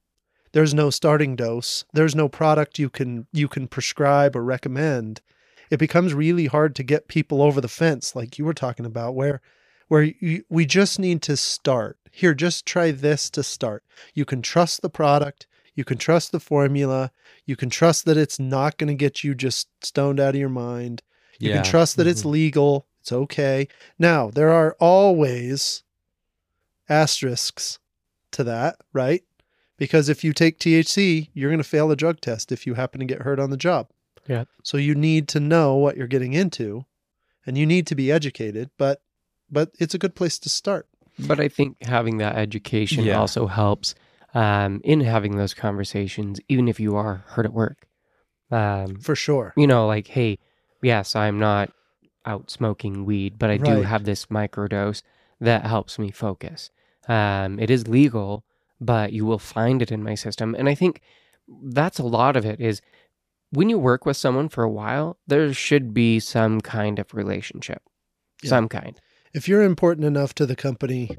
there's 0.51 0.73
no 0.73 0.89
starting 0.89 1.35
dose, 1.35 1.85
there's 1.93 2.15
no 2.15 2.29
product 2.29 2.79
you 2.79 2.89
can 2.89 3.27
you 3.31 3.47
can 3.47 3.67
prescribe 3.67 4.35
or 4.35 4.43
recommend, 4.43 5.21
it 5.69 5.77
becomes 5.77 6.13
really 6.13 6.45
hard 6.45 6.75
to 6.75 6.83
get 6.83 7.07
people 7.07 7.41
over 7.41 7.59
the 7.59 7.67
fence, 7.67 8.15
like 8.15 8.37
you 8.37 8.45
were 8.45 8.53
talking 8.53 8.85
about, 8.85 9.15
where 9.15 9.41
where 9.87 10.03
you, 10.03 10.43
we 10.49 10.65
just 10.65 10.99
need 10.99 11.21
to 11.23 11.37
start. 11.37 11.97
Here, 12.11 12.33
just 12.33 12.65
try 12.65 12.91
this 12.91 13.29
to 13.31 13.43
start. 13.43 13.83
You 14.13 14.25
can 14.25 14.41
trust 14.41 14.81
the 14.81 14.89
product, 14.89 15.47
you 15.75 15.83
can 15.83 15.97
trust 15.97 16.31
the 16.31 16.39
formula, 16.39 17.11
you 17.45 17.55
can 17.55 17.69
trust 17.69 18.05
that 18.05 18.17
it's 18.17 18.39
not 18.39 18.77
going 18.77 18.89
to 18.89 18.93
get 18.93 19.23
you 19.23 19.33
just 19.33 19.67
stoned 19.81 20.19
out 20.19 20.35
of 20.35 20.39
your 20.39 20.49
mind. 20.49 21.01
You 21.43 21.49
yeah. 21.49 21.55
can 21.55 21.63
trust 21.65 21.97
that 21.97 22.07
it's 22.07 22.23
legal. 22.23 22.87
It's 23.01 23.11
okay. 23.11 23.67
Now, 23.99 24.29
there 24.31 24.49
are 24.49 24.77
always 24.79 25.83
asterisks 26.89 27.79
to 28.31 28.43
that, 28.45 28.77
right? 28.93 29.23
Because 29.77 30.09
if 30.09 30.23
you 30.23 30.33
take 30.33 30.59
THC, 30.59 31.29
you're 31.33 31.49
going 31.49 31.57
to 31.57 31.63
fail 31.63 31.91
a 31.91 31.95
drug 31.95 32.21
test 32.21 32.51
if 32.51 32.65
you 32.65 32.75
happen 32.75 32.99
to 32.99 33.05
get 33.05 33.23
hurt 33.23 33.39
on 33.39 33.49
the 33.49 33.57
job. 33.57 33.89
Yeah. 34.27 34.45
So 34.63 34.77
you 34.77 34.95
need 34.95 35.27
to 35.29 35.39
know 35.39 35.75
what 35.75 35.97
you're 35.97 36.07
getting 36.07 36.33
into 36.33 36.85
and 37.45 37.57
you 37.57 37.65
need 37.65 37.87
to 37.87 37.95
be 37.95 38.11
educated, 38.11 38.69
but 38.77 39.01
but 39.51 39.71
it's 39.79 39.93
a 39.93 39.97
good 39.99 40.15
place 40.15 40.39
to 40.39 40.49
start. 40.49 40.87
But 41.19 41.39
I 41.39 41.47
think 41.49 41.83
having 41.83 42.17
that 42.17 42.37
education 42.37 43.03
Yeah. 43.03 43.19
also 43.19 43.47
helps 43.47 43.93
um, 44.33 44.79
in 44.83 45.01
having 45.01 45.35
those 45.35 45.53
conversations, 45.53 46.39
even 46.47 46.67
if 46.67 46.79
you 46.79 46.95
are 46.95 47.23
hurt 47.27 47.45
at 47.45 47.53
work. 47.53 47.87
Um, 48.49 48.95
For 49.01 49.15
sure. 49.15 49.53
you 49.57 49.67
know, 49.67 49.85
like, 49.85 50.07
hey, 50.07 50.39
yes, 50.83 51.15
I'm 51.15 51.39
not 51.39 51.71
out 52.25 52.49
smoking 52.51 53.05
weed, 53.05 53.37
but 53.39 53.49
I 53.49 53.57
do 53.57 53.75
Right. 53.77 53.85
have 53.85 54.03
this 54.05 54.27
microdose 54.27 55.01
that 55.41 55.65
helps 55.65 55.99
me 55.99 56.11
focus. 56.11 56.69
Um, 57.07 57.59
it 57.59 57.69
is 57.69 57.87
legal, 57.87 58.45
but 58.79 59.11
you 59.11 59.25
will 59.25 59.39
find 59.39 59.81
it 59.81 59.91
in 59.91 60.03
my 60.03 60.15
system. 60.15 60.55
And 60.57 60.69
I 60.69 60.75
think 60.75 61.01
that's 61.63 61.99
a 61.99 62.03
lot 62.05 62.37
of 62.37 62.45
it 62.45 62.61
is 62.61 62.81
when 63.51 63.69
you 63.69 63.77
work 63.77 64.05
with 64.05 64.17
someone 64.17 64.49
for 64.49 64.63
a 64.63 64.69
while, 64.71 65.17
there 65.27 65.53
should 65.53 65.93
be 65.93 66.19
some 66.19 66.61
kind 66.61 66.97
of 66.99 67.13
relationship, 67.13 67.81
Yeah. 68.41 68.49
some 68.49 68.69
kind. 68.69 68.99
If 69.33 69.47
you're 69.47 69.63
important 69.63 70.05
enough 70.05 70.33
to 70.35 70.45
the 70.45 70.55
company, 70.55 71.17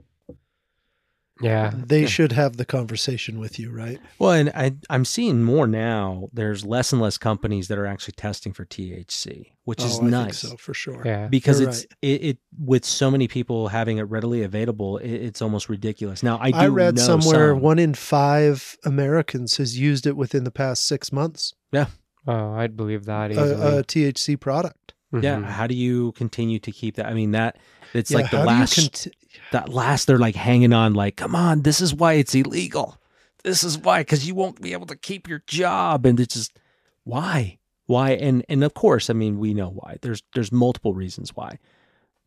Yeah. 1.40 1.72
they 1.74 2.02
Yeah. 2.02 2.06
should 2.06 2.32
have 2.32 2.56
the 2.58 2.64
conversation 2.64 3.38
with 3.40 3.58
you, 3.58 3.70
right? 3.72 3.98
Well, 4.20 4.30
and 4.32 4.50
I, 4.50 4.72
I'm 4.88 5.04
seeing 5.04 5.42
more 5.42 5.66
now. 5.66 6.28
There's 6.32 6.64
less 6.64 6.92
and 6.92 7.02
less 7.02 7.18
companies 7.18 7.66
that 7.68 7.76
are 7.78 7.86
actually 7.86 8.14
testing 8.16 8.52
for 8.52 8.64
THC, 8.64 9.46
which 9.64 9.82
is 9.82 9.98
Oh, 10.00 10.04
I 10.06 10.10
nice. 10.10 10.42
think 10.42 10.52
so 10.52 10.56
for 10.56 10.74
sure. 10.74 11.02
Yeah. 11.04 11.26
Because 11.26 11.60
You're 11.60 11.70
it's 11.70 11.86
it, 12.02 12.22
it 12.24 12.38
with 12.58 12.84
so 12.84 13.10
many 13.10 13.26
people 13.26 13.68
having 13.68 13.98
it 13.98 14.02
readily 14.02 14.42
available, 14.44 14.98
it, 14.98 15.10
it's 15.10 15.42
almost 15.42 15.68
ridiculous. 15.68 16.22
Now 16.22 16.38
I 16.40 16.52
do 16.52 16.56
I 16.58 16.66
read 16.68 16.96
know 16.96 17.02
somewhere 17.02 17.50
some. 17.52 17.60
one 17.60 17.78
in 17.80 17.94
five 17.94 18.76
Americans 18.84 19.56
has 19.56 19.76
used 19.78 20.06
it 20.06 20.16
within 20.16 20.44
the 20.44 20.52
past 20.52 20.86
six 20.86 21.12
months. 21.12 21.52
Yeah. 21.72 21.86
Oh, 22.28 22.52
I'd 22.54 22.76
believe 22.76 23.06
that 23.06 23.32
A, 23.32 23.34
easily. 23.34 23.78
a 23.78 23.82
THC 23.82 24.36
product. 24.40 24.94
Yeah, 25.12 25.36
Mhm. 25.36 25.44
how 25.44 25.66
do 25.66 25.74
you 25.74 26.12
continue 26.12 26.58
to 26.60 26.72
keep 26.72 26.96
that? 26.96 27.06
I 27.06 27.14
mean 27.14 27.32
that 27.32 27.56
it's 27.92 28.10
Yeah, 28.10 28.18
like 28.18 28.30
the 28.30 28.38
how 28.38 28.44
do 28.46 28.50
you 28.52 28.58
last 28.58 28.74
conti- 28.76 29.10
that 29.52 29.68
last 29.68 30.06
they're 30.06 30.18
like 30.18 30.34
hanging 30.34 30.72
on 30.72 30.94
like 30.94 31.16
come 31.16 31.34
on 31.34 31.62
this 31.62 31.80
is 31.80 31.94
why 31.94 32.14
it's 32.14 32.34
illegal. 32.34 32.98
This 33.44 33.62
is 33.62 33.78
why 33.78 34.00
because 34.00 34.26
you 34.26 34.34
won't 34.34 34.60
be 34.60 34.72
able 34.72 34.86
to 34.86 34.96
keep 34.96 35.28
your 35.28 35.42
job. 35.46 36.06
And 36.06 36.18
it's 36.18 36.34
just 36.34 36.58
why? 37.04 37.58
Why? 37.86 38.12
And 38.12 38.44
and 38.48 38.64
of 38.64 38.74
course 38.74 39.10
i 39.10 39.12
mean 39.12 39.38
we 39.38 39.54
know 39.54 39.68
why. 39.68 39.98
There's 40.00 40.22
there's 40.34 40.50
multiple 40.50 40.94
reasons 40.94 41.36
why. 41.36 41.58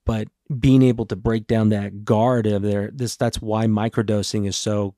But 0.05 0.29
being 0.59 0.83
able 0.83 1.05
to 1.07 1.15
break 1.15 1.47
down 1.47 1.69
that 1.69 2.05
guard 2.05 2.47
of 2.47 2.61
there 2.61 2.91
this 2.93 3.17
that's 3.17 3.41
why 3.41 3.65
microdosing 3.65 4.47
is 4.47 4.55
so 4.55 4.95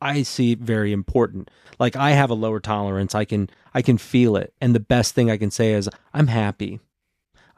i 0.00 0.22
see 0.22 0.54
very 0.54 0.92
important. 0.92 1.50
Like 1.78 1.96
i 1.96 2.12
have 2.12 2.30
a 2.30 2.34
lower 2.34 2.60
tolerance. 2.60 3.14
I 3.14 3.26
can 3.26 3.50
i 3.74 3.82
can 3.82 3.98
feel 3.98 4.36
it. 4.36 4.54
And 4.60 4.74
the 4.74 4.80
best 4.80 5.14
thing 5.14 5.30
i 5.30 5.36
can 5.36 5.50
say 5.50 5.74
is 5.74 5.88
i'm 6.14 6.28
happy. 6.28 6.80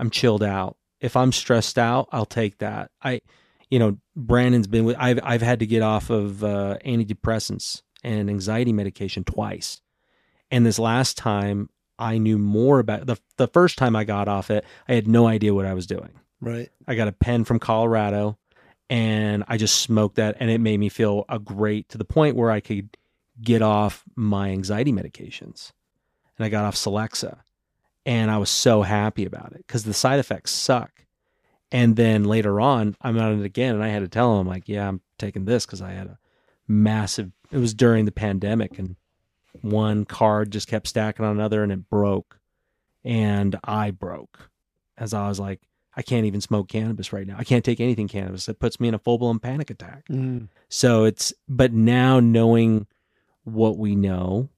I'm 0.00 0.10
chilled 0.10 0.42
out. 0.42 0.76
If 1.00 1.16
i'm 1.16 1.30
stressed 1.30 1.78
out 1.78 2.08
i'll 2.10 2.26
take 2.26 2.58
that. 2.58 2.90
I 3.02 3.20
you 3.70 3.78
know 3.78 3.98
brandon's 4.16 4.66
been 4.66 4.84
with 4.84 4.96
i've 4.98 5.20
i've 5.22 5.42
had 5.42 5.60
to 5.60 5.66
get 5.66 5.82
off 5.82 6.10
of 6.10 6.42
uh, 6.44 6.76
antidepressants 6.84 7.82
and 8.02 8.30
anxiety 8.30 8.72
medication 8.72 9.24
twice 9.24 9.80
and 10.50 10.64
this 10.64 10.78
last 10.78 11.16
time 11.16 11.68
i 11.98 12.18
knew 12.18 12.38
more 12.38 12.78
about 12.78 13.06
the 13.06 13.16
the 13.36 13.48
first 13.48 13.78
time 13.78 13.94
i 13.96 14.04
got 14.04 14.28
off 14.28 14.50
it 14.50 14.64
i 14.88 14.94
had 14.94 15.06
no 15.08 15.26
idea 15.26 15.54
what 15.54 15.66
i 15.66 15.74
was 15.74 15.86
doing 15.86 16.10
Right. 16.40 16.70
I 16.86 16.94
got 16.94 17.08
a 17.08 17.12
pen 17.12 17.44
from 17.44 17.58
Colorado 17.58 18.38
and 18.88 19.44
I 19.48 19.56
just 19.56 19.80
smoked 19.80 20.16
that 20.16 20.36
and 20.40 20.50
it 20.50 20.60
made 20.60 20.78
me 20.78 20.88
feel 20.88 21.24
a 21.28 21.38
great 21.38 21.88
to 21.90 21.98
the 21.98 22.04
point 22.04 22.36
where 22.36 22.50
I 22.50 22.60
could 22.60 22.96
get 23.40 23.62
off 23.62 24.04
my 24.14 24.50
anxiety 24.50 24.92
medications. 24.92 25.72
And 26.36 26.44
I 26.44 26.48
got 26.48 26.64
off 26.64 26.76
Celexa 26.76 27.38
and 28.06 28.30
I 28.30 28.38
was 28.38 28.50
so 28.50 28.82
happy 28.82 29.24
about 29.24 29.52
it 29.52 29.64
cuz 29.66 29.82
the 29.84 29.94
side 29.94 30.20
effects 30.20 30.52
suck. 30.52 31.04
And 31.70 31.96
then 31.96 32.24
later 32.24 32.60
on, 32.60 32.96
I'm 33.00 33.18
on 33.18 33.40
it 33.40 33.44
again 33.44 33.74
and 33.74 33.84
I 33.84 33.88
had 33.88 34.00
to 34.00 34.08
tell 34.08 34.40
him 34.40 34.46
like, 34.46 34.68
yeah, 34.68 34.88
I'm 34.88 35.00
taking 35.18 35.44
this 35.44 35.66
cuz 35.66 35.82
I 35.82 35.92
had 35.92 36.06
a 36.06 36.18
massive 36.66 37.32
it 37.50 37.58
was 37.58 37.74
during 37.74 38.04
the 38.04 38.12
pandemic 38.12 38.78
and 38.78 38.96
one 39.62 40.04
card 40.04 40.50
just 40.52 40.68
kept 40.68 40.86
stacking 40.86 41.24
on 41.24 41.36
another 41.36 41.62
and 41.62 41.72
it 41.72 41.88
broke 41.88 42.38
and 43.04 43.58
I 43.64 43.90
broke 43.90 44.50
as 44.96 45.14
I 45.14 45.28
was 45.28 45.40
like 45.40 45.68
I 45.98 46.02
can't 46.02 46.26
even 46.26 46.40
smoke 46.40 46.68
cannabis 46.68 47.12
right 47.12 47.26
now. 47.26 47.34
I 47.36 47.42
can't 47.42 47.64
take 47.64 47.80
anything 47.80 48.06
cannabis. 48.06 48.48
It 48.48 48.60
puts 48.60 48.78
me 48.78 48.86
in 48.86 48.94
a 48.94 49.00
full 49.00 49.18
blown 49.18 49.40
panic 49.40 49.68
attack. 49.68 50.06
Mm. 50.06 50.46
So 50.68 51.02
it's, 51.02 51.32
but 51.48 51.72
now 51.72 52.20
knowing 52.20 52.86
what 53.42 53.78
we 53.78 53.96
know, 53.96 54.48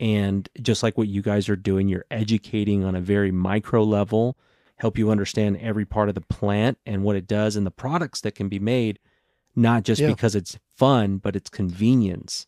and 0.00 0.48
just 0.62 0.82
like 0.82 0.96
what 0.96 1.08
you 1.08 1.20
guys 1.20 1.50
are 1.50 1.56
doing, 1.56 1.88
you're 1.88 2.06
educating 2.10 2.82
on 2.82 2.94
a 2.94 3.00
very 3.02 3.30
micro 3.30 3.82
level, 3.82 4.38
help 4.76 4.98
you 4.98 5.10
understand 5.10 5.56
every 5.60 5.84
part 5.84 6.08
of 6.08 6.14
the 6.14 6.20
plant 6.20 6.78
and 6.86 7.02
what 7.02 7.16
it 7.16 7.26
does 7.26 7.56
and 7.56 7.66
the 7.66 7.70
products 7.70 8.20
that 8.20 8.34
can 8.34 8.48
be 8.48 8.58
made, 8.58 8.98
not 9.54 9.82
just 9.84 10.00
Yeah. 10.00 10.08
because 10.08 10.34
it's 10.34 10.58
fun, 10.76 11.18
but 11.18 11.34
it's 11.36 11.48
convenience. 11.50 12.46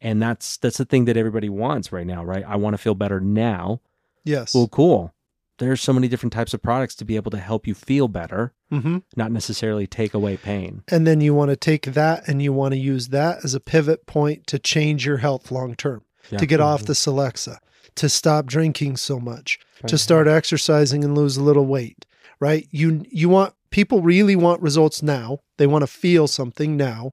And 0.00 0.20
that's 0.22 0.56
that's 0.56 0.78
the 0.78 0.84
thing 0.84 1.04
that 1.04 1.16
everybody 1.16 1.48
wants 1.48 1.92
right 1.92 2.06
now, 2.06 2.24
right? 2.24 2.44
I 2.46 2.56
want 2.56 2.74
to 2.74 2.78
feel 2.78 2.94
better 2.94 3.20
now. 3.20 3.80
Yes. 4.24 4.54
Well, 4.54 4.68
cool. 4.68 5.12
There's 5.58 5.80
so 5.82 5.92
many 5.92 6.08
different 6.08 6.32
types 6.32 6.54
of 6.54 6.62
products 6.62 6.94
to 6.96 7.04
be 7.04 7.16
able 7.16 7.30
to 7.32 7.36
help 7.38 7.66
you 7.66 7.74
feel 7.74 8.08
better 8.08 8.52
hmm 8.70 8.98
not 9.16 9.30
necessarily 9.32 9.86
take 9.86 10.14
away 10.14 10.36
pain. 10.36 10.82
And 10.88 11.06
then 11.06 11.20
you 11.20 11.34
want 11.34 11.50
to 11.50 11.56
take 11.56 11.86
that 11.92 12.26
and 12.28 12.40
you 12.40 12.52
want 12.52 12.72
to 12.72 12.78
use 12.78 13.08
that 13.08 13.44
as 13.44 13.52
a 13.52 13.60
pivot 13.60 14.06
point 14.06 14.46
to 14.46 14.58
change 14.58 15.04
your 15.04 15.18
health 15.18 15.50
long 15.50 15.74
term, 15.74 16.02
Yeah. 16.30 16.38
to 16.38 16.46
get 16.46 16.60
off 16.60 16.84
the 16.84 16.92
Celexa, 16.94 17.58
to 17.96 18.08
stop 18.08 18.46
drinking 18.46 18.96
so 18.96 19.18
much, 19.20 19.58
to 19.86 19.98
start 19.98 20.26
exercising 20.28 21.04
and 21.04 21.14
lose 21.14 21.36
a 21.36 21.42
little 21.42 21.66
weight, 21.66 22.06
right? 22.40 22.66
You 22.70 23.04
you 23.10 23.28
want 23.28 23.54
people 23.70 24.02
really 24.02 24.36
want 24.36 24.62
results 24.62 25.02
now. 25.02 25.38
They 25.58 25.66
want 25.66 25.82
to 25.82 25.86
feel 25.86 26.26
something 26.28 26.76
now. 26.76 27.12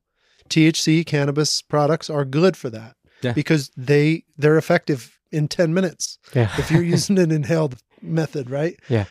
THC 0.49 1.05
cannabis 1.05 1.61
products 1.61 2.09
are 2.09 2.23
good 2.25 2.55
for 2.55 2.69
that 2.69 2.95
Yeah. 3.21 3.33
because 3.33 3.69
they 3.75 4.23
they're 4.37 4.57
effective 4.57 5.19
in 5.31 5.47
10 5.49 5.73
minutes 5.73 6.19
Yeah. 6.33 6.49
if 6.57 6.71
you're 6.71 6.83
using 6.95 7.19
an 7.19 7.31
inhaled 7.31 7.75
method, 8.01 8.49
right? 8.49 8.79
Yeah. 8.87 9.05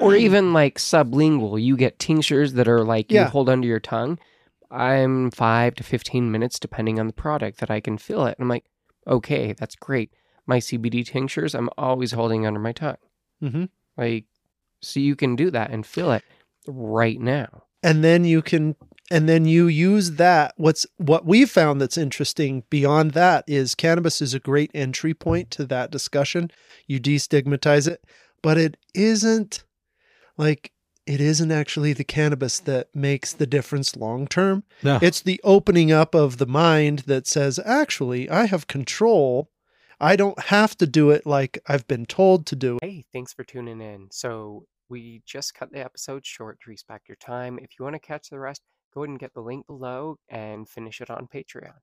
Or 0.00 0.14
even 0.14 0.52
like 0.52 0.78
sublingual, 0.78 1.60
you 1.62 1.76
get 1.76 1.98
tinctures 1.98 2.52
that 2.54 2.68
are 2.68 2.84
like 2.84 3.10
Yeah. 3.10 3.24
you 3.24 3.30
hold 3.30 3.48
under 3.48 3.66
your 3.66 3.80
tongue. 3.80 4.18
I'm 4.70 5.30
five 5.32 5.74
to 5.76 5.82
15 5.82 6.30
minutes, 6.30 6.58
depending 6.60 7.00
on 7.00 7.08
the 7.08 7.12
product, 7.12 7.58
that 7.58 7.70
I 7.70 7.80
can 7.80 7.98
feel 7.98 8.24
it. 8.26 8.36
And 8.38 8.44
I'm 8.44 8.48
like, 8.48 8.66
okay, 9.06 9.52
that's 9.52 9.74
great. 9.74 10.12
My 10.46 10.58
CBD 10.58 11.04
tinctures, 11.06 11.54
I'm 11.54 11.70
always 11.78 12.12
holding 12.12 12.46
under 12.46 12.60
my 12.60 12.72
tongue. 12.72 12.96
Mm-hmm. 13.42 13.64
Like, 13.96 14.24
so 14.82 15.00
you 15.00 15.16
can 15.16 15.36
do 15.36 15.50
that 15.50 15.70
and 15.70 15.84
feel 15.86 16.10
it 16.12 16.24
right 16.66 17.20
now. 17.20 17.64
and 17.82 18.02
then 18.04 18.24
you 18.24 18.42
can 18.42 18.76
and 19.10 19.28
then 19.28 19.44
you 19.44 19.66
use 19.66 20.12
that 20.12 20.52
what's 20.56 20.86
what 20.98 21.24
we 21.26 21.44
found 21.46 21.80
that's 21.80 21.96
interesting 21.98 22.62
beyond 22.70 23.10
that 23.12 23.42
is 23.48 23.74
cannabis 23.74 24.20
is 24.22 24.34
a 24.34 24.38
great 24.38 24.70
entry 24.74 25.14
point 25.14 25.50
to 25.50 25.64
that 25.66 25.90
discussion 25.90 26.50
you 26.86 27.00
destigmatize 27.00 27.88
it 27.88 28.04
but 28.42 28.56
it 28.58 28.76
isn't 28.94 29.64
like 30.36 30.70
it 31.06 31.20
isn't 31.20 31.50
actually 31.50 31.92
the 31.94 32.04
cannabis 32.04 32.60
that 32.60 32.88
makes 32.94 33.32
the 33.32 33.46
difference 33.46 33.96
long 33.96 34.26
term 34.28 34.62
No. 34.82 34.98
it's 35.02 35.22
the 35.22 35.40
opening 35.42 35.90
up 35.90 36.14
of 36.14 36.36
the 36.36 36.46
mind 36.46 37.00
that 37.00 37.26
says 37.26 37.58
actually 37.64 38.28
i 38.30 38.44
have 38.46 38.66
control 38.66 39.50
i 40.00 40.16
don't 40.16 40.38
have 40.38 40.76
to 40.76 40.86
do 40.86 41.10
it 41.10 41.26
like 41.26 41.58
i've 41.68 41.86
been 41.86 42.06
told 42.06 42.46
to 42.46 42.56
do 42.56 42.78
Hey, 42.82 43.04
thanks 43.12 43.32
for 43.32 43.44
tuning 43.44 43.80
in. 43.80 44.08
So, 44.10 44.64
we 44.88 45.22
just 45.24 45.54
cut 45.54 45.70
the 45.70 45.78
episode 45.84 46.26
short 46.26 46.58
to 46.62 46.70
respect 46.70 47.08
your 47.08 47.16
time. 47.16 47.58
If 47.60 47.78
you 47.78 47.84
want 47.84 47.94
to 47.94 48.00
catch 48.00 48.30
the 48.30 48.40
rest, 48.40 48.62
go 48.92 49.02
ahead 49.02 49.10
and 49.10 49.18
get 49.18 49.32
the 49.34 49.40
link 49.40 49.66
below 49.66 50.16
and 50.28 50.68
finish 50.68 51.00
it 51.00 51.10
on 51.10 51.28
Patreon. 51.32 51.74